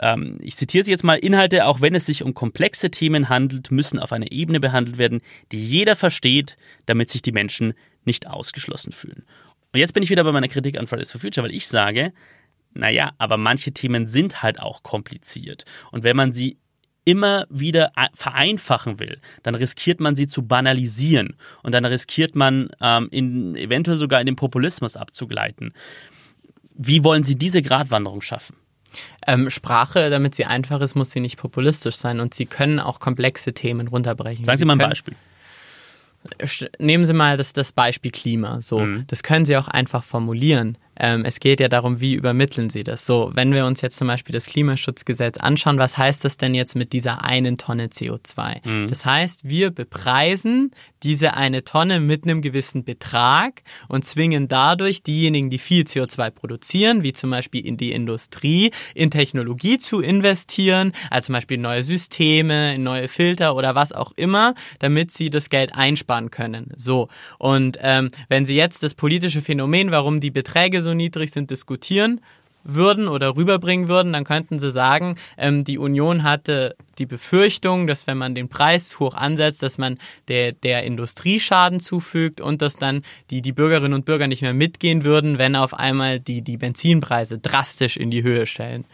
Ähm, 0.00 0.38
ich 0.40 0.56
zitiere 0.56 0.84
Sie 0.84 0.90
jetzt 0.90 1.04
mal, 1.04 1.14
Inhalte, 1.14 1.66
auch 1.66 1.80
wenn 1.80 1.94
es 1.94 2.06
sich 2.06 2.22
um 2.22 2.34
komplexe 2.34 2.90
Themen 2.90 3.28
handelt, 3.28 3.70
müssen 3.70 3.98
auf 3.98 4.12
einer 4.12 4.32
Ebene 4.32 4.60
behandelt 4.60 4.98
werden, 4.98 5.20
die 5.52 5.64
jeder 5.64 5.96
versteht, 5.96 6.56
damit 6.86 7.10
sich 7.10 7.22
die 7.22 7.32
Menschen 7.32 7.74
nicht 8.04 8.26
ausgeschlossen 8.26 8.92
fühlen. 8.92 9.24
Und 9.72 9.80
jetzt 9.80 9.94
bin 9.94 10.02
ich 10.02 10.10
wieder 10.10 10.24
bei 10.24 10.32
meiner 10.32 10.48
Kritik 10.48 10.78
an 10.78 10.86
Fridays 10.86 11.12
for 11.12 11.20
Future, 11.20 11.44
weil 11.44 11.54
ich 11.54 11.68
sage, 11.68 12.12
naja, 12.72 13.12
aber 13.18 13.36
manche 13.36 13.72
Themen 13.72 14.06
sind 14.06 14.42
halt 14.42 14.60
auch 14.60 14.82
kompliziert. 14.82 15.64
Und 15.90 16.04
wenn 16.04 16.16
man 16.16 16.32
sie 16.32 16.58
immer 17.04 17.46
wieder 17.48 17.92
vereinfachen 18.14 18.98
will, 18.98 19.20
dann 19.42 19.54
riskiert 19.54 20.00
man 20.00 20.16
sie 20.16 20.26
zu 20.26 20.42
banalisieren 20.46 21.36
und 21.62 21.72
dann 21.72 21.84
riskiert 21.84 22.34
man 22.34 22.68
ähm, 22.80 23.08
in, 23.10 23.56
eventuell 23.56 23.96
sogar 23.96 24.20
in 24.20 24.26
den 24.26 24.36
Populismus 24.36 24.96
abzugleiten. 24.96 25.72
Wie 26.74 27.02
wollen 27.04 27.24
Sie 27.24 27.36
diese 27.36 27.62
Gratwanderung 27.62 28.22
schaffen? 28.22 28.56
Ähm, 29.26 29.50
Sprache, 29.50 30.10
damit 30.10 30.34
sie 30.34 30.46
einfach 30.46 30.80
ist, 30.80 30.94
muss 30.94 31.10
sie 31.10 31.20
nicht 31.20 31.36
populistisch 31.36 31.96
sein 31.96 32.20
und 32.20 32.34
sie 32.34 32.46
können 32.46 32.80
auch 32.80 33.00
komplexe 33.00 33.52
Themen 33.52 33.88
runterbrechen. 33.88 34.44
Sagen 34.44 34.58
Sie 34.58 34.64
mal 34.64 34.72
ein 34.72 34.78
Beispiel. 34.78 35.14
Nehmen 36.78 37.06
Sie 37.06 37.14
mal 37.14 37.36
das, 37.36 37.52
das 37.54 37.72
Beispiel 37.72 38.10
Klima. 38.10 38.60
So, 38.60 38.80
Mhm. 38.80 39.04
das 39.06 39.22
können 39.22 39.46
Sie 39.46 39.56
auch 39.56 39.68
einfach 39.68 40.04
formulieren. 40.04 40.76
Ähm, 41.02 41.24
es 41.24 41.40
geht 41.40 41.60
ja 41.60 41.68
darum, 41.68 42.00
wie 42.00 42.12
übermitteln 42.14 42.68
Sie 42.68 42.84
das. 42.84 43.06
So, 43.06 43.30
wenn 43.34 43.54
wir 43.54 43.64
uns 43.64 43.80
jetzt 43.80 43.96
zum 43.96 44.06
Beispiel 44.08 44.34
das 44.34 44.44
Klimaschutzgesetz 44.44 45.38
anschauen, 45.38 45.78
was 45.78 45.96
heißt 45.96 46.22
das 46.26 46.36
denn 46.36 46.54
jetzt 46.54 46.76
mit 46.76 46.92
dieser 46.92 47.24
einen 47.24 47.56
Tonne 47.56 47.86
CO2? 47.86 48.60
Mhm. 48.68 48.88
Das 48.88 49.06
heißt, 49.06 49.48
wir 49.48 49.70
bepreisen 49.70 50.72
diese 51.02 51.34
eine 51.34 51.64
Tonne 51.64 52.00
mit 52.00 52.24
einem 52.24 52.42
gewissen 52.42 52.84
Betrag 52.84 53.62
und 53.88 54.04
zwingen 54.04 54.48
dadurch 54.48 55.02
diejenigen, 55.02 55.50
die 55.50 55.58
viel 55.58 55.84
CO2 55.84 56.30
produzieren, 56.30 57.02
wie 57.02 57.12
zum 57.12 57.30
Beispiel 57.30 57.64
in 57.64 57.76
die 57.76 57.92
Industrie, 57.92 58.70
in 58.94 59.10
Technologie 59.10 59.78
zu 59.78 60.00
investieren, 60.00 60.92
also 61.10 61.26
zum 61.26 61.34
Beispiel 61.34 61.58
neue 61.58 61.82
Systeme, 61.82 62.78
neue 62.78 63.08
Filter 63.08 63.54
oder 63.56 63.74
was 63.74 63.92
auch 63.92 64.12
immer, 64.16 64.54
damit 64.78 65.10
sie 65.12 65.30
das 65.30 65.50
Geld 65.50 65.74
einsparen 65.74 66.30
können. 66.30 66.72
So. 66.76 67.08
Und 67.38 67.78
ähm, 67.80 68.10
wenn 68.28 68.46
Sie 68.46 68.56
jetzt 68.56 68.82
das 68.82 68.94
politische 68.94 69.42
Phänomen, 69.42 69.90
warum 69.90 70.20
die 70.20 70.30
Beträge 70.30 70.82
so 70.82 70.94
niedrig 70.94 71.30
sind, 71.30 71.50
diskutieren, 71.50 72.20
würden 72.64 73.08
oder 73.08 73.36
rüberbringen 73.36 73.88
würden, 73.88 74.12
dann 74.12 74.24
könnten 74.24 74.58
sie 74.58 74.70
sagen, 74.70 75.16
ähm, 75.36 75.64
die 75.64 75.78
Union 75.78 76.22
hatte 76.22 76.76
die 76.98 77.06
Befürchtung, 77.06 77.86
dass 77.86 78.06
wenn 78.06 78.18
man 78.18 78.34
den 78.34 78.48
Preis 78.48 79.00
hoch 79.00 79.14
ansetzt, 79.14 79.62
dass 79.62 79.78
man 79.78 79.98
der, 80.28 80.52
der 80.52 80.84
Industrie 80.84 81.40
Schaden 81.40 81.80
zufügt 81.80 82.40
und 82.40 82.62
dass 82.62 82.76
dann 82.76 83.02
die, 83.30 83.42
die 83.42 83.52
Bürgerinnen 83.52 83.94
und 83.94 84.04
Bürger 84.04 84.26
nicht 84.26 84.42
mehr 84.42 84.54
mitgehen 84.54 85.04
würden, 85.04 85.38
wenn 85.38 85.56
auf 85.56 85.74
einmal 85.74 86.20
die, 86.20 86.42
die 86.42 86.56
Benzinpreise 86.56 87.38
drastisch 87.38 87.96
in 87.96 88.10
die 88.10 88.22
Höhe 88.22 88.46
stellen. 88.46 88.84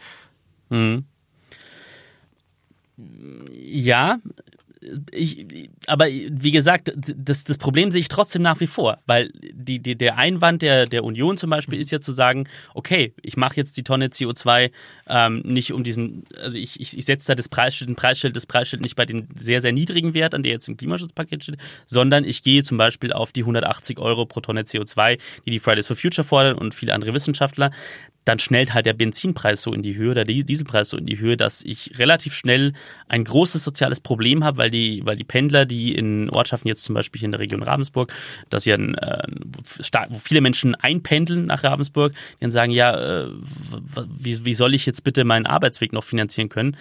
Mhm. 0.69 1.05
Ja, 3.53 4.17
ich, 5.11 5.69
aber 5.87 6.07
wie 6.07 6.51
gesagt, 6.51 6.93
das, 6.95 7.43
das 7.43 7.57
Problem 7.57 7.91
sehe 7.91 8.01
ich 8.01 8.07
trotzdem 8.07 8.41
nach 8.41 8.59
wie 8.59 8.67
vor, 8.67 8.99
weil 9.05 9.31
die, 9.53 9.79
die, 9.79 9.97
der 9.97 10.17
Einwand 10.17 10.61
der, 10.61 10.85
der 10.85 11.03
Union 11.03 11.37
zum 11.37 11.49
Beispiel 11.49 11.79
ist 11.79 11.91
ja 11.91 11.99
zu 11.99 12.11
sagen, 12.11 12.47
okay, 12.73 13.13
ich 13.21 13.37
mache 13.37 13.55
jetzt 13.55 13.77
die 13.77 13.83
Tonne 13.83 14.07
CO2 14.07 14.71
ähm, 15.07 15.41
nicht 15.45 15.73
um 15.73 15.83
diesen, 15.83 16.23
also 16.35 16.57
ich, 16.57 16.79
ich, 16.79 16.97
ich 16.97 17.05
setze 17.05 17.27
da 17.27 17.35
das 17.35 17.49
Preisschild, 17.49 17.95
Preisschild, 17.95 18.35
das 18.35 18.45
Preisschild 18.45 18.81
nicht 18.81 18.95
bei 18.95 19.05
den 19.05 19.27
sehr, 19.35 19.61
sehr 19.61 19.71
niedrigen 19.71 20.13
Wert, 20.13 20.33
an 20.33 20.43
der 20.43 20.53
jetzt 20.53 20.67
im 20.67 20.77
Klimaschutzpaket 20.77 21.43
steht, 21.43 21.57
sondern 21.85 22.23
ich 22.23 22.43
gehe 22.43 22.63
zum 22.63 22.77
Beispiel 22.77 23.13
auf 23.13 23.31
die 23.31 23.41
180 23.41 23.99
Euro 23.99 24.25
pro 24.25 24.41
Tonne 24.41 24.63
CO2, 24.63 25.19
die 25.45 25.51
die 25.51 25.59
Fridays 25.59 25.87
for 25.87 25.95
Future 25.95 26.25
fordern 26.25 26.57
und 26.57 26.73
viele 26.73 26.93
andere 26.93 27.13
Wissenschaftler 27.13 27.71
dann 28.27 28.39
schnellt 28.39 28.73
halt 28.73 28.85
der 28.85 28.93
Benzinpreis 28.93 29.61
so 29.61 29.73
in 29.73 29.81
die 29.81 29.95
Höhe 29.95 30.11
oder 30.11 30.25
der 30.25 30.43
Dieselpreis 30.43 30.89
so 30.89 30.97
in 30.97 31.05
die 31.05 31.19
Höhe, 31.19 31.37
dass 31.37 31.61
ich 31.63 31.97
relativ 31.97 32.33
schnell 32.33 32.73
ein 33.07 33.23
großes 33.23 33.63
soziales 33.63 34.01
Problem 34.01 34.43
habe, 34.43 34.57
weil 34.57 34.69
die, 34.69 35.01
weil 35.05 35.15
die 35.15 35.23
Pendler, 35.23 35.65
die 35.65 35.95
in 35.95 36.29
Ortschaften 36.29 36.67
jetzt 36.67 36.83
zum 36.83 36.95
Beispiel 36.95 37.19
hier 37.19 37.27
in 37.27 37.31
der 37.31 37.39
Region 37.39 37.63
Ravensburg, 37.63 38.13
dass 38.49 38.65
ja 38.65 38.75
äh, 38.75 39.23
wo 40.09 40.17
viele 40.17 40.41
Menschen 40.41 40.75
einpendeln 40.75 41.45
nach 41.45 41.63
Ravensburg, 41.63 42.13
dann 42.39 42.51
sagen, 42.51 42.71
ja, 42.71 43.25
äh, 43.25 43.29
wie, 44.19 44.45
wie 44.45 44.53
soll 44.53 44.73
ich 44.73 44.85
jetzt 44.85 45.03
bitte 45.03 45.23
meinen 45.23 45.45
Arbeitsweg 45.45 45.93
noch 45.93 46.03
finanzieren 46.03 46.49
können? 46.49 46.75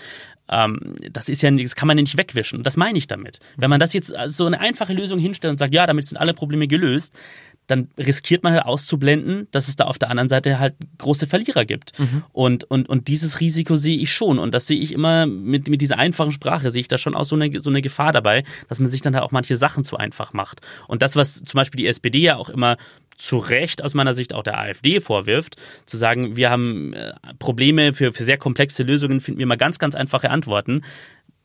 Ähm, 0.49 0.95
das 1.11 1.29
ist 1.29 1.43
ja, 1.43 1.51
das 1.51 1.77
kann 1.77 1.89
man 1.89 1.99
ja 1.99 2.03
nicht 2.03 2.19
wegwischen. 2.19 2.63
Das 2.63 2.77
meine 2.77 2.99
ich 2.99 3.07
damit. 3.07 3.39
Wenn 3.57 3.71
man 3.71 3.81
das 3.81 3.93
jetzt 3.93 4.15
als 4.15 4.37
so 4.37 4.47
eine 4.47 4.61
einfache 4.61 4.93
Lösung 4.93 5.19
hinstellt 5.19 5.53
und 5.53 5.59
sagt, 5.59 5.75
ja, 5.75 5.87
damit 5.87 6.07
sind 6.07 6.19
alle 6.19 6.35
Probleme 6.35 6.67
gelöst, 6.69 7.19
dann 7.67 7.89
riskiert 7.99 8.43
man 8.43 8.53
halt 8.53 8.65
auszublenden, 8.65 9.49
dass 9.51 9.69
es 9.69 9.77
da 9.77 9.85
auf 9.85 9.99
der 9.99 10.11
anderen 10.11 10.29
Seite 10.29 10.59
halt 10.59 10.75
große 10.99 11.27
Verlierer 11.27 11.65
gibt. 11.65 11.99
Mhm. 11.99 12.23
Und, 12.33 12.65
und, 12.65 12.89
und 12.89 13.09
dieses 13.09 13.41
Risiko 13.41 13.77
sehe 13.77 13.99
ich 13.99 14.13
schon. 14.13 14.39
Und 14.39 14.53
das 14.55 14.67
sehe 14.67 14.79
ich 14.79 14.93
immer 14.93 15.27
mit, 15.27 15.69
mit 15.69 15.83
dieser 15.83 15.99
einfachen 15.99 16.33
Sprache, 16.33 16.71
sehe 16.71 16.81
ich 16.81 16.89
da 16.89 16.99
schon 16.99 17.15
auch 17.15 17.25
so 17.25 17.37
eine, 17.37 17.61
so 17.61 17.71
eine 17.71 17.83
Gefahr 17.83 18.13
dabei, 18.13 18.45
dass 18.69 18.79
man 18.79 18.89
sich 18.89 19.03
dann 19.03 19.15
halt 19.15 19.25
auch 19.25 19.33
manche 19.33 19.57
Sachen 19.57 19.85
zu 19.85 19.97
einfach 19.97 20.33
macht. 20.33 20.61
Und 20.87 21.03
das, 21.03 21.17
was 21.17 21.43
zum 21.43 21.59
Beispiel 21.59 21.79
die 21.79 21.87
SPD 21.87 22.19
ja 22.19 22.37
auch 22.37 22.49
immer 22.49 22.77
zu 23.17 23.39
Recht 23.39 23.83
aus 23.83 23.95
meiner 23.95 24.15
Sicht 24.15 24.35
auch 24.35 24.43
der 24.43 24.59
AfD 24.59 25.01
vorwirft, 25.01 25.57
zu 25.87 25.97
sagen, 25.97 26.37
wir 26.37 26.51
haben 26.51 26.93
äh, 26.93 27.15
Probleme 27.39 27.93
für, 27.93 28.13
für 28.13 28.25
sehr 28.25 28.37
komplexe 28.37 28.83
Lösungen, 28.83 29.21
finden 29.21 29.41
wir 29.41 29.47
mal 29.47 29.57
ganz, 29.57 29.79
ganz 29.79 29.95
einfache 29.95 30.31
Antworten 30.31 30.83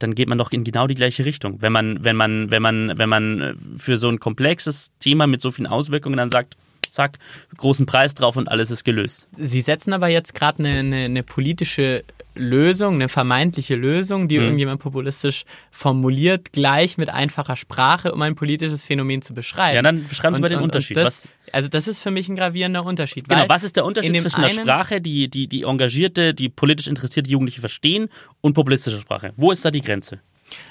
dann 0.03 0.15
geht 0.15 0.27
man 0.27 0.37
doch 0.37 0.51
in 0.51 0.63
genau 0.63 0.87
die 0.87 0.95
gleiche 0.95 1.25
Richtung. 1.25 1.61
Wenn 1.61 1.71
man, 1.71 2.03
wenn 2.03 2.15
man, 2.15 2.51
wenn 2.51 2.61
man, 2.61 2.97
wenn 2.97 3.09
man 3.09 3.41
äh, 3.41 3.53
für 3.77 3.97
so 3.97 4.09
ein 4.09 4.19
komplexes 4.19 4.91
Thema 4.99 5.27
mit 5.27 5.41
so 5.41 5.51
vielen 5.51 5.67
Auswirkungen 5.67 6.17
dann 6.17 6.29
sagt, 6.29 6.57
zack, 6.89 7.17
großen 7.57 7.85
Preis 7.85 8.13
drauf 8.13 8.35
und 8.35 8.49
alles 8.49 8.69
ist 8.69 8.83
gelöst. 8.83 9.27
Sie 9.37 9.61
setzen 9.61 9.93
aber 9.93 10.07
jetzt 10.07 10.35
gerade 10.35 10.59
eine, 10.59 10.77
eine, 10.77 11.05
eine, 11.05 11.23
politische 11.23 12.03
Lösung, 12.35 12.95
eine 12.95 13.09
vermeintliche 13.09 13.75
Lösung, 13.75 14.27
die 14.27 14.37
mhm. 14.37 14.45
irgendjemand 14.45 14.81
populistisch 14.81 15.43
formuliert, 15.69 16.53
gleich 16.53 16.97
mit 16.97 17.09
einfacher 17.09 17.55
Sprache, 17.55 18.13
um 18.13 18.21
ein 18.21 18.35
politisches 18.35 18.83
Phänomen 18.83 19.21
zu 19.21 19.33
beschreiben. 19.33 19.75
Ja, 19.75 19.81
dann 19.81 20.07
beschreiben 20.07 20.35
Sie 20.35 20.41
mal 20.41 20.49
den 20.49 20.59
und, 20.59 20.65
Unterschied. 20.65 20.97
Und 20.97 21.03
das, 21.03 21.27
also 21.51 21.67
das 21.67 21.87
ist 21.87 21.99
für 21.99 22.11
mich 22.11 22.29
ein 22.29 22.35
gravierender 22.35 22.85
Unterschied. 22.85 23.27
Genau, 23.27 23.49
was 23.49 23.63
ist 23.63 23.75
der 23.75 23.85
Unterschied 23.85 24.17
zwischen 24.17 24.41
der 24.41 24.49
Sprache, 24.49 25.01
die, 25.01 25.29
die, 25.29 25.47
die 25.47 25.63
engagierte, 25.63 26.33
die 26.33 26.49
politisch 26.49 26.87
interessierte 26.87 27.29
Jugendliche 27.29 27.59
verstehen 27.59 28.09
und 28.39 28.53
populistischer 28.53 28.99
Sprache? 28.99 29.33
Wo 29.35 29.51
ist 29.51 29.65
da 29.65 29.71
die 29.71 29.81
Grenze? 29.81 30.19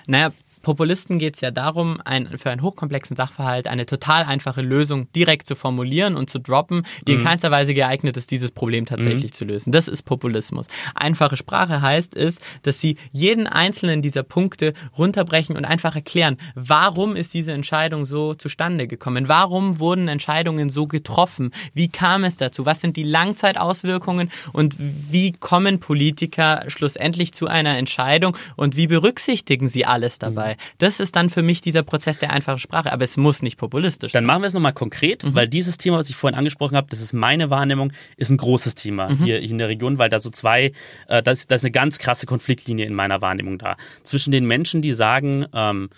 Naja, 0.06 0.32
Populisten 0.62 1.18
geht 1.18 1.36
es 1.36 1.40
ja 1.40 1.50
darum, 1.50 2.00
ein, 2.04 2.38
für 2.38 2.50
einen 2.50 2.62
hochkomplexen 2.62 3.16
Sachverhalt 3.16 3.68
eine 3.68 3.86
total 3.86 4.24
einfache 4.24 4.62
Lösung 4.62 5.10
direkt 5.12 5.46
zu 5.46 5.56
formulieren 5.56 6.16
und 6.16 6.28
zu 6.28 6.38
droppen, 6.38 6.84
die 7.06 7.12
mhm. 7.12 7.18
in 7.18 7.24
keinster 7.24 7.50
Weise 7.50 7.74
geeignet 7.74 8.16
ist, 8.16 8.30
dieses 8.30 8.50
Problem 8.50 8.86
tatsächlich 8.86 9.32
mhm. 9.32 9.34
zu 9.34 9.44
lösen. 9.44 9.72
Das 9.72 9.88
ist 9.88 10.02
Populismus. 10.02 10.66
Einfache 10.94 11.36
Sprache 11.36 11.80
heißt 11.80 12.16
es, 12.16 12.36
dass 12.62 12.80
sie 12.80 12.96
jeden 13.12 13.46
einzelnen 13.46 14.02
dieser 14.02 14.22
Punkte 14.22 14.74
runterbrechen 14.96 15.56
und 15.56 15.64
einfach 15.64 15.94
erklären, 15.94 16.36
warum 16.54 17.16
ist 17.16 17.32
diese 17.32 17.52
Entscheidung 17.52 18.04
so 18.04 18.34
zustande 18.34 18.86
gekommen? 18.86 19.28
Warum 19.28 19.78
wurden 19.78 20.08
Entscheidungen 20.08 20.70
so 20.70 20.86
getroffen? 20.86 21.50
Wie 21.74 21.88
kam 21.88 22.24
es 22.24 22.36
dazu? 22.36 22.66
Was 22.66 22.80
sind 22.80 22.96
die 22.96 23.02
Langzeitauswirkungen 23.02 24.30
und 24.52 24.74
wie 24.78 25.32
kommen 25.32 25.80
Politiker 25.80 26.64
schlussendlich 26.68 27.32
zu 27.32 27.46
einer 27.46 27.78
Entscheidung 27.78 28.36
und 28.56 28.76
wie 28.76 28.86
berücksichtigen 28.86 29.68
sie 29.68 29.86
alles 29.86 30.18
dabei? 30.18 30.49
Dabei. 30.50 30.56
Das 30.78 31.00
ist 31.00 31.16
dann 31.16 31.30
für 31.30 31.42
mich 31.42 31.60
dieser 31.60 31.82
Prozess 31.82 32.18
der 32.18 32.32
einfachen 32.32 32.58
Sprache, 32.58 32.92
aber 32.92 33.04
es 33.04 33.16
muss 33.16 33.42
nicht 33.42 33.56
populistisch 33.56 34.12
sein. 34.12 34.22
Dann 34.22 34.26
machen 34.26 34.42
wir 34.42 34.46
es 34.46 34.54
nochmal 34.54 34.72
konkret, 34.72 35.24
mhm. 35.24 35.34
weil 35.34 35.48
dieses 35.48 35.78
Thema, 35.78 35.98
was 35.98 36.10
ich 36.10 36.16
vorhin 36.16 36.38
angesprochen 36.38 36.76
habe, 36.76 36.88
das 36.90 37.00
ist 37.00 37.12
meine 37.12 37.50
Wahrnehmung, 37.50 37.92
ist 38.16 38.30
ein 38.30 38.36
großes 38.36 38.74
Thema 38.74 39.10
mhm. 39.10 39.24
hier 39.24 39.40
in 39.40 39.58
der 39.58 39.68
Region, 39.68 39.98
weil 39.98 40.08
da 40.08 40.20
so 40.20 40.30
zwei, 40.30 40.72
äh, 41.08 41.22
da 41.22 41.30
ist 41.30 41.50
eine 41.50 41.70
ganz 41.70 41.98
krasse 41.98 42.26
Konfliktlinie 42.26 42.86
in 42.86 42.94
meiner 42.94 43.22
Wahrnehmung 43.22 43.58
da. 43.58 43.76
Zwischen 44.02 44.30
den 44.30 44.46
Menschen, 44.46 44.82
die 44.82 44.92
sagen, 44.92 45.46
ähm, 45.52 45.90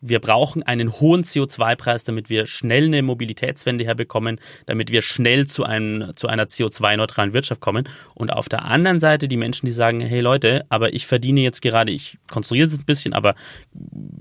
wir 0.00 0.18
brauchen 0.18 0.62
einen 0.62 0.92
hohen 0.92 1.24
CO2-Preis, 1.24 2.04
damit 2.04 2.30
wir 2.30 2.46
schnell 2.46 2.86
eine 2.86 3.02
Mobilitätswende 3.02 3.84
herbekommen, 3.84 4.40
damit 4.66 4.90
wir 4.90 5.02
schnell 5.02 5.46
zu, 5.46 5.64
einem, 5.64 6.12
zu 6.16 6.28
einer 6.28 6.44
CO2-neutralen 6.44 7.32
Wirtschaft 7.32 7.60
kommen. 7.60 7.88
Und 8.14 8.32
auf 8.32 8.48
der 8.48 8.64
anderen 8.64 8.98
Seite 8.98 9.28
die 9.28 9.36
Menschen, 9.36 9.66
die 9.66 9.72
sagen, 9.72 10.00
hey 10.00 10.20
Leute, 10.20 10.64
aber 10.68 10.94
ich 10.94 11.06
verdiene 11.06 11.40
jetzt 11.40 11.62
gerade, 11.62 11.92
ich 11.92 12.18
konstruiere 12.30 12.68
es 12.68 12.78
ein 12.78 12.84
bisschen, 12.84 13.12
aber 13.12 13.34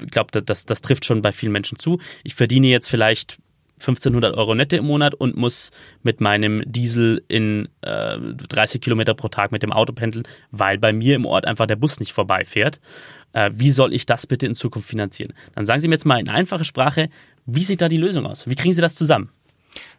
ich 0.03 0.11
glaube, 0.11 0.41
das, 0.41 0.65
das 0.65 0.81
trifft 0.81 1.05
schon 1.05 1.21
bei 1.21 1.31
vielen 1.31 1.51
Menschen 1.51 1.79
zu. 1.79 1.99
Ich 2.23 2.35
verdiene 2.35 2.67
jetzt 2.67 2.89
vielleicht 2.89 3.37
1500 3.79 4.35
Euro 4.35 4.55
nette 4.55 4.75
im 4.75 4.85
Monat 4.85 5.15
und 5.15 5.37
muss 5.37 5.71
mit 6.03 6.19
meinem 6.19 6.63
Diesel 6.65 7.23
in 7.29 7.69
äh, 7.81 8.17
30 8.19 8.81
Kilometer 8.81 9.13
pro 9.13 9.29
Tag 9.29 9.53
mit 9.53 9.63
dem 9.63 9.71
Auto 9.71 9.93
pendeln, 9.93 10.27
weil 10.51 10.77
bei 10.77 10.91
mir 10.91 11.15
im 11.15 11.25
Ort 11.25 11.45
einfach 11.45 11.65
der 11.65 11.77
Bus 11.77 11.99
nicht 11.99 12.11
vorbeifährt 12.11 12.81
äh, 13.33 13.51
wie 13.53 13.71
soll 13.71 13.93
ich 13.93 14.05
das 14.05 14.27
bitte 14.27 14.45
in 14.45 14.55
Zukunft 14.55 14.87
finanzieren? 14.87 15.33
Dann 15.55 15.65
sagen 15.65 15.81
Sie 15.81 15.87
mir 15.87 15.95
jetzt 15.95 16.05
mal 16.05 16.19
in 16.19 16.29
einfacher 16.29 16.65
Sprache, 16.65 17.09
wie 17.45 17.63
sieht 17.63 17.81
da 17.81 17.89
die 17.89 17.97
Lösung 17.97 18.25
aus? 18.25 18.47
Wie 18.47 18.55
kriegen 18.55 18.73
Sie 18.73 18.81
das 18.81 18.95
zusammen? 18.95 19.29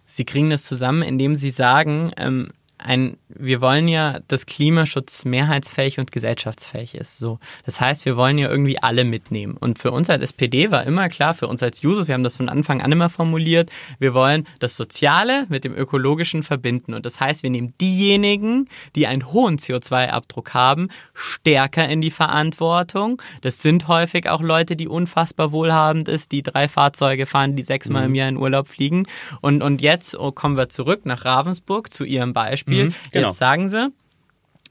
Sie 0.06 0.24
kriegen 0.24 0.50
das 0.50 0.64
zusammen, 0.64 1.02
indem 1.02 1.36
Sie 1.36 1.50
sagen, 1.50 2.12
ähm, 2.16 2.48
ein, 2.84 3.16
wir 3.28 3.60
wollen 3.60 3.88
ja, 3.88 4.18
dass 4.28 4.46
Klimaschutz 4.46 5.24
mehrheitsfähig 5.24 5.98
und 5.98 6.12
gesellschaftsfähig 6.12 6.94
ist. 6.94 7.18
So. 7.18 7.38
Das 7.64 7.80
heißt, 7.80 8.04
wir 8.04 8.16
wollen 8.16 8.38
ja 8.38 8.48
irgendwie 8.48 8.82
alle 8.82 9.04
mitnehmen. 9.04 9.56
Und 9.58 9.78
für 9.78 9.90
uns 9.90 10.10
als 10.10 10.22
SPD 10.22 10.70
war 10.70 10.84
immer 10.84 11.08
klar, 11.08 11.34
für 11.34 11.46
uns 11.46 11.62
als 11.62 11.82
Jusos, 11.82 12.08
wir 12.08 12.14
haben 12.14 12.24
das 12.24 12.36
von 12.36 12.48
Anfang 12.48 12.80
an 12.80 12.92
immer 12.92 13.10
formuliert, 13.10 13.70
wir 13.98 14.14
wollen 14.14 14.46
das 14.58 14.76
Soziale 14.76 15.46
mit 15.48 15.64
dem 15.64 15.74
Ökologischen 15.74 16.42
verbinden. 16.42 16.94
Und 16.94 17.06
das 17.06 17.20
heißt, 17.20 17.42
wir 17.42 17.50
nehmen 17.50 17.74
diejenigen, 17.80 18.68
die 18.96 19.06
einen 19.06 19.32
hohen 19.32 19.58
CO2-Abdruck 19.58 20.54
haben, 20.54 20.88
stärker 21.14 21.88
in 21.88 22.00
die 22.00 22.10
Verantwortung. 22.10 23.20
Das 23.42 23.62
sind 23.62 23.88
häufig 23.88 24.28
auch 24.28 24.40
Leute, 24.42 24.76
die 24.76 24.88
unfassbar 24.88 25.52
wohlhabend 25.52 26.08
ist, 26.08 26.32
die 26.32 26.42
drei 26.42 26.68
Fahrzeuge 26.68 27.26
fahren, 27.26 27.56
die 27.56 27.62
sechsmal 27.62 28.02
mhm. 28.02 28.08
im 28.08 28.14
Jahr 28.14 28.28
in 28.28 28.36
Urlaub 28.36 28.68
fliegen. 28.68 29.06
Und, 29.40 29.62
und 29.62 29.80
jetzt 29.80 30.18
oh, 30.18 30.32
kommen 30.32 30.56
wir 30.56 30.68
zurück 30.68 31.04
nach 31.04 31.24
Ravensburg 31.24 31.92
zu 31.92 32.04
Ihrem 32.04 32.32
Beispiel. 32.32 32.69
Beispiel. 32.70 32.84
Mhm, 32.90 32.94
genau. 33.12 33.28
Jetzt 33.28 33.38
sagen 33.38 33.68
sie, 33.68 33.92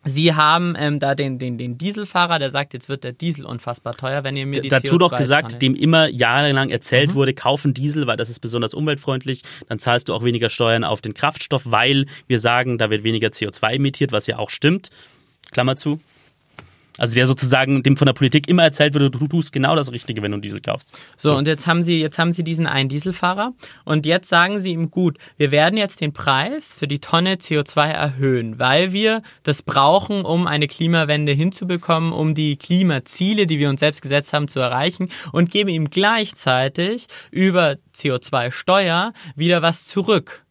Sie 0.05 0.33
haben 0.33 0.75
ähm, 0.79 1.01
da 1.01 1.13
den, 1.13 1.39
den, 1.39 1.57
den 1.57 1.77
Dieselfahrer, 1.77 2.39
der 2.39 2.51
sagt, 2.51 2.73
jetzt 2.73 2.87
wird 2.87 3.03
der 3.03 3.11
Diesel 3.11 3.45
unfassbar 3.45 3.95
teuer, 3.95 4.23
wenn 4.23 4.37
ihr 4.37 4.45
mir 4.45 4.61
die 4.61 4.69
Dazu 4.69 4.97
doch 4.97 5.15
gesagt, 5.15 5.61
dem 5.61 5.75
immer 5.75 6.07
jahrelang 6.07 6.69
erzählt 6.69 7.11
mhm. 7.11 7.15
wurde, 7.15 7.33
kaufen 7.33 7.73
Diesel, 7.73 8.07
weil 8.07 8.15
das 8.15 8.29
ist 8.29 8.39
besonders 8.39 8.73
umweltfreundlich, 8.73 9.43
dann 9.67 9.77
zahlst 9.77 10.07
du 10.07 10.13
auch 10.13 10.23
weniger 10.23 10.49
Steuern 10.49 10.85
auf 10.85 11.01
den 11.01 11.13
Kraftstoff, 11.13 11.63
weil 11.65 12.05
wir 12.27 12.39
sagen, 12.39 12.77
da 12.77 12.89
wird 12.89 13.03
weniger 13.03 13.27
CO2 13.27 13.73
emittiert, 13.73 14.13
was 14.13 14.25
ja 14.25 14.37
auch 14.37 14.51
stimmt. 14.51 14.89
Klammer 15.51 15.75
zu. 15.75 15.99
Also 16.99 17.15
der 17.15 17.27
sozusagen 17.27 17.81
dem 17.81 17.97
von 17.97 18.05
der 18.05 18.13
Politik 18.13 18.47
immer 18.47 18.63
erzählt 18.63 18.93
wird, 18.93 19.15
du 19.15 19.27
tust 19.27 19.51
genau 19.51 19.75
das 19.75 19.91
Richtige, 19.91 20.21
wenn 20.21 20.31
du 20.31 20.37
Diesel 20.37 20.61
kaufst. 20.61 20.91
So, 21.17 21.29
so, 21.29 21.37
und 21.37 21.47
jetzt 21.47 21.65
haben 21.65 21.83
sie, 21.83 22.01
jetzt 22.01 22.19
haben 22.19 22.31
sie 22.31 22.43
diesen 22.43 22.67
einen 22.67 22.89
Dieselfahrer 22.89 23.53
und 23.85 24.05
jetzt 24.05 24.29
sagen 24.29 24.59
sie 24.59 24.71
ihm, 24.71 24.91
gut, 24.91 25.17
wir 25.37 25.51
werden 25.51 25.77
jetzt 25.77 26.01
den 26.01 26.13
Preis 26.13 26.75
für 26.77 26.87
die 26.87 26.99
Tonne 26.99 27.35
CO2 27.35 27.89
erhöhen, 27.89 28.59
weil 28.59 28.91
wir 28.91 29.21
das 29.43 29.63
brauchen, 29.63 30.23
um 30.25 30.45
eine 30.45 30.67
Klimawende 30.67 31.31
hinzubekommen, 31.31 32.11
um 32.11 32.35
die 32.35 32.57
Klimaziele, 32.57 33.45
die 33.45 33.59
wir 33.59 33.69
uns 33.69 33.79
selbst 33.79 34.01
gesetzt 34.01 34.33
haben, 34.33 34.47
zu 34.47 34.59
erreichen 34.59 35.09
und 35.31 35.51
geben 35.51 35.69
ihm 35.69 35.89
gleichzeitig 35.89 37.07
über 37.31 37.75
CO2-Steuer 37.95 39.13
wieder 39.35 39.61
was 39.61 39.85
zurück. 39.85 40.45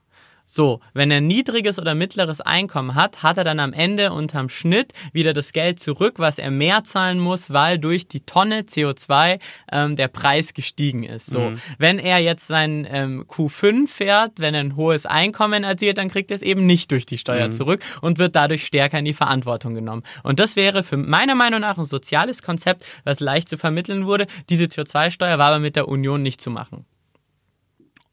So, 0.51 0.81
wenn 0.95 1.11
er 1.11 1.21
niedriges 1.21 1.79
oder 1.79 1.95
mittleres 1.95 2.41
Einkommen 2.41 2.95
hat, 2.95 3.23
hat 3.23 3.37
er 3.37 3.45
dann 3.45 3.61
am 3.61 3.75
Ende 3.75 4.13
unterm 4.13 4.49
Schnitt 4.49 4.95
wieder 5.13 5.35
das 5.35 5.53
Geld 5.53 5.79
zurück, 5.79 6.15
was 6.17 6.39
er 6.39 6.51
mehr 6.51 6.85
zahlen 6.85 7.21
muss, 7.21 7.53
weil 7.53 7.79
durch 7.79 8.09
die 8.09 8.21
Tonne 8.21 8.63
CO2 8.63 9.41
ähm, 9.71 9.95
der 9.95 10.09
Preis 10.09 10.55
gestiegen 10.55 11.03
ist. 11.03 11.27
So, 11.27 11.51
mhm. 11.51 11.61
wenn 11.77 11.99
er 11.99 12.21
jetzt 12.21 12.47
sein 12.47 12.89
ähm, 12.91 13.27
Q5 13.29 13.89
fährt, 13.89 14.41
wenn 14.41 14.55
er 14.55 14.61
ein 14.61 14.75
hohes 14.75 15.05
Einkommen 15.05 15.65
erzielt, 15.65 15.99
dann 15.99 16.09
kriegt 16.09 16.31
er 16.31 16.37
es 16.37 16.43
eben 16.43 16.65
nicht 16.65 16.91
durch 16.93 17.05
die 17.05 17.19
Steuer 17.19 17.49
mhm. 17.49 17.53
zurück 17.53 17.85
und 18.01 18.17
wird 18.17 18.35
dadurch 18.35 18.65
stärker 18.65 18.99
in 18.99 19.05
die 19.05 19.13
Verantwortung 19.13 19.75
genommen. 19.75 20.03
Und 20.23 20.41
das 20.41 20.57
wäre 20.57 20.83
für 20.83 20.97
meiner 20.97 21.35
Meinung 21.35 21.61
nach 21.61 21.77
ein 21.77 21.85
soziales 21.85 22.43
Konzept, 22.43 22.87
was 23.05 23.21
leicht 23.21 23.51
zu 23.51 23.59
vermitteln 23.59 24.07
wurde. 24.07 24.27
Diese 24.49 24.65
CO2-Steuer 24.65 25.39
war 25.39 25.49
aber 25.49 25.59
mit 25.59 25.77
der 25.77 25.89
Union 25.89 26.23
nicht 26.23 26.41
zu 26.41 26.51
machen. 26.51 26.87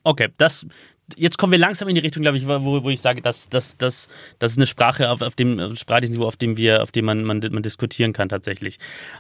Okay, 0.04 0.30
das, 0.38 0.68
jetzt 1.16 1.38
kommen 1.38 1.52
wir 1.52 1.60
langsam 1.60 1.88
in 1.88 1.96
die 1.96 2.02
Richtung, 2.02 2.24
glaube 2.24 2.38
ich, 2.38 2.48
wo, 2.48 2.84
wo 2.84 2.90
ich 2.90 3.02
sage, 3.02 3.22
dass 3.22 3.50
das, 3.50 3.78
das, 3.78 4.08
das 4.40 4.54
ist 4.54 4.58
eine 4.58 4.68
Sprache 4.68 5.10
auf, 5.10 5.22
auf 5.22 5.36
dem 5.36 5.76
sprachlichen 5.76 6.14
Niveau, 6.14 6.26
auf 6.26 6.38
dem 6.38 6.58
wir, 6.58 6.82
auf 6.82 6.92
dem 6.92 7.06
man, 7.06 7.24
man, 7.24 7.40
man 7.52 7.64
diskutieren 7.64 8.14
kann 8.14 8.30
tatsächlich. 8.30 8.80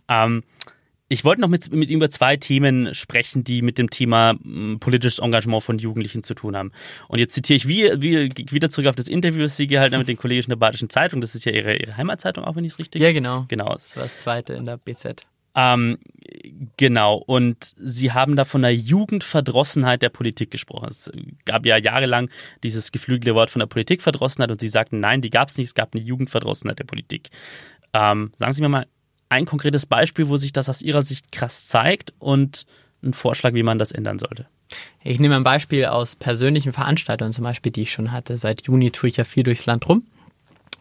Ähm, 0.09 0.43
ich 1.07 1.23
wollte 1.23 1.41
noch 1.41 1.49
mit, 1.49 1.71
mit 1.71 1.91
ihm 1.91 1.97
über 1.97 2.09
zwei 2.09 2.35
Themen 2.35 2.95
sprechen, 2.95 3.43
die 3.43 3.61
mit 3.61 3.77
dem 3.77 3.91
Thema 3.91 4.31
m, 4.43 4.77
politisches 4.79 5.19
Engagement 5.19 5.61
von 5.61 5.77
Jugendlichen 5.77 6.23
zu 6.23 6.33
tun 6.33 6.57
haben. 6.57 6.71
Und 7.07 7.19
jetzt 7.19 7.35
zitiere 7.35 7.57
ich 7.57 7.67
wie, 7.67 7.91
wie, 8.01 8.31
wieder 8.51 8.69
zurück 8.69 8.87
auf 8.87 8.95
das 8.95 9.07
Interview, 9.07 9.43
das 9.43 9.55
Sie 9.55 9.67
gehalten 9.67 9.93
haben 9.93 10.01
mit 10.01 10.07
den 10.07 10.17
Kollegen 10.17 10.49
der 10.49 10.55
Badischen 10.55 10.89
Zeitung. 10.89 11.21
Das 11.21 11.35
ist 11.35 11.45
ja 11.45 11.51
Ihre, 11.51 11.77
Ihre 11.77 11.95
Heimatzeitung, 11.95 12.43
auch 12.43 12.55
wenn 12.55 12.65
ich 12.65 12.73
es 12.73 12.79
richtig 12.79 13.01
Ja, 13.01 13.11
genau. 13.11 13.45
Genau. 13.49 13.73
Das 13.73 13.95
war 13.95 14.03
das 14.03 14.19
zweite 14.19 14.53
in 14.53 14.65
der 14.65 14.77
BZ. 14.77 15.21
Ähm, 15.55 15.97
genau, 16.77 17.15
und 17.15 17.73
Sie 17.77 18.11
haben 18.11 18.35
da 18.35 18.43
von 18.43 18.61
der 18.61 18.75
Jugendverdrossenheit 18.75 20.01
der 20.01 20.09
Politik 20.09 20.51
gesprochen. 20.51 20.89
Es 20.89 21.11
gab 21.45 21.65
ja 21.65 21.77
jahrelang 21.77 22.29
dieses 22.63 22.91
geflügelte 22.91 23.35
Wort 23.35 23.49
von 23.49 23.61
der 23.61 23.67
Politikverdrossenheit 23.67 24.51
und 24.51 24.59
Sie 24.59 24.67
sagten, 24.67 24.99
nein, 24.99 25.21
die 25.21 25.29
gab 25.29 25.49
es 25.49 25.57
nicht, 25.57 25.67
es 25.67 25.75
gab 25.75 25.95
eine 25.95 26.03
Jugendverdrossenheit 26.03 26.79
der 26.79 26.85
Politik. 26.85 27.29
Ähm, 27.93 28.31
sagen 28.37 28.53
Sie 28.53 28.61
mir 28.61 28.69
mal 28.69 28.87
ein 29.29 29.45
konkretes 29.45 29.85
Beispiel, 29.85 30.27
wo 30.27 30.37
sich 30.37 30.53
das 30.53 30.69
aus 30.69 30.81
Ihrer 30.81 31.01
Sicht 31.01 31.31
krass 31.31 31.67
zeigt 31.67 32.13
und 32.19 32.65
einen 33.01 33.13
Vorschlag, 33.13 33.53
wie 33.53 33.63
man 33.63 33.79
das 33.79 33.91
ändern 33.91 34.19
sollte. 34.19 34.47
Ich 35.03 35.19
nehme 35.19 35.35
ein 35.35 35.43
Beispiel 35.43 35.85
aus 35.85 36.15
persönlichen 36.15 36.73
Veranstaltungen, 36.73 37.31
zum 37.31 37.43
Beispiel, 37.43 37.71
die 37.71 37.83
ich 37.83 37.91
schon 37.91 38.11
hatte. 38.11 38.37
Seit 38.37 38.67
Juni 38.67 38.91
tue 38.91 39.09
ich 39.09 39.17
ja 39.17 39.23
viel 39.23 39.43
durchs 39.43 39.65
Land 39.65 39.87
rum. 39.87 40.05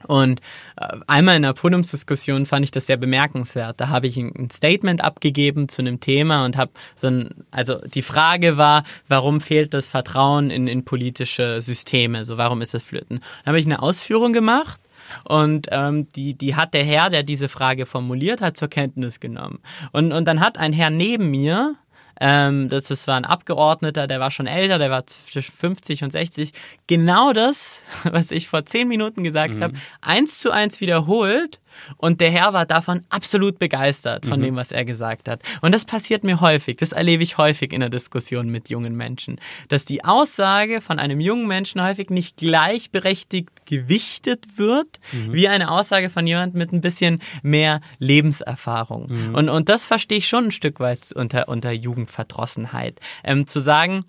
Und 0.07 0.40
äh, 0.76 0.96
einmal 1.07 1.36
in 1.36 1.44
einer 1.44 1.55
Podiumsdiskussion 1.55 2.46
fand 2.46 2.64
ich 2.64 2.70
das 2.70 2.86
sehr 2.86 2.96
bemerkenswert. 2.96 3.80
Da 3.80 3.88
habe 3.88 4.07
ich 4.07 4.16
ein 4.16 4.50
Statement 4.50 5.02
abgegeben 5.02 5.68
zu 5.68 5.82
einem 5.82 6.00
Thema 6.00 6.44
und 6.44 6.57
habe 6.57 6.72
so 6.94 7.09
ein, 7.09 7.30
also 7.50 7.78
die 7.86 8.02
Frage 8.02 8.57
war, 8.57 8.84
warum 9.09 9.40
fehlt 9.40 9.74
das 9.74 9.88
Vertrauen 9.88 10.50
in, 10.50 10.66
in 10.66 10.84
politische 10.84 11.62
Systeme? 11.62 12.24
So, 12.24 12.38
warum 12.38 12.62
ist 12.62 12.74
das 12.74 12.82
flöten? 12.82 13.20
Dann 13.44 13.52
habe 13.52 13.61
ich 13.61 13.66
eine 13.66 13.82
Ausführung 13.82 14.32
gemacht 14.32 14.80
und 15.24 15.68
ähm, 15.70 16.09
die, 16.14 16.34
die 16.34 16.57
hat 16.57 16.74
der 16.74 16.84
Herr, 16.84 17.11
der 17.11 17.22
diese 17.22 17.48
Frage 17.48 17.86
formuliert 17.86 18.40
hat, 18.40 18.57
zur 18.57 18.68
Kenntnis 18.68 19.20
genommen. 19.20 19.61
Und, 19.92 20.12
und 20.12 20.26
dann 20.26 20.40
hat 20.40 20.59
ein 20.59 20.72
Herr 20.72 20.90
neben 20.90 21.30
mir 21.30 21.76
ähm, 22.20 22.68
das, 22.68 22.84
das 22.84 23.06
war 23.06 23.16
ein 23.16 23.24
Abgeordneter, 23.24 24.06
der 24.06 24.20
war 24.20 24.30
schon 24.30 24.46
älter, 24.46 24.78
der 24.78 24.90
war 24.90 25.06
zwischen 25.06 25.52
50 25.52 26.04
und 26.04 26.12
60. 26.12 26.52
Genau 26.86 27.32
das, 27.32 27.80
was 28.04 28.30
ich 28.30 28.48
vor 28.48 28.64
zehn 28.66 28.88
Minuten 28.88 29.24
gesagt 29.24 29.54
mhm. 29.54 29.62
habe, 29.62 29.74
eins 30.00 30.38
zu 30.38 30.50
eins 30.50 30.80
wiederholt 30.80 31.60
und 31.96 32.20
der 32.20 32.30
Herr 32.30 32.52
war 32.52 32.66
davon 32.66 33.02
absolut 33.08 33.58
begeistert, 33.58 34.26
von 34.26 34.40
mhm. 34.40 34.44
dem, 34.44 34.56
was 34.56 34.72
er 34.72 34.84
gesagt 34.84 35.28
hat. 35.28 35.42
Und 35.60 35.72
das 35.72 35.84
passiert 35.84 36.24
mir 36.24 36.40
häufig, 36.40 36.76
das 36.76 36.92
erlebe 36.92 37.22
ich 37.22 37.38
häufig 37.38 37.72
in 37.72 37.80
der 37.80 37.90
Diskussion 37.90 38.48
mit 38.48 38.68
jungen 38.68 38.96
Menschen, 38.96 39.40
dass 39.68 39.84
die 39.84 40.04
Aussage 40.04 40.80
von 40.80 40.98
einem 40.98 41.20
jungen 41.20 41.46
Menschen 41.46 41.82
häufig 41.82 42.10
nicht 42.10 42.36
gleichberechtigt 42.36 43.66
gewichtet 43.66 44.58
wird, 44.58 45.00
mhm. 45.12 45.32
wie 45.32 45.48
eine 45.48 45.70
Aussage 45.70 46.10
von 46.10 46.26
jemandem 46.26 46.58
mit 46.58 46.72
ein 46.72 46.80
bisschen 46.80 47.20
mehr 47.42 47.80
Lebenserfahrung. 47.98 49.10
Mhm. 49.10 49.34
Und, 49.34 49.48
und 49.48 49.68
das 49.68 49.84
verstehe 49.86 50.18
ich 50.18 50.28
schon 50.28 50.46
ein 50.46 50.52
Stück 50.52 50.80
weit 50.80 51.12
unter, 51.14 51.48
unter 51.48 51.72
Jugendverdrossenheit. 52.05 53.00
Ähm, 53.24 53.46
zu 53.46 53.61
sagen, 53.61 54.05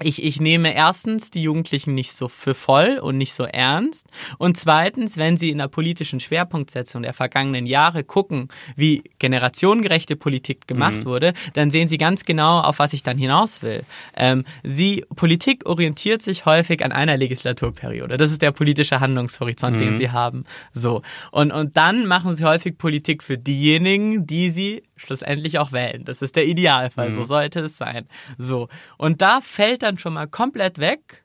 ich, 0.00 0.22
ich 0.24 0.40
nehme 0.40 0.74
erstens 0.74 1.30
die 1.30 1.42
Jugendlichen 1.42 1.94
nicht 1.94 2.12
so 2.12 2.28
für 2.28 2.54
voll 2.54 2.98
und 2.98 3.18
nicht 3.18 3.34
so 3.34 3.44
ernst. 3.44 4.06
Und 4.38 4.56
zweitens, 4.56 5.16
wenn 5.16 5.36
sie 5.36 5.50
in 5.50 5.58
der 5.58 5.68
politischen 5.68 6.20
Schwerpunktsetzung 6.20 7.02
der 7.02 7.12
vergangenen 7.12 7.66
Jahre 7.66 8.04
gucken, 8.04 8.48
wie 8.76 9.04
generationengerechte 9.18 10.16
Politik 10.16 10.66
gemacht 10.66 11.00
mhm. 11.00 11.04
wurde, 11.04 11.32
dann 11.54 11.70
sehen 11.70 11.88
sie 11.88 11.98
ganz 11.98 12.24
genau, 12.24 12.60
auf 12.60 12.78
was 12.78 12.92
ich 12.92 13.02
dann 13.02 13.18
hinaus 13.18 13.62
will. 13.62 13.84
Ähm, 14.16 14.44
sie, 14.62 15.04
Politik 15.14 15.68
orientiert 15.68 16.22
sich 16.22 16.46
häufig 16.46 16.84
an 16.84 16.92
einer 16.92 17.16
Legislaturperiode. 17.16 18.16
Das 18.16 18.30
ist 18.30 18.42
der 18.42 18.52
politische 18.52 19.00
Handlungshorizont, 19.00 19.76
mhm. 19.76 19.80
den 19.80 19.96
sie 19.96 20.10
haben. 20.10 20.44
So. 20.72 21.02
Und, 21.30 21.52
und 21.52 21.76
dann 21.76 22.06
machen 22.06 22.34
sie 22.34 22.44
häufig 22.44 22.78
Politik 22.78 23.22
für 23.22 23.38
diejenigen, 23.38 24.26
die 24.26 24.50
sie 24.50 24.82
schlussendlich 24.96 25.58
auch 25.58 25.72
wählen. 25.72 26.04
Das 26.04 26.22
ist 26.22 26.36
der 26.36 26.46
Idealfall. 26.46 27.10
Mhm. 27.10 27.14
So 27.14 27.24
sollte 27.24 27.60
es 27.60 27.76
sein. 27.76 28.04
So. 28.38 28.68
Und 28.98 29.20
da 29.20 29.40
fällt 29.40 29.82
dann 29.82 29.91
schon 29.98 30.14
mal 30.14 30.26
komplett 30.26 30.78
weg, 30.78 31.22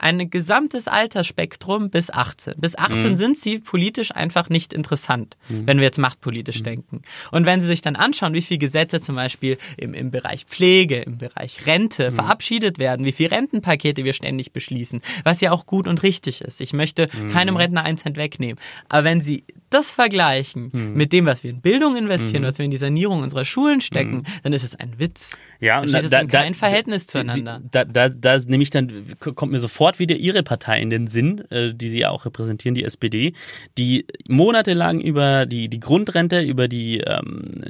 ein 0.00 0.30
gesamtes 0.30 0.88
Altersspektrum 0.88 1.90
bis 1.90 2.10
18. 2.10 2.54
Bis 2.56 2.76
18 2.76 3.12
mhm. 3.12 3.16
sind 3.16 3.38
sie 3.38 3.58
politisch 3.58 4.14
einfach 4.14 4.48
nicht 4.48 4.72
interessant, 4.72 5.36
mhm. 5.48 5.66
wenn 5.66 5.78
wir 5.78 5.84
jetzt 5.84 5.98
machtpolitisch 5.98 6.60
mhm. 6.60 6.64
denken. 6.64 7.02
Und 7.30 7.44
wenn 7.44 7.60
Sie 7.60 7.66
sich 7.66 7.82
dann 7.82 7.96
anschauen, 7.96 8.32
wie 8.32 8.40
viele 8.40 8.58
Gesetze 8.58 9.00
zum 9.00 9.16
Beispiel 9.16 9.58
im, 9.76 9.92
im 9.92 10.10
Bereich 10.10 10.46
Pflege, 10.46 10.96
im 11.00 11.18
Bereich 11.18 11.66
Rente 11.66 12.10
mhm. 12.10 12.14
verabschiedet 12.14 12.78
werden, 12.78 13.04
wie 13.04 13.12
viele 13.12 13.32
Rentenpakete 13.32 14.04
wir 14.04 14.14
ständig 14.14 14.52
beschließen, 14.52 15.02
was 15.22 15.42
ja 15.42 15.52
auch 15.52 15.66
gut 15.66 15.86
und 15.86 16.02
richtig 16.02 16.40
ist. 16.40 16.62
Ich 16.62 16.72
möchte 16.72 17.08
keinem 17.30 17.54
mhm. 17.54 17.60
Rentner 17.60 17.82
einen 17.82 17.98
Cent 17.98 18.16
wegnehmen. 18.16 18.58
Aber 18.88 19.04
wenn 19.04 19.20
Sie 19.20 19.44
das 19.68 19.92
vergleichen 19.92 20.70
mhm. 20.72 20.94
mit 20.94 21.12
dem, 21.12 21.26
was 21.26 21.44
wir 21.44 21.50
in 21.50 21.60
Bildung 21.60 21.96
investieren, 21.96 22.42
was 22.42 22.56
wir 22.56 22.64
in 22.64 22.70
die 22.70 22.78
Sanierung 22.78 23.22
unserer 23.22 23.44
Schulen 23.44 23.82
stecken, 23.82 24.24
dann 24.42 24.54
ist 24.54 24.64
es 24.64 24.76
ein 24.76 24.98
Witz. 24.98 25.36
Ja, 25.60 25.80
und 25.80 25.92
da, 25.92 26.00
da, 26.00 26.20
in 26.20 26.28
kein 26.28 26.52
da, 26.52 26.58
Verhältnis 26.58 27.06
zueinander. 27.06 27.60
Da, 27.70 27.84
da, 27.84 28.08
da 28.08 28.38
nehme 28.38 28.62
ich 28.62 28.70
dann, 28.70 29.04
kommt 29.18 29.52
mir 29.52 29.60
sofort 29.60 29.98
wieder 29.98 30.16
Ihre 30.16 30.42
Partei 30.42 30.80
in 30.80 30.88
den 30.88 31.06
Sinn, 31.06 31.44
äh, 31.50 31.74
die 31.74 31.90
Sie 31.90 32.00
ja 32.00 32.10
auch 32.10 32.24
repräsentieren, 32.24 32.74
die 32.74 32.84
SPD, 32.84 33.34
die 33.76 34.06
monatelang 34.26 35.00
über 35.00 35.44
die, 35.44 35.68
die 35.68 35.78
Grundrente, 35.78 36.40
über 36.40 36.66
die 36.66 37.00
ähm, 37.00 37.62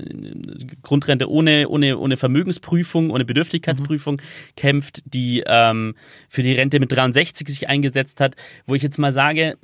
Grundrente 0.83 1.29
ohne, 1.29 1.69
ohne, 1.69 1.99
ohne 1.99 2.17
Vermögensprüfung, 2.17 3.11
ohne 3.11 3.25
Bedürftigkeitsprüfung 3.25 4.15
mhm. 4.15 4.57
kämpft, 4.57 5.01
die 5.05 5.43
ähm, 5.47 5.97
für 6.29 6.43
die 6.43 6.53
Rente 6.53 6.79
mit 6.79 6.93
63 6.93 7.49
sich 7.49 7.69
eingesetzt 7.69 8.21
hat, 8.21 8.37
wo 8.67 8.77
ich 8.77 8.83
jetzt 8.83 8.99
mal 8.99 9.13
sage, 9.13 9.57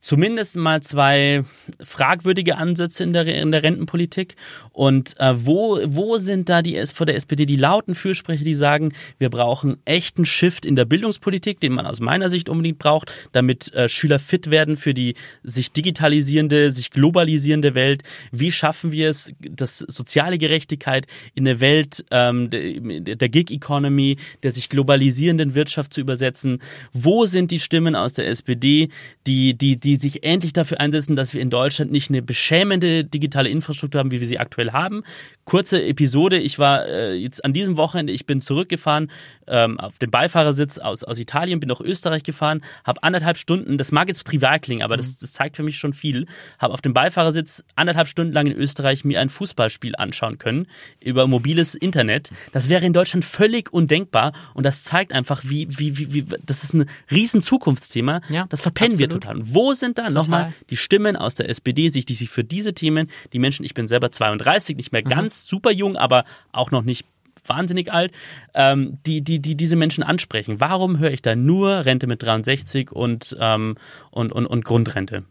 zumindest 0.00 0.56
mal 0.56 0.82
zwei 0.82 1.44
fragwürdige 1.82 2.56
Ansätze 2.56 3.04
in 3.04 3.12
der, 3.12 3.26
in 3.26 3.52
der 3.52 3.62
Rentenpolitik. 3.62 4.34
Und 4.72 5.18
äh, 5.20 5.34
wo, 5.36 5.78
wo 5.84 6.18
sind 6.18 6.48
da 6.48 6.62
die 6.62 6.80
vor 6.92 7.06
der 7.06 7.16
SPD 7.16 7.44
die 7.44 7.56
lauten 7.56 7.94
Fürsprecher, 7.94 8.44
die 8.44 8.54
sagen, 8.54 8.92
wir 9.18 9.28
brauchen 9.28 9.76
echten 9.84 10.24
Shift 10.24 10.64
in 10.64 10.74
der 10.74 10.86
Bildungspolitik, 10.86 11.60
den 11.60 11.74
man 11.74 11.86
aus 11.86 12.00
meiner 12.00 12.30
Sicht 12.30 12.48
unbedingt 12.48 12.78
braucht, 12.78 13.12
damit 13.32 13.72
äh, 13.74 13.88
Schüler 13.88 14.18
fit 14.18 14.50
werden 14.50 14.76
für 14.76 14.94
die 14.94 15.14
sich 15.42 15.72
digitalisierende, 15.72 16.70
sich 16.70 16.90
globalisierende 16.90 17.74
Welt. 17.74 18.02
Wie 18.32 18.52
schaffen 18.52 18.92
wir 18.92 19.10
es, 19.10 19.32
das 19.40 19.78
soziale 19.78 20.38
Gerechtigkeit 20.38 21.06
in 21.34 21.44
der 21.44 21.60
Welt 21.60 22.06
ähm, 22.10 22.48
der, 22.48 23.16
der 23.16 23.28
Gig-Economy, 23.28 24.16
der 24.42 24.50
sich 24.50 24.70
globalisierenden 24.70 25.54
Wirtschaft 25.54 25.92
zu 25.92 26.00
übersetzen? 26.00 26.60
Wo 26.94 27.26
sind 27.26 27.50
die 27.50 27.60
Stimmen 27.60 27.94
aus 27.94 28.14
der 28.14 28.26
SPD, 28.28 28.88
die, 29.26 29.52
die, 29.52 29.78
die 29.78 29.89
die 29.90 29.96
sich 29.96 30.22
endlich 30.22 30.52
dafür 30.52 30.78
einsetzen, 30.78 31.16
dass 31.16 31.34
wir 31.34 31.40
in 31.40 31.50
Deutschland 31.50 31.90
nicht 31.90 32.10
eine 32.10 32.22
beschämende 32.22 33.04
digitale 33.04 33.48
Infrastruktur 33.48 33.98
haben, 33.98 34.12
wie 34.12 34.20
wir 34.20 34.26
sie 34.28 34.38
aktuell 34.38 34.70
haben. 34.70 35.02
Kurze 35.50 35.82
Episode, 35.82 36.38
ich 36.38 36.60
war 36.60 36.86
äh, 36.86 37.14
jetzt 37.14 37.44
an 37.44 37.52
diesem 37.52 37.76
Wochenende, 37.76 38.12
ich 38.12 38.24
bin 38.24 38.40
zurückgefahren 38.40 39.10
ähm, 39.48 39.80
auf 39.80 39.98
dem 39.98 40.08
Beifahrersitz 40.08 40.78
aus, 40.78 41.02
aus 41.02 41.18
Italien, 41.18 41.58
bin 41.58 41.68
nach 41.68 41.80
Österreich 41.80 42.22
gefahren, 42.22 42.62
habe 42.84 43.02
anderthalb 43.02 43.36
Stunden, 43.36 43.76
das 43.76 43.90
mag 43.90 44.06
jetzt 44.06 44.24
trivial 44.24 44.60
klingen, 44.60 44.84
aber 44.84 44.94
mhm. 44.94 44.98
das, 44.98 45.18
das 45.18 45.32
zeigt 45.32 45.56
für 45.56 45.64
mich 45.64 45.76
schon 45.76 45.92
viel, 45.92 46.26
habe 46.60 46.72
auf 46.72 46.82
dem 46.82 46.94
Beifahrersitz 46.94 47.64
anderthalb 47.74 48.06
Stunden 48.06 48.32
lang 48.32 48.46
in 48.46 48.52
Österreich 48.52 49.04
mir 49.04 49.20
ein 49.20 49.28
Fußballspiel 49.28 49.96
anschauen 49.96 50.38
können 50.38 50.68
über 51.00 51.26
mobiles 51.26 51.74
Internet. 51.74 52.30
Das 52.52 52.68
wäre 52.68 52.86
in 52.86 52.92
Deutschland 52.92 53.24
völlig 53.24 53.72
undenkbar 53.72 54.32
und 54.54 54.64
das 54.64 54.84
zeigt 54.84 55.12
einfach, 55.12 55.42
wie, 55.42 55.66
wie, 55.68 55.98
wie, 55.98 56.12
wie 56.12 56.24
das 56.46 56.62
ist 56.62 56.74
ein 56.74 56.86
riesen 57.10 57.40
Zukunftsthema. 57.40 58.20
Ja, 58.28 58.46
das 58.48 58.60
verpennen 58.60 58.92
absolut. 58.92 59.14
wir 59.14 59.20
total. 59.20 59.36
Und 59.38 59.52
wo 59.52 59.74
sind 59.74 59.98
da 59.98 60.10
nochmal 60.10 60.52
die 60.70 60.76
Stimmen 60.76 61.16
aus 61.16 61.34
der 61.34 61.48
SPD, 61.48 61.88
sich, 61.88 62.06
die 62.06 62.14
sich 62.14 62.30
für 62.30 62.44
diese 62.44 62.72
Themen, 62.72 63.10
die 63.32 63.40
Menschen, 63.40 63.64
ich 63.64 63.74
bin 63.74 63.88
selber 63.88 64.12
32, 64.12 64.76
nicht 64.76 64.92
mehr 64.92 65.02
mhm. 65.02 65.08
Super 65.46 65.70
jung, 65.70 65.96
aber 65.96 66.24
auch 66.52 66.70
noch 66.70 66.82
nicht 66.82 67.06
wahnsinnig 67.46 67.92
alt, 67.92 68.12
ähm, 68.54 68.98
die, 69.06 69.22
die, 69.22 69.40
die 69.40 69.56
diese 69.56 69.76
Menschen 69.76 70.04
ansprechen. 70.04 70.60
Warum 70.60 70.98
höre 70.98 71.10
ich 71.10 71.22
da 71.22 71.34
nur 71.34 71.84
Rente 71.84 72.06
mit 72.06 72.22
63 72.22 72.92
und, 72.92 73.36
ähm, 73.40 73.76
und, 74.10 74.32
und, 74.32 74.46
und 74.46 74.64
Grundrente? 74.64 75.24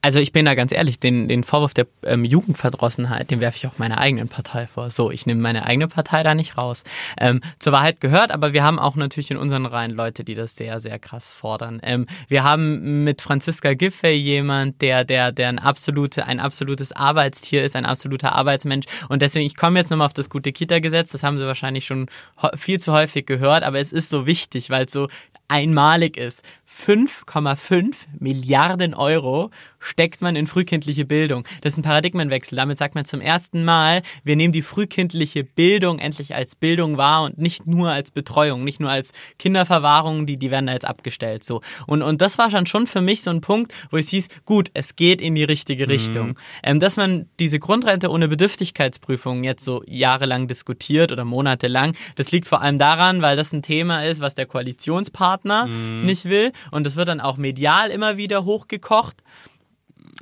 Also 0.00 0.20
ich 0.20 0.30
bin 0.30 0.44
da 0.44 0.54
ganz 0.54 0.70
ehrlich, 0.70 1.00
den, 1.00 1.26
den 1.26 1.42
Vorwurf 1.42 1.74
der 1.74 1.86
ähm, 2.04 2.24
Jugendverdrossenheit, 2.24 3.32
den 3.32 3.40
werfe 3.40 3.56
ich 3.56 3.66
auch 3.66 3.78
meiner 3.78 3.98
eigenen 3.98 4.28
Partei 4.28 4.68
vor. 4.68 4.90
So, 4.90 5.10
ich 5.10 5.26
nehme 5.26 5.40
meine 5.40 5.66
eigene 5.66 5.88
Partei 5.88 6.22
da 6.22 6.34
nicht 6.36 6.56
raus. 6.56 6.84
Ähm, 7.20 7.40
zur 7.58 7.72
Wahrheit 7.72 8.00
gehört, 8.00 8.30
aber 8.30 8.52
wir 8.52 8.62
haben 8.62 8.78
auch 8.78 8.94
natürlich 8.94 9.32
in 9.32 9.36
unseren 9.36 9.66
Reihen 9.66 9.90
Leute, 9.90 10.22
die 10.22 10.36
das 10.36 10.54
sehr, 10.54 10.78
sehr 10.78 11.00
krass 11.00 11.32
fordern. 11.32 11.80
Ähm, 11.82 12.06
wir 12.28 12.44
haben 12.44 13.02
mit 13.02 13.22
Franziska 13.22 13.74
Giffey 13.74 14.12
jemand, 14.12 14.80
der, 14.82 15.04
der, 15.04 15.32
der 15.32 15.48
ein, 15.48 15.58
absolute, 15.58 16.26
ein 16.26 16.38
absolutes 16.38 16.92
Arbeitstier 16.92 17.64
ist, 17.64 17.74
ein 17.74 17.86
absoluter 17.86 18.36
Arbeitsmensch. 18.36 18.86
Und 19.08 19.22
deswegen, 19.22 19.46
ich 19.46 19.56
komme 19.56 19.80
jetzt 19.80 19.90
nochmal 19.90 20.06
auf 20.06 20.12
das 20.12 20.30
gute 20.30 20.52
Kita-Gesetz, 20.52 21.10
das 21.10 21.24
haben 21.24 21.38
Sie 21.38 21.46
wahrscheinlich 21.46 21.86
schon 21.86 22.06
viel 22.54 22.78
zu 22.78 22.92
häufig 22.92 23.26
gehört, 23.26 23.64
aber 23.64 23.80
es 23.80 23.92
ist 23.92 24.10
so 24.10 24.26
wichtig, 24.26 24.70
weil 24.70 24.86
es 24.86 24.92
so 24.92 25.08
einmalig 25.48 26.16
ist. 26.16 26.42
5,5 26.70 27.94
Milliarden 28.18 28.94
Euro 28.94 29.50
steckt 29.80 30.20
man 30.20 30.36
in 30.36 30.46
frühkindliche 30.46 31.04
Bildung. 31.04 31.44
Das 31.62 31.72
ist 31.72 31.78
ein 31.78 31.82
Paradigmenwechsel. 31.82 32.56
Damit 32.56 32.78
sagt 32.78 32.94
man 32.94 33.04
zum 33.04 33.20
ersten 33.20 33.64
Mal, 33.64 34.02
wir 34.24 34.36
nehmen 34.36 34.52
die 34.52 34.62
frühkindliche 34.62 35.44
Bildung 35.44 35.98
endlich 35.98 36.34
als 36.34 36.56
Bildung 36.56 36.96
wahr 36.96 37.22
und 37.22 37.38
nicht 37.38 37.66
nur 37.66 37.90
als 37.90 38.10
Betreuung, 38.10 38.64
nicht 38.64 38.80
nur 38.80 38.90
als 38.90 39.12
Kinderverwahrung, 39.38 40.26
die, 40.26 40.36
die 40.36 40.50
werden 40.50 40.66
da 40.66 40.72
jetzt 40.72 40.86
abgestellt. 40.86 41.44
So. 41.44 41.60
Und, 41.86 42.02
und 42.02 42.20
das 42.20 42.38
war 42.38 42.48
dann 42.50 42.66
schon 42.66 42.86
für 42.86 43.00
mich 43.00 43.22
so 43.22 43.30
ein 43.30 43.40
Punkt, 43.40 43.72
wo 43.90 43.96
es 43.96 44.08
hieß, 44.08 44.28
gut, 44.44 44.70
es 44.74 44.96
geht 44.96 45.20
in 45.20 45.34
die 45.34 45.44
richtige 45.44 45.84
mhm. 45.84 45.90
Richtung. 45.90 46.38
Ähm, 46.62 46.80
dass 46.80 46.96
man 46.96 47.26
diese 47.38 47.58
Grundrente 47.58 48.10
ohne 48.10 48.28
Bedürftigkeitsprüfung 48.28 49.44
jetzt 49.44 49.64
so 49.64 49.82
jahrelang 49.86 50.48
diskutiert 50.48 51.12
oder 51.12 51.24
monatelang, 51.24 51.92
das 52.16 52.32
liegt 52.32 52.48
vor 52.48 52.60
allem 52.60 52.78
daran, 52.78 53.22
weil 53.22 53.36
das 53.36 53.52
ein 53.52 53.62
Thema 53.62 54.04
ist, 54.04 54.20
was 54.20 54.34
der 54.34 54.46
Koalitionspartner 54.46 55.66
mhm. 55.66 56.02
nicht 56.02 56.24
will. 56.26 56.52
Und 56.70 56.84
das 56.84 56.96
wird 56.96 57.08
dann 57.08 57.20
auch 57.20 57.36
medial 57.36 57.90
immer 57.90 58.16
wieder 58.16 58.44
hochgekocht. 58.44 59.22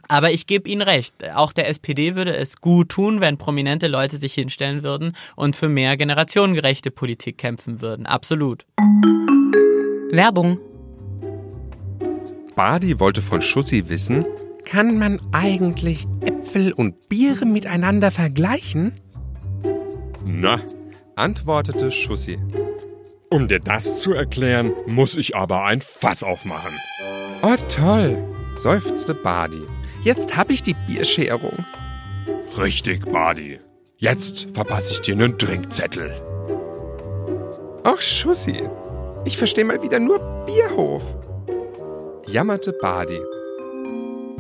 Aber 0.08 0.30
ich 0.30 0.46
gebe 0.46 0.68
Ihnen 0.68 0.82
recht. 0.82 1.14
Auch 1.34 1.52
der 1.52 1.68
SPD 1.68 2.14
würde 2.14 2.36
es 2.36 2.60
gut 2.60 2.90
tun, 2.90 3.20
wenn 3.20 3.38
prominente 3.38 3.88
Leute 3.88 4.18
sich 4.18 4.34
hinstellen 4.34 4.82
würden 4.82 5.16
und 5.34 5.56
für 5.56 5.68
mehr 5.68 5.96
generationengerechte 5.96 6.90
Politik 6.90 7.38
kämpfen 7.38 7.80
würden. 7.80 8.06
Absolut. 8.06 8.64
Werbung. 10.10 10.58
Badi 12.54 12.98
wollte 13.00 13.20
von 13.20 13.42
Schussi 13.42 13.88
wissen, 13.88 14.24
kann 14.64 14.98
man 14.98 15.20
eigentlich 15.32 16.06
Äpfel 16.22 16.72
und 16.72 17.08
Biere 17.08 17.44
miteinander 17.44 18.10
vergleichen? 18.10 18.94
Na, 20.24 20.60
antwortete 21.16 21.90
Schussi. 21.90 22.38
Um 23.30 23.48
dir 23.48 23.60
das 23.60 24.00
zu 24.00 24.12
erklären, 24.12 24.72
muss 24.86 25.16
ich 25.16 25.36
aber 25.36 25.64
ein 25.64 25.80
Fass 25.80 26.22
aufmachen. 26.22 26.72
Oh 27.42 27.56
toll, 27.68 28.24
seufzte 28.54 29.14
Badi. 29.14 29.62
Jetzt 30.06 30.36
hab 30.36 30.50
ich 30.50 30.62
die 30.62 30.76
Bierscherung. 30.86 31.66
Richtig, 32.56 33.10
Badi. 33.10 33.58
Jetzt 33.96 34.48
verpasse 34.54 34.92
ich 34.92 35.00
dir 35.00 35.14
einen 35.14 35.36
Trinkzettel. 35.36 36.12
Ach, 37.82 38.00
Schussi, 38.00 38.62
ich 39.24 39.36
verstehe 39.36 39.64
mal 39.64 39.82
wieder 39.82 39.98
nur 39.98 40.20
Bierhof. 40.46 41.02
Jammerte 42.28 42.72
Badi, 42.80 43.18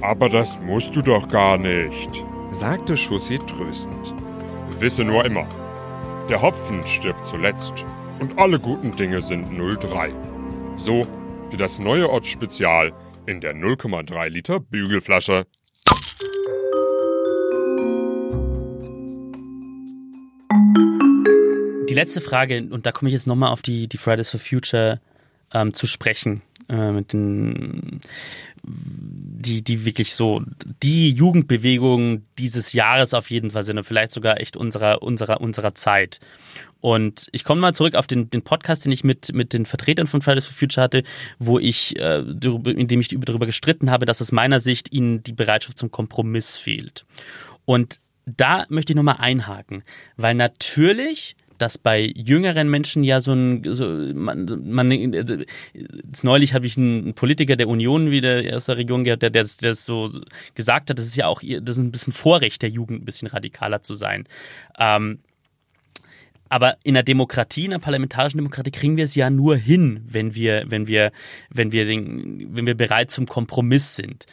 Aber 0.02 0.28
das 0.28 0.56
musst 0.60 0.94
du 0.94 1.02
doch 1.02 1.26
gar 1.26 1.58
nicht. 1.58 2.24
sagte 2.52 2.96
Schussi 2.96 3.40
tröstend. 3.48 4.14
Wisse 4.78 5.02
nur 5.02 5.24
immer, 5.24 5.48
der 6.30 6.42
Hopfen 6.42 6.86
stirbt 6.86 7.26
zuletzt 7.26 7.84
und 8.20 8.38
alle 8.38 8.60
guten 8.60 8.92
Dinge 8.94 9.20
sind 9.20 9.48
03. 9.80 10.12
So 10.76 11.08
wie 11.50 11.56
das 11.56 11.80
neue 11.80 12.08
Ott 12.08 12.24
Spezial 12.24 12.92
in 13.26 13.40
der 13.40 13.54
0,3 13.54 14.28
Liter 14.28 14.60
Bügelflasche. 14.60 15.46
Letzte 21.96 22.20
Frage, 22.20 22.66
und 22.70 22.86
da 22.86 22.92
komme 22.92 23.08
ich 23.08 23.14
jetzt 23.14 23.26
nochmal 23.26 23.50
auf 23.50 23.62
die, 23.62 23.88
die 23.88 23.98
Fridays 23.98 24.30
for 24.30 24.40
Future 24.40 25.00
ähm, 25.52 25.74
zu 25.74 25.86
sprechen, 25.86 26.42
äh, 26.68 26.92
mit 26.92 27.12
den, 27.12 28.00
die, 28.62 29.62
die 29.62 29.84
wirklich 29.84 30.14
so 30.14 30.42
die 30.82 31.10
Jugendbewegung 31.10 32.22
dieses 32.38 32.72
Jahres 32.72 33.14
auf 33.14 33.30
jeden 33.30 33.50
Fall 33.50 33.62
sind 33.62 33.78
und 33.78 33.84
vielleicht 33.84 34.12
sogar 34.12 34.40
echt 34.40 34.56
unserer, 34.56 35.02
unserer, 35.02 35.40
unserer 35.40 35.74
Zeit. 35.74 36.20
Und 36.80 37.28
ich 37.32 37.44
komme 37.44 37.60
mal 37.60 37.74
zurück 37.74 37.94
auf 37.94 38.06
den, 38.06 38.30
den 38.30 38.42
Podcast, 38.42 38.84
den 38.84 38.92
ich 38.92 39.02
mit, 39.02 39.32
mit 39.32 39.52
den 39.52 39.66
Vertretern 39.66 40.06
von 40.06 40.22
Fridays 40.22 40.46
for 40.46 40.54
Future 40.54 40.84
hatte, 40.84 41.02
wo 41.38 41.58
ich, 41.58 41.98
äh, 41.98 42.22
darüber, 42.26 42.70
in 42.70 42.86
dem 42.86 43.00
ich 43.00 43.08
darüber 43.08 43.46
gestritten 43.46 43.90
habe, 43.90 44.06
dass 44.06 44.22
aus 44.22 44.32
meiner 44.32 44.60
Sicht 44.60 44.92
ihnen 44.92 45.22
die 45.22 45.32
Bereitschaft 45.32 45.78
zum 45.78 45.90
Kompromiss 45.90 46.56
fehlt. 46.56 47.06
Und 47.64 48.00
da 48.26 48.66
möchte 48.68 48.92
ich 48.92 48.96
nochmal 48.96 49.16
einhaken, 49.18 49.84
weil 50.16 50.34
natürlich 50.34 51.36
dass 51.58 51.78
bei 51.78 52.12
jüngeren 52.14 52.68
Menschen 52.68 53.04
ja 53.04 53.20
so 53.20 53.32
ein, 53.32 53.62
so, 53.64 53.86
man, 53.86 54.62
man 54.64 55.14
also, 55.14 55.36
neulich 56.22 56.54
habe 56.54 56.66
ich 56.66 56.76
einen 56.76 57.14
Politiker 57.14 57.56
der 57.56 57.68
Union 57.68 58.10
wieder 58.10 58.42
aus 58.54 58.66
der 58.66 58.76
Region 58.76 59.04
gehört, 59.04 59.22
der, 59.22 59.30
der, 59.30 59.44
der 59.44 59.70
das 59.70 59.84
so 59.84 60.10
gesagt 60.54 60.90
hat, 60.90 60.98
das 60.98 61.06
ist 61.06 61.16
ja 61.16 61.26
auch, 61.26 61.40
das 61.40 61.76
ist 61.76 61.82
ein 61.82 61.92
bisschen 61.92 62.12
Vorrecht 62.12 62.62
der 62.62 62.70
Jugend, 62.70 63.02
ein 63.02 63.04
bisschen 63.04 63.28
radikaler 63.28 63.82
zu 63.82 63.94
sein. 63.94 64.28
Ähm, 64.78 65.18
aber 66.48 66.76
in 66.84 66.94
der 66.94 67.02
Demokratie, 67.02 67.64
in 67.64 67.72
der 67.72 67.78
parlamentarischen 67.78 68.38
Demokratie 68.38 68.70
kriegen 68.70 68.96
wir 68.96 69.04
es 69.04 69.14
ja 69.14 69.30
nur 69.30 69.56
hin, 69.56 70.04
wenn 70.08 70.34
wir, 70.34 70.64
wenn 70.68 70.86
wir, 70.86 71.12
wenn 71.50 71.72
wir, 71.72 71.84
den, 71.84 72.54
wenn 72.56 72.66
wir 72.66 72.76
bereit 72.76 73.10
zum 73.10 73.26
Kompromiss 73.26 73.96
sind. 73.96 74.26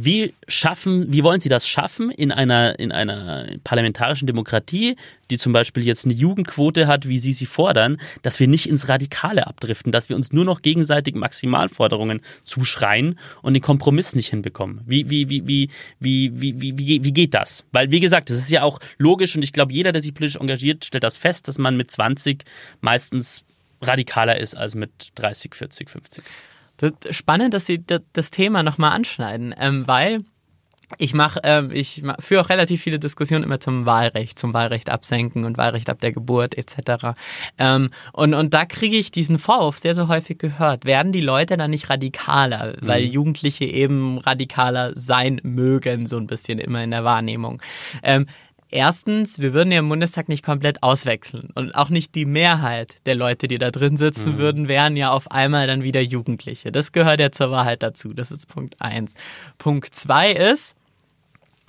Wie 0.00 0.32
schaffen, 0.46 1.12
wie 1.12 1.24
wollen 1.24 1.40
Sie 1.40 1.48
das 1.48 1.66
schaffen 1.66 2.12
in 2.12 2.30
einer, 2.30 2.78
in 2.78 2.92
einer 2.92 3.48
parlamentarischen 3.64 4.28
Demokratie, 4.28 4.94
die 5.28 5.38
zum 5.38 5.52
Beispiel 5.52 5.82
jetzt 5.82 6.04
eine 6.04 6.14
Jugendquote 6.14 6.86
hat, 6.86 7.08
wie 7.08 7.18
Sie 7.18 7.32
sie 7.32 7.46
fordern, 7.46 8.00
dass 8.22 8.38
wir 8.38 8.46
nicht 8.46 8.68
ins 8.68 8.88
Radikale 8.88 9.48
abdriften, 9.48 9.90
dass 9.90 10.08
wir 10.08 10.14
uns 10.14 10.32
nur 10.32 10.44
noch 10.44 10.62
gegenseitig 10.62 11.16
Maximalforderungen 11.16 12.20
zuschreien 12.44 13.18
und 13.42 13.54
den 13.54 13.60
Kompromiss 13.60 14.14
nicht 14.14 14.28
hinbekommen? 14.28 14.82
Wie, 14.86 15.10
wie, 15.10 15.28
wie, 15.30 15.48
wie, 15.48 15.70
wie, 15.98 16.40
wie, 16.40 16.78
wie, 16.78 17.02
wie, 17.02 17.12
geht 17.12 17.34
das? 17.34 17.64
Weil, 17.72 17.90
wie 17.90 17.98
gesagt, 17.98 18.30
das 18.30 18.38
ist 18.38 18.52
ja 18.52 18.62
auch 18.62 18.78
logisch 18.98 19.34
und 19.34 19.42
ich 19.42 19.52
glaube, 19.52 19.72
jeder, 19.72 19.90
der 19.90 20.00
sich 20.00 20.14
politisch 20.14 20.40
engagiert, 20.40 20.84
stellt 20.84 21.02
das 21.02 21.16
fest, 21.16 21.48
dass 21.48 21.58
man 21.58 21.76
mit 21.76 21.90
20 21.90 22.44
meistens 22.80 23.44
radikaler 23.82 24.38
ist 24.38 24.56
als 24.56 24.76
mit 24.76 24.90
30, 25.16 25.56
40, 25.56 25.90
50. 25.90 26.22
Das 26.78 26.92
spannend, 27.10 27.54
dass 27.54 27.66
Sie 27.66 27.84
das, 27.84 28.30
Thema 28.30 28.62
nochmal 28.62 28.92
anschneiden, 28.92 29.54
ähm, 29.58 29.86
weil 29.86 30.24
ich 30.96 31.12
mache, 31.12 31.40
ähm, 31.42 31.70
ich 31.70 32.02
mach, 32.02 32.16
führe 32.18 32.40
auch 32.40 32.48
relativ 32.48 32.80
viele 32.80 32.98
Diskussionen 32.98 33.44
immer 33.44 33.60
zum 33.60 33.84
Wahlrecht, 33.84 34.38
zum 34.38 34.54
Wahlrecht 34.54 34.88
absenken 34.88 35.44
und 35.44 35.58
Wahlrecht 35.58 35.90
ab 35.90 36.00
der 36.00 36.12
Geburt 36.12 36.56
etc. 36.56 37.14
Ähm, 37.58 37.90
und, 38.12 38.32
und 38.32 38.54
da 38.54 38.64
kriege 38.64 38.96
ich 38.96 39.10
diesen 39.10 39.38
Vorwurf 39.38 39.78
sehr, 39.78 39.94
sehr 39.94 40.08
häufig 40.08 40.38
gehört. 40.38 40.86
Werden 40.86 41.12
die 41.12 41.20
Leute 41.20 41.58
dann 41.58 41.70
nicht 41.70 41.90
radikaler, 41.90 42.74
weil 42.80 43.04
Jugendliche 43.04 43.66
eben 43.66 44.18
radikaler 44.18 44.92
sein 44.94 45.40
mögen, 45.42 46.06
so 46.06 46.16
ein 46.16 46.26
bisschen 46.26 46.58
immer 46.58 46.82
in 46.82 46.92
der 46.92 47.04
Wahrnehmung? 47.04 47.60
Ähm, 48.02 48.26
Erstens, 48.70 49.38
wir 49.38 49.54
würden 49.54 49.72
ja 49.72 49.78
im 49.78 49.88
Bundestag 49.88 50.28
nicht 50.28 50.44
komplett 50.44 50.82
auswechseln. 50.82 51.48
Und 51.54 51.74
auch 51.74 51.88
nicht 51.88 52.14
die 52.14 52.26
Mehrheit 52.26 52.96
der 53.06 53.14
Leute, 53.14 53.48
die 53.48 53.58
da 53.58 53.70
drin 53.70 53.96
sitzen 53.96 54.36
würden, 54.36 54.68
wären 54.68 54.96
ja 54.96 55.10
auf 55.10 55.30
einmal 55.30 55.66
dann 55.66 55.82
wieder 55.82 56.02
Jugendliche. 56.02 56.70
Das 56.70 56.92
gehört 56.92 57.20
ja 57.20 57.32
zur 57.32 57.50
Wahrheit 57.50 57.82
dazu. 57.82 58.12
Das 58.12 58.30
ist 58.30 58.46
Punkt 58.46 58.80
eins. 58.80 59.14
Punkt 59.56 59.94
zwei 59.94 60.32
ist, 60.32 60.74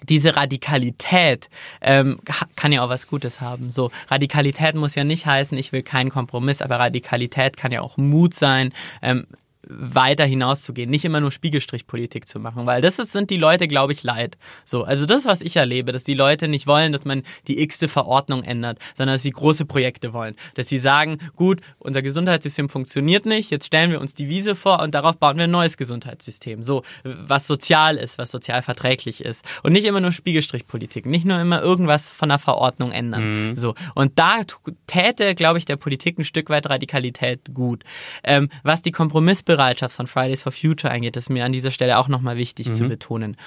diese 0.04 0.36
Radikalität 0.36 1.50
ähm, 1.82 2.20
kann 2.56 2.72
ja 2.72 2.84
auch 2.84 2.90
was 2.90 3.08
Gutes 3.08 3.42
haben. 3.42 3.72
So 3.72 3.92
Radikalität 4.10 4.76
muss 4.76 4.96
ja 4.96 5.04
nicht 5.04 5.26
heißen, 5.26 5.58
ich 5.58 5.72
will 5.72 5.84
keinen 5.84 6.10
Kompromiss, 6.10 6.62
aber 6.62 6.80
Radikalität 6.80 7.58
kann 7.58 7.72
ja 7.72 7.82
auch 7.82 7.98
Mut 7.98 8.34
sein. 8.34 8.74
Ähm, 9.02 9.28
weiter 9.70 10.26
hinauszugehen, 10.26 10.90
nicht 10.90 11.06
immer 11.06 11.22
nur 11.22 11.32
Spiegelstrichpolitik 11.32 12.28
zu 12.28 12.40
machen, 12.40 12.66
weil 12.66 12.82
das 12.82 12.98
ist, 12.98 13.12
sind 13.12 13.30
die 13.30 13.38
Leute, 13.38 13.68
glaube 13.68 13.94
ich, 13.94 14.02
leid. 14.02 14.38
So, 14.66 14.84
also 14.84 15.06
das, 15.06 15.26
was 15.26 15.42
ich 15.42 15.56
erlebe, 15.56 15.92
dass 15.92 16.04
die 16.04 16.16
Leute 16.16 16.48
nicht 16.48 16.66
wollen, 16.66 16.92
dass 16.92 17.06
man 17.06 17.22
die 17.48 17.62
x-te 17.62 17.88
Verordnung 17.88 18.44
ändert, 18.44 18.80
sondern 18.98 19.16
dass 19.16 19.22
sie 19.22 19.30
große 19.30 19.66
Projekte 19.66 20.12
wollen. 20.12 20.36
Dass 20.56 20.68
sie 20.68 20.80
sagen, 20.80 21.20
gut, 21.36 21.62
unser 21.78 22.02
Gesundheitssystem 22.02 22.68
funktioniert 22.68 23.28
nicht, 23.28 23.52
jetzt 23.52 23.68
stellen 23.68 23.92
wir 23.92 24.02
uns 24.02 24.16
die 24.16 24.28
Wiese 24.28 24.56
vor 24.56 24.82
und 24.82 24.96
darauf 24.96 25.18
bauen 25.18 25.38
wir 25.38 25.44
ein 25.44 25.52
neues 25.52 25.78
Gesundheitssystem. 25.78 26.64
So, 26.64 26.82
was 27.04 27.46
sozial 27.46 27.98
ist, 27.98 28.18
was 28.18 28.32
sozial 28.32 28.64
verträglich 28.64 29.24
ist. 29.24 29.46
Und 29.62 29.74
nicht 29.74 29.86
immer 29.86 30.02
nur 30.02 30.12
Spiegelstrichpolitik, 30.12 31.06
nicht 31.06 31.26
nur 31.26 31.40
immer 31.40 31.62
irgendwas 31.62 32.10
von 32.10 32.30
der 32.30 32.40
Verordnung 32.40 32.92
ändern. 32.92 33.56
So, 33.56 33.76
und 33.94 34.18
da 34.18 34.40
täte, 34.88 35.36
glaube 35.36 35.60
ich, 35.60 35.66
der 35.66 35.76
Politik 35.76 36.18
ein 36.18 36.24
Stück 36.24 36.50
weit 36.50 36.68
Radikalität 36.68 37.54
gut. 37.54 37.84
Ähm, 38.24 38.50
was 38.64 38.82
die 38.82 38.92
Kompromissbereitschaft 38.92 39.59
von 39.90 40.08
Fridays 40.08 40.44
for 40.44 40.52
Future 40.52 40.92
angeht, 40.92 41.18
ist 41.18 41.30
mir 41.30 41.46
an 41.46 41.52
dieser 41.52 41.72
Stelle 41.72 41.98
auch 41.98 42.08
nochmal 42.08 42.38
wichtig 42.38 42.72
zu 42.74 42.88
betonen. 42.88 43.38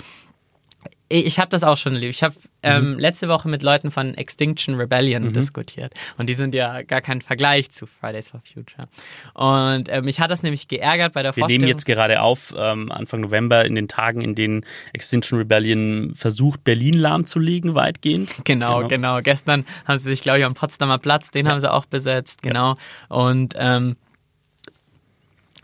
Ich 1.08 1.38
habe 1.38 1.50
das 1.50 1.62
auch 1.62 1.76
schon 1.76 1.92
erlebt. 1.92 2.14
Ich 2.14 2.22
habe 2.22 2.34
ähm, 2.62 2.98
letzte 2.98 3.28
Woche 3.28 3.46
mit 3.46 3.62
Leuten 3.62 3.90
von 3.90 4.14
Extinction 4.14 4.76
Rebellion 4.76 5.30
diskutiert. 5.34 5.92
Und 6.16 6.26
die 6.26 6.34
sind 6.34 6.54
ja 6.54 6.80
gar 6.82 7.02
kein 7.02 7.20
Vergleich 7.20 7.70
zu 7.70 7.86
Fridays 7.86 8.30
for 8.30 8.40
Future. 8.40 8.88
Und 9.34 9.90
ähm, 9.90 10.06
mich 10.06 10.20
hat 10.20 10.30
das 10.30 10.42
nämlich 10.42 10.68
geärgert 10.68 11.12
bei 11.12 11.22
der 11.22 11.36
Wir 11.36 11.42
Vorstellung. 11.42 11.60
nehmen 11.60 11.68
jetzt 11.68 11.84
gerade 11.84 12.22
auf, 12.22 12.54
ähm, 12.56 12.90
Anfang 12.90 13.20
November, 13.20 13.66
in 13.66 13.74
den 13.74 13.88
Tagen, 13.88 14.22
in 14.22 14.34
denen 14.34 14.64
Extinction 14.94 15.38
Rebellion 15.38 16.14
versucht, 16.14 16.64
Berlin 16.64 16.94
lahmzulegen, 16.94 17.74
weitgehend. 17.74 18.30
Genau, 18.44 18.88
genau, 18.88 19.20
Gestern 19.20 19.66
haben 19.86 19.98
sie 19.98 20.08
sich, 20.08 20.22
glaube 20.22 20.38
ich, 20.38 20.46
am 20.46 20.54
Potsdamer 20.54 20.96
Platz, 20.96 21.30
den 21.30 21.46
haben 21.46 21.60
sie 21.60 21.70
auch 21.70 21.84
besetzt, 21.84 22.42
genau. 22.42 22.76
Und 23.10 23.54
ähm, 23.58 23.96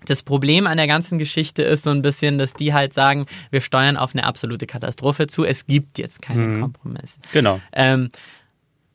das 0.05 0.22
Problem 0.22 0.66
an 0.66 0.76
der 0.76 0.86
ganzen 0.86 1.18
Geschichte 1.18 1.62
ist 1.62 1.84
so 1.84 1.90
ein 1.90 2.03
bisschen, 2.03 2.38
dass 2.38 2.55
die 2.55 2.72
halt 2.72 2.94
sagen, 2.94 3.26
wir 3.51 3.61
steuern 3.61 3.96
auf 3.96 4.14
eine 4.14 4.24
absolute 4.24 4.66
Katastrophe 4.66 5.26
zu. 5.26 5.44
Es 5.44 5.66
gibt 5.66 5.99
jetzt 5.99 6.22
keinen 6.22 6.61
Kompromiss. 6.61 7.18
Genau. 7.32 7.61
Ähm, 7.72 8.09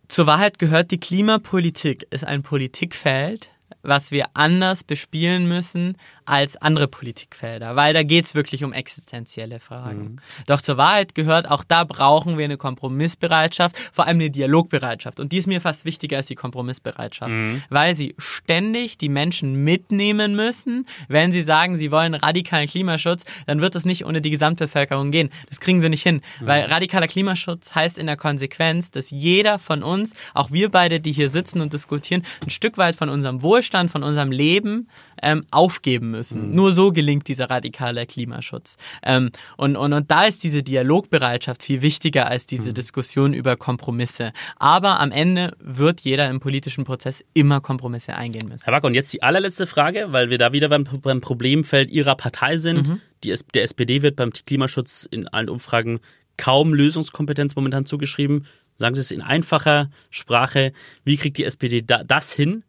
zur 0.07 0.27
Wahrheit 0.27 0.59
gehört, 0.59 0.91
die 0.91 0.99
Klimapolitik 0.99 2.07
ist 2.09 2.25
ein 2.25 2.43
Politikfeld, 2.43 3.49
was 3.81 4.11
wir 4.11 4.27
anders 4.33 4.83
bespielen 4.83 5.47
müssen 5.47 5.97
als 6.25 6.55
andere 6.57 6.87
Politikfelder, 6.87 7.75
weil 7.75 7.93
da 7.93 8.03
geht's 8.03 8.35
wirklich 8.35 8.63
um 8.63 8.73
existenzielle 8.73 9.59
Fragen. 9.59 10.17
Doch 10.45 10.61
zur 10.61 10.77
Wahrheit 10.77 11.15
gehört, 11.15 11.49
auch 11.49 11.63
da 11.63 11.83
brauchen 11.83 12.37
wir 12.37 12.45
eine 12.45 12.57
Kompromissbereitschaft, 12.57 13.77
vor 13.91 14.07
allem 14.07 14.17
eine 14.17 14.29
Dialogbereitschaft. 14.29 15.19
Und 15.19 15.31
die 15.31 15.37
ist 15.37 15.47
mir 15.47 15.61
fast 15.61 15.85
wichtiger 15.85 16.17
als 16.17 16.27
die 16.27 16.35
Kompromissbereitschaft, 16.35 17.31
weil 17.69 17.95
sie 17.95 18.15
ständig 18.17 18.97
die 18.97 19.09
Menschen 19.09 19.63
mitnehmen 19.63 20.35
müssen. 20.35 20.85
Wenn 21.07 21.31
sie 21.31 21.43
sagen, 21.43 21.77
sie 21.77 21.91
wollen 21.91 22.13
radikalen 22.13 22.67
Klimaschutz, 22.67 23.23
dann 23.47 23.61
wird 23.61 23.75
es 23.75 23.85
nicht 23.85 24.05
ohne 24.05 24.21
die 24.21 24.29
Gesamtbevölkerung 24.29 25.11
gehen. 25.11 25.29
Das 25.49 25.59
kriegen 25.59 25.81
sie 25.81 25.89
nicht 25.89 26.03
hin, 26.03 26.21
weil 26.39 26.63
radikaler 26.63 27.07
Klimaschutz 27.07 27.75
heißt 27.75 27.97
in 27.97 28.07
der 28.07 28.17
Konsequenz, 28.17 28.91
dass 28.91 29.09
jeder 29.09 29.59
von 29.59 29.83
uns, 29.83 30.13
auch 30.33 30.51
wir 30.51 30.69
beide, 30.69 30.99
die 30.99 31.11
hier 31.11 31.29
sitzen 31.29 31.61
und 31.61 31.73
diskutieren, 31.73 32.23
ein 32.41 32.49
Stück 32.49 32.77
weit 32.77 32.95
von 32.95 33.09
unserem 33.09 33.41
Wohlstand 33.41 33.62
Wohlstand, 33.63 33.91
von 33.91 34.03
unserem 34.03 34.31
Leben 34.31 34.89
ähm, 35.21 35.45
aufgeben 35.49 36.11
müssen. 36.11 36.49
Mhm. 36.49 36.55
Nur 36.55 36.71
so 36.73 36.91
gelingt 36.91 37.29
dieser 37.29 37.49
radikale 37.49 38.05
Klimaschutz. 38.05 38.75
Ähm, 39.03 39.29
und, 39.55 39.77
und, 39.77 39.93
und 39.93 40.11
da 40.11 40.25
ist 40.25 40.43
diese 40.43 40.63
Dialogbereitschaft 40.63 41.63
viel 41.63 41.81
wichtiger 41.81 42.27
als 42.27 42.45
diese 42.45 42.69
Mhm. 42.69 42.73
Diskussion 42.73 43.33
über 43.33 43.55
Kompromisse. 43.55 44.33
Aber 44.57 44.99
am 44.99 45.11
Ende 45.11 45.53
wird 45.59 46.01
jeder 46.01 46.29
im 46.29 46.39
politischen 46.41 46.83
Prozess 46.83 47.23
immer 47.33 47.61
Kompromisse 47.61 48.15
eingehen 48.15 48.49
müssen. 48.49 48.65
Herr 48.65 48.73
Wacker, 48.73 48.87
und 48.87 48.95
jetzt 48.95 49.13
die 49.13 49.23
allerletzte 49.23 49.65
Frage, 49.65 50.07
weil 50.09 50.29
wir 50.29 50.37
da 50.37 50.51
wieder 50.51 50.67
beim, 50.67 50.83
beim 51.01 51.21
Problemfeld 51.21 51.89
Ihrer 51.89 52.15
Partei 52.15 52.57
sind. 52.57 52.99
Die, 53.23 53.31
S- 53.31 53.45
der 53.53 53.63
SPD 53.63 54.01
wird 54.01 54.17
beim 54.17 54.31
Klimaschutz 54.33 55.07
in 55.09 55.29
allen 55.29 55.47
Umfragen 55.49 55.99
kaum 56.35 56.73
Lösungskompetenz 56.73 57.55
momentan 57.55 57.85
zugeschrieben. 57.85 58.45
Sagen 58.77 58.95
Sie 58.95 59.01
es 59.01 59.11
in 59.11 59.21
einfacher 59.21 59.89
Sprache. 60.09 60.73
Wie 61.05 61.15
kriegt 61.15 61.37
die 61.37 61.45
SPD 61.45 61.81
da, 61.81 62.03
das 62.03 62.33
hin, 62.33 62.63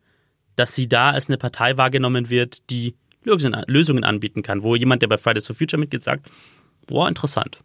dass 0.57 0.75
sie 0.75 0.89
da 0.89 1.11
als 1.11 1.29
eine 1.29 1.39
Partei 1.39 1.77
wahrgenommen 1.77 2.31
wird, 2.31 2.71
die 2.71 2.95
Lösungen, 3.23 4.05
anbieten 4.05 4.43
kann? 4.43 4.63
Wo 4.63 4.77
jemand, 4.77 5.03
der 5.03 5.09
bei 5.09 5.19
Fridays 5.19 5.47
for 5.47 5.57
Future 5.57 5.81
mitgeht, 5.81 6.03
sagt, 6.03 6.31
boah, 6.87 7.09
interessant. 7.09 7.59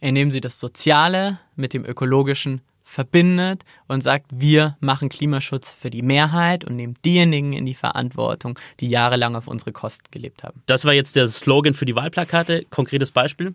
indem 0.00 0.30
sie 0.30 0.40
das 0.40 0.60
Soziale 0.60 1.38
mit 1.56 1.72
dem 1.72 1.84
Ökologischen 1.84 2.60
verbindet 2.88 3.64
und 3.86 4.02
sagt, 4.02 4.26
wir 4.30 4.76
machen 4.80 5.10
Klimaschutz 5.10 5.74
für 5.74 5.90
die 5.90 6.00
Mehrheit 6.00 6.64
und 6.64 6.74
nehmen 6.74 6.96
diejenigen 7.04 7.52
in 7.52 7.66
die 7.66 7.74
Verantwortung, 7.74 8.58
die 8.80 8.88
jahrelang 8.88 9.36
auf 9.36 9.46
unsere 9.46 9.72
Kosten 9.72 10.06
gelebt 10.10 10.42
haben. 10.42 10.62
Das 10.64 10.86
war 10.86 10.94
jetzt 10.94 11.14
der 11.14 11.28
Slogan 11.28 11.74
für 11.74 11.84
die 11.84 11.94
Wahlplakate. 11.94 12.64
Konkretes 12.70 13.12
Beispiel. 13.12 13.54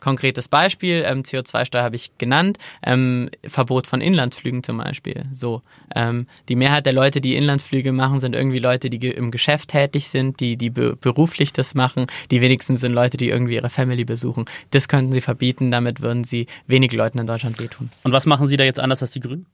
Konkretes 0.00 0.48
Beispiel, 0.48 1.04
ähm, 1.06 1.22
CO2-Steuer 1.22 1.82
habe 1.82 1.96
ich 1.96 2.16
genannt, 2.18 2.58
ähm, 2.84 3.30
Verbot 3.46 3.86
von 3.86 4.00
Inlandsflügen 4.00 4.62
zum 4.62 4.78
Beispiel. 4.78 5.24
So, 5.32 5.62
ähm, 5.94 6.26
die 6.48 6.56
Mehrheit 6.56 6.86
der 6.86 6.92
Leute, 6.92 7.20
die 7.20 7.36
Inlandsflüge 7.36 7.92
machen, 7.92 8.20
sind 8.20 8.34
irgendwie 8.34 8.58
Leute, 8.58 8.90
die 8.90 9.08
im 9.08 9.30
Geschäft 9.30 9.70
tätig 9.70 10.08
sind, 10.08 10.40
die, 10.40 10.56
die 10.56 10.70
be 10.70 10.96
beruflich 10.96 11.52
das 11.52 11.74
machen. 11.74 12.06
Die 12.30 12.40
wenigsten 12.40 12.76
sind 12.76 12.92
Leute, 12.92 13.16
die 13.16 13.28
irgendwie 13.28 13.54
ihre 13.54 13.70
Family 13.70 14.04
besuchen. 14.04 14.44
Das 14.70 14.88
könnten 14.88 15.12
sie 15.12 15.20
verbieten, 15.20 15.70
damit 15.70 16.00
würden 16.00 16.24
sie 16.24 16.46
wenig 16.66 16.92
Leuten 16.92 17.18
in 17.18 17.26
Deutschland 17.26 17.58
wehtun. 17.58 17.90
Und 18.02 18.12
was 18.12 18.26
machen 18.26 18.46
Sie 18.46 18.56
da 18.56 18.64
jetzt 18.64 18.80
anders 18.80 19.02
als 19.02 19.12
die 19.12 19.20
Grünen? 19.20 19.46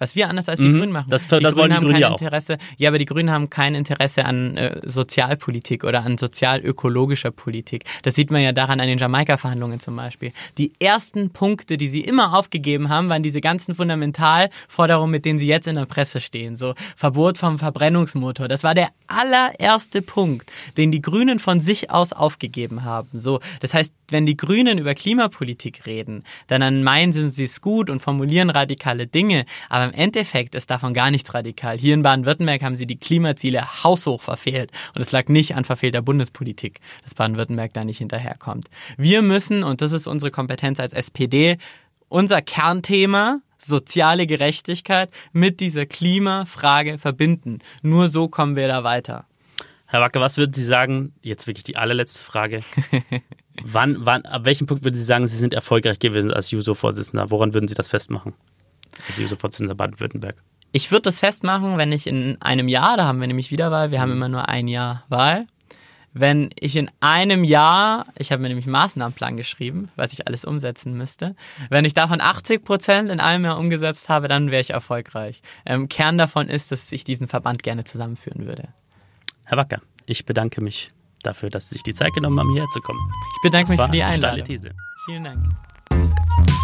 Was 0.00 0.16
wir 0.16 0.28
anders 0.28 0.48
als 0.48 0.58
die 0.58 0.66
Mhm. 0.66 0.78
Grünen 0.80 0.92
machen. 0.92 1.10
Das- 1.10 1.28
die 1.28 1.38
das 1.38 1.54
wollen 1.54 1.70
die 1.70 1.76
haben 1.76 1.82
Grünen 1.84 1.92
kein 1.92 2.00
ja 2.00 2.08
auch. 2.10 2.20
Interesse. 2.20 2.58
Ja, 2.78 2.88
aber 2.90 2.98
die 2.98 3.04
Grünen 3.04 3.30
haben 3.30 3.48
kein 3.50 3.76
Interesse 3.76 4.24
an 4.24 4.56
äh, 4.56 4.80
Sozialpolitik 4.84 5.84
oder 5.84 6.02
an 6.04 6.18
sozial-ökologischer 6.18 7.30
Politik. 7.30 7.84
Das 8.02 8.16
sieht 8.16 8.32
man 8.32 8.42
ja 8.42 8.50
daran 8.52 8.80
an 8.80 8.88
den 8.88 8.98
Jamaika-Verhandlungen 8.98 9.78
zum 9.78 9.94
Beispiel. 9.94 10.32
Die 10.58 10.72
ersten 10.80 11.30
Punkte, 11.30 11.76
die 11.76 11.88
sie 11.88 12.00
immer 12.00 12.36
aufgegeben 12.36 12.88
haben, 12.88 13.08
waren 13.08 13.22
diese 13.22 13.40
ganzen 13.40 13.74
Fundamentalforderungen, 13.74 15.10
mit 15.10 15.24
denen 15.24 15.38
sie 15.38 15.46
jetzt 15.46 15.66
in 15.66 15.74
der 15.76 15.86
Presse 15.86 16.20
stehen. 16.20 16.56
So 16.56 16.74
Verbot 16.96 17.38
vom 17.38 17.58
Verbrennungsmotor. 17.58 18.48
Das 18.48 18.64
war 18.64 18.74
der 18.74 18.88
allererste 19.06 20.02
Punkt, 20.02 20.50
den 20.76 20.90
die 20.92 21.00
Grünen 21.02 21.38
von 21.38 21.60
sich 21.60 21.90
aus 21.90 22.12
aufgegeben 22.12 22.84
haben. 22.84 23.08
So, 23.12 23.40
das 23.60 23.74
heißt, 23.74 23.92
wenn 24.08 24.26
die 24.26 24.36
Grünen 24.36 24.78
über 24.78 24.94
Klimapolitik 24.94 25.86
reden, 25.86 26.24
dann, 26.48 26.60
dann 26.62 26.82
meinen 26.82 27.12
sie 27.12 27.44
es 27.44 27.60
gut 27.60 27.90
und 27.90 28.00
formulieren 28.00 28.50
radikale 28.50 29.06
Dinge, 29.06 29.44
aber 29.68 29.89
im 29.90 29.98
Endeffekt 29.98 30.54
ist 30.54 30.70
davon 30.70 30.94
gar 30.94 31.10
nichts 31.10 31.34
radikal. 31.34 31.76
Hier 31.76 31.94
in 31.94 32.02
Baden-Württemberg 32.02 32.62
haben 32.62 32.76
sie 32.76 32.86
die 32.86 32.98
Klimaziele 32.98 33.82
haushoch 33.82 34.22
verfehlt 34.22 34.70
und 34.94 35.02
es 35.02 35.10
lag 35.10 35.28
nicht 35.28 35.56
an 35.56 35.64
verfehlter 35.64 36.00
Bundespolitik, 36.00 36.80
dass 37.02 37.14
Baden-Württemberg 37.14 37.72
da 37.72 37.84
nicht 37.84 37.98
hinterherkommt. 37.98 38.68
Wir 38.96 39.22
müssen, 39.22 39.64
und 39.64 39.80
das 39.80 39.90
ist 39.92 40.06
unsere 40.06 40.30
Kompetenz 40.30 40.78
als 40.78 40.92
SPD, 40.92 41.58
unser 42.08 42.40
Kernthema, 42.40 43.40
soziale 43.58 44.26
Gerechtigkeit, 44.26 45.10
mit 45.32 45.58
dieser 45.58 45.86
Klimafrage 45.86 46.98
verbinden. 46.98 47.58
Nur 47.82 48.08
so 48.08 48.28
kommen 48.28 48.54
wir 48.54 48.68
da 48.68 48.84
weiter. 48.84 49.26
Herr 49.86 50.00
Wacke, 50.00 50.20
was 50.20 50.36
würden 50.36 50.52
Sie 50.52 50.64
sagen? 50.64 51.14
Jetzt 51.20 51.48
wirklich 51.48 51.64
die 51.64 51.76
allerletzte 51.76 52.22
Frage. 52.22 52.60
wann, 53.64 53.96
wann, 53.98 54.24
ab 54.24 54.44
welchem 54.44 54.68
Punkt 54.68 54.84
würden 54.84 54.94
Sie 54.94 55.02
sagen, 55.02 55.26
Sie 55.26 55.36
sind 55.36 55.52
erfolgreich 55.52 55.98
gewesen 55.98 56.32
als 56.32 56.52
JUSO-Vorsitzender? 56.52 57.32
Woran 57.32 57.54
würden 57.54 57.66
Sie 57.66 57.74
das 57.74 57.88
festmachen? 57.88 58.34
Als 59.08 59.18
JUSO-Vorsitzender 59.18 59.74
Baden-Württemberg. 59.74 60.36
Ich 60.72 60.90
würde 60.90 61.02
das 61.02 61.18
festmachen, 61.18 61.78
wenn 61.78 61.92
ich 61.92 62.06
in 62.06 62.40
einem 62.40 62.68
Jahr, 62.68 62.96
da 62.96 63.04
haben 63.04 63.20
wir 63.20 63.26
nämlich 63.26 63.50
wieder 63.50 63.70
Wahl, 63.70 63.90
wir 63.90 64.00
haben 64.00 64.12
immer 64.12 64.28
nur 64.28 64.48
ein 64.48 64.68
Jahr 64.68 65.04
Wahl, 65.08 65.46
wenn 66.12 66.50
ich 66.58 66.76
in 66.76 66.90
einem 67.00 67.44
Jahr, 67.44 68.06
ich 68.18 68.32
habe 68.32 68.42
mir 68.42 68.48
nämlich 68.48 68.66
einen 68.66 68.72
Maßnahmenplan 68.72 69.36
geschrieben, 69.36 69.90
was 69.96 70.12
ich 70.12 70.26
alles 70.26 70.44
umsetzen 70.44 70.94
müsste, 70.94 71.36
wenn 71.68 71.84
ich 71.84 71.94
davon 71.94 72.20
80 72.20 72.64
Prozent 72.64 73.10
in 73.10 73.20
einem 73.20 73.44
Jahr 73.44 73.58
umgesetzt 73.58 74.08
habe, 74.08 74.28
dann 74.28 74.50
wäre 74.50 74.60
ich 74.60 74.70
erfolgreich. 74.70 75.42
Ähm, 75.64 75.88
Kern 75.88 76.18
davon 76.18 76.48
ist, 76.48 76.72
dass 76.72 76.90
ich 76.90 77.04
diesen 77.04 77.28
Verband 77.28 77.62
gerne 77.62 77.84
zusammenführen 77.84 78.46
würde. 78.46 78.68
Herr 79.44 79.56
Wacker, 79.56 79.80
ich 80.06 80.26
bedanke 80.26 80.60
mich 80.60 80.92
dafür, 81.22 81.50
dass 81.50 81.68
Sie 81.68 81.74
sich 81.74 81.82
die 81.82 81.94
Zeit 81.94 82.12
genommen 82.12 82.38
haben, 82.38 82.50
hierher 82.52 82.68
zu 82.70 82.80
kommen. 82.80 83.00
Ich 83.36 83.42
bedanke 83.42 83.70
Das 83.70 83.78
mich 83.78 83.86
für 83.86 83.92
die 83.92 84.02
eine 84.02 84.16
steile 84.16 84.42
Einladung. 84.42 84.56
These. 84.56 84.70
Vielen 85.06 85.24
Dank. 85.24 86.59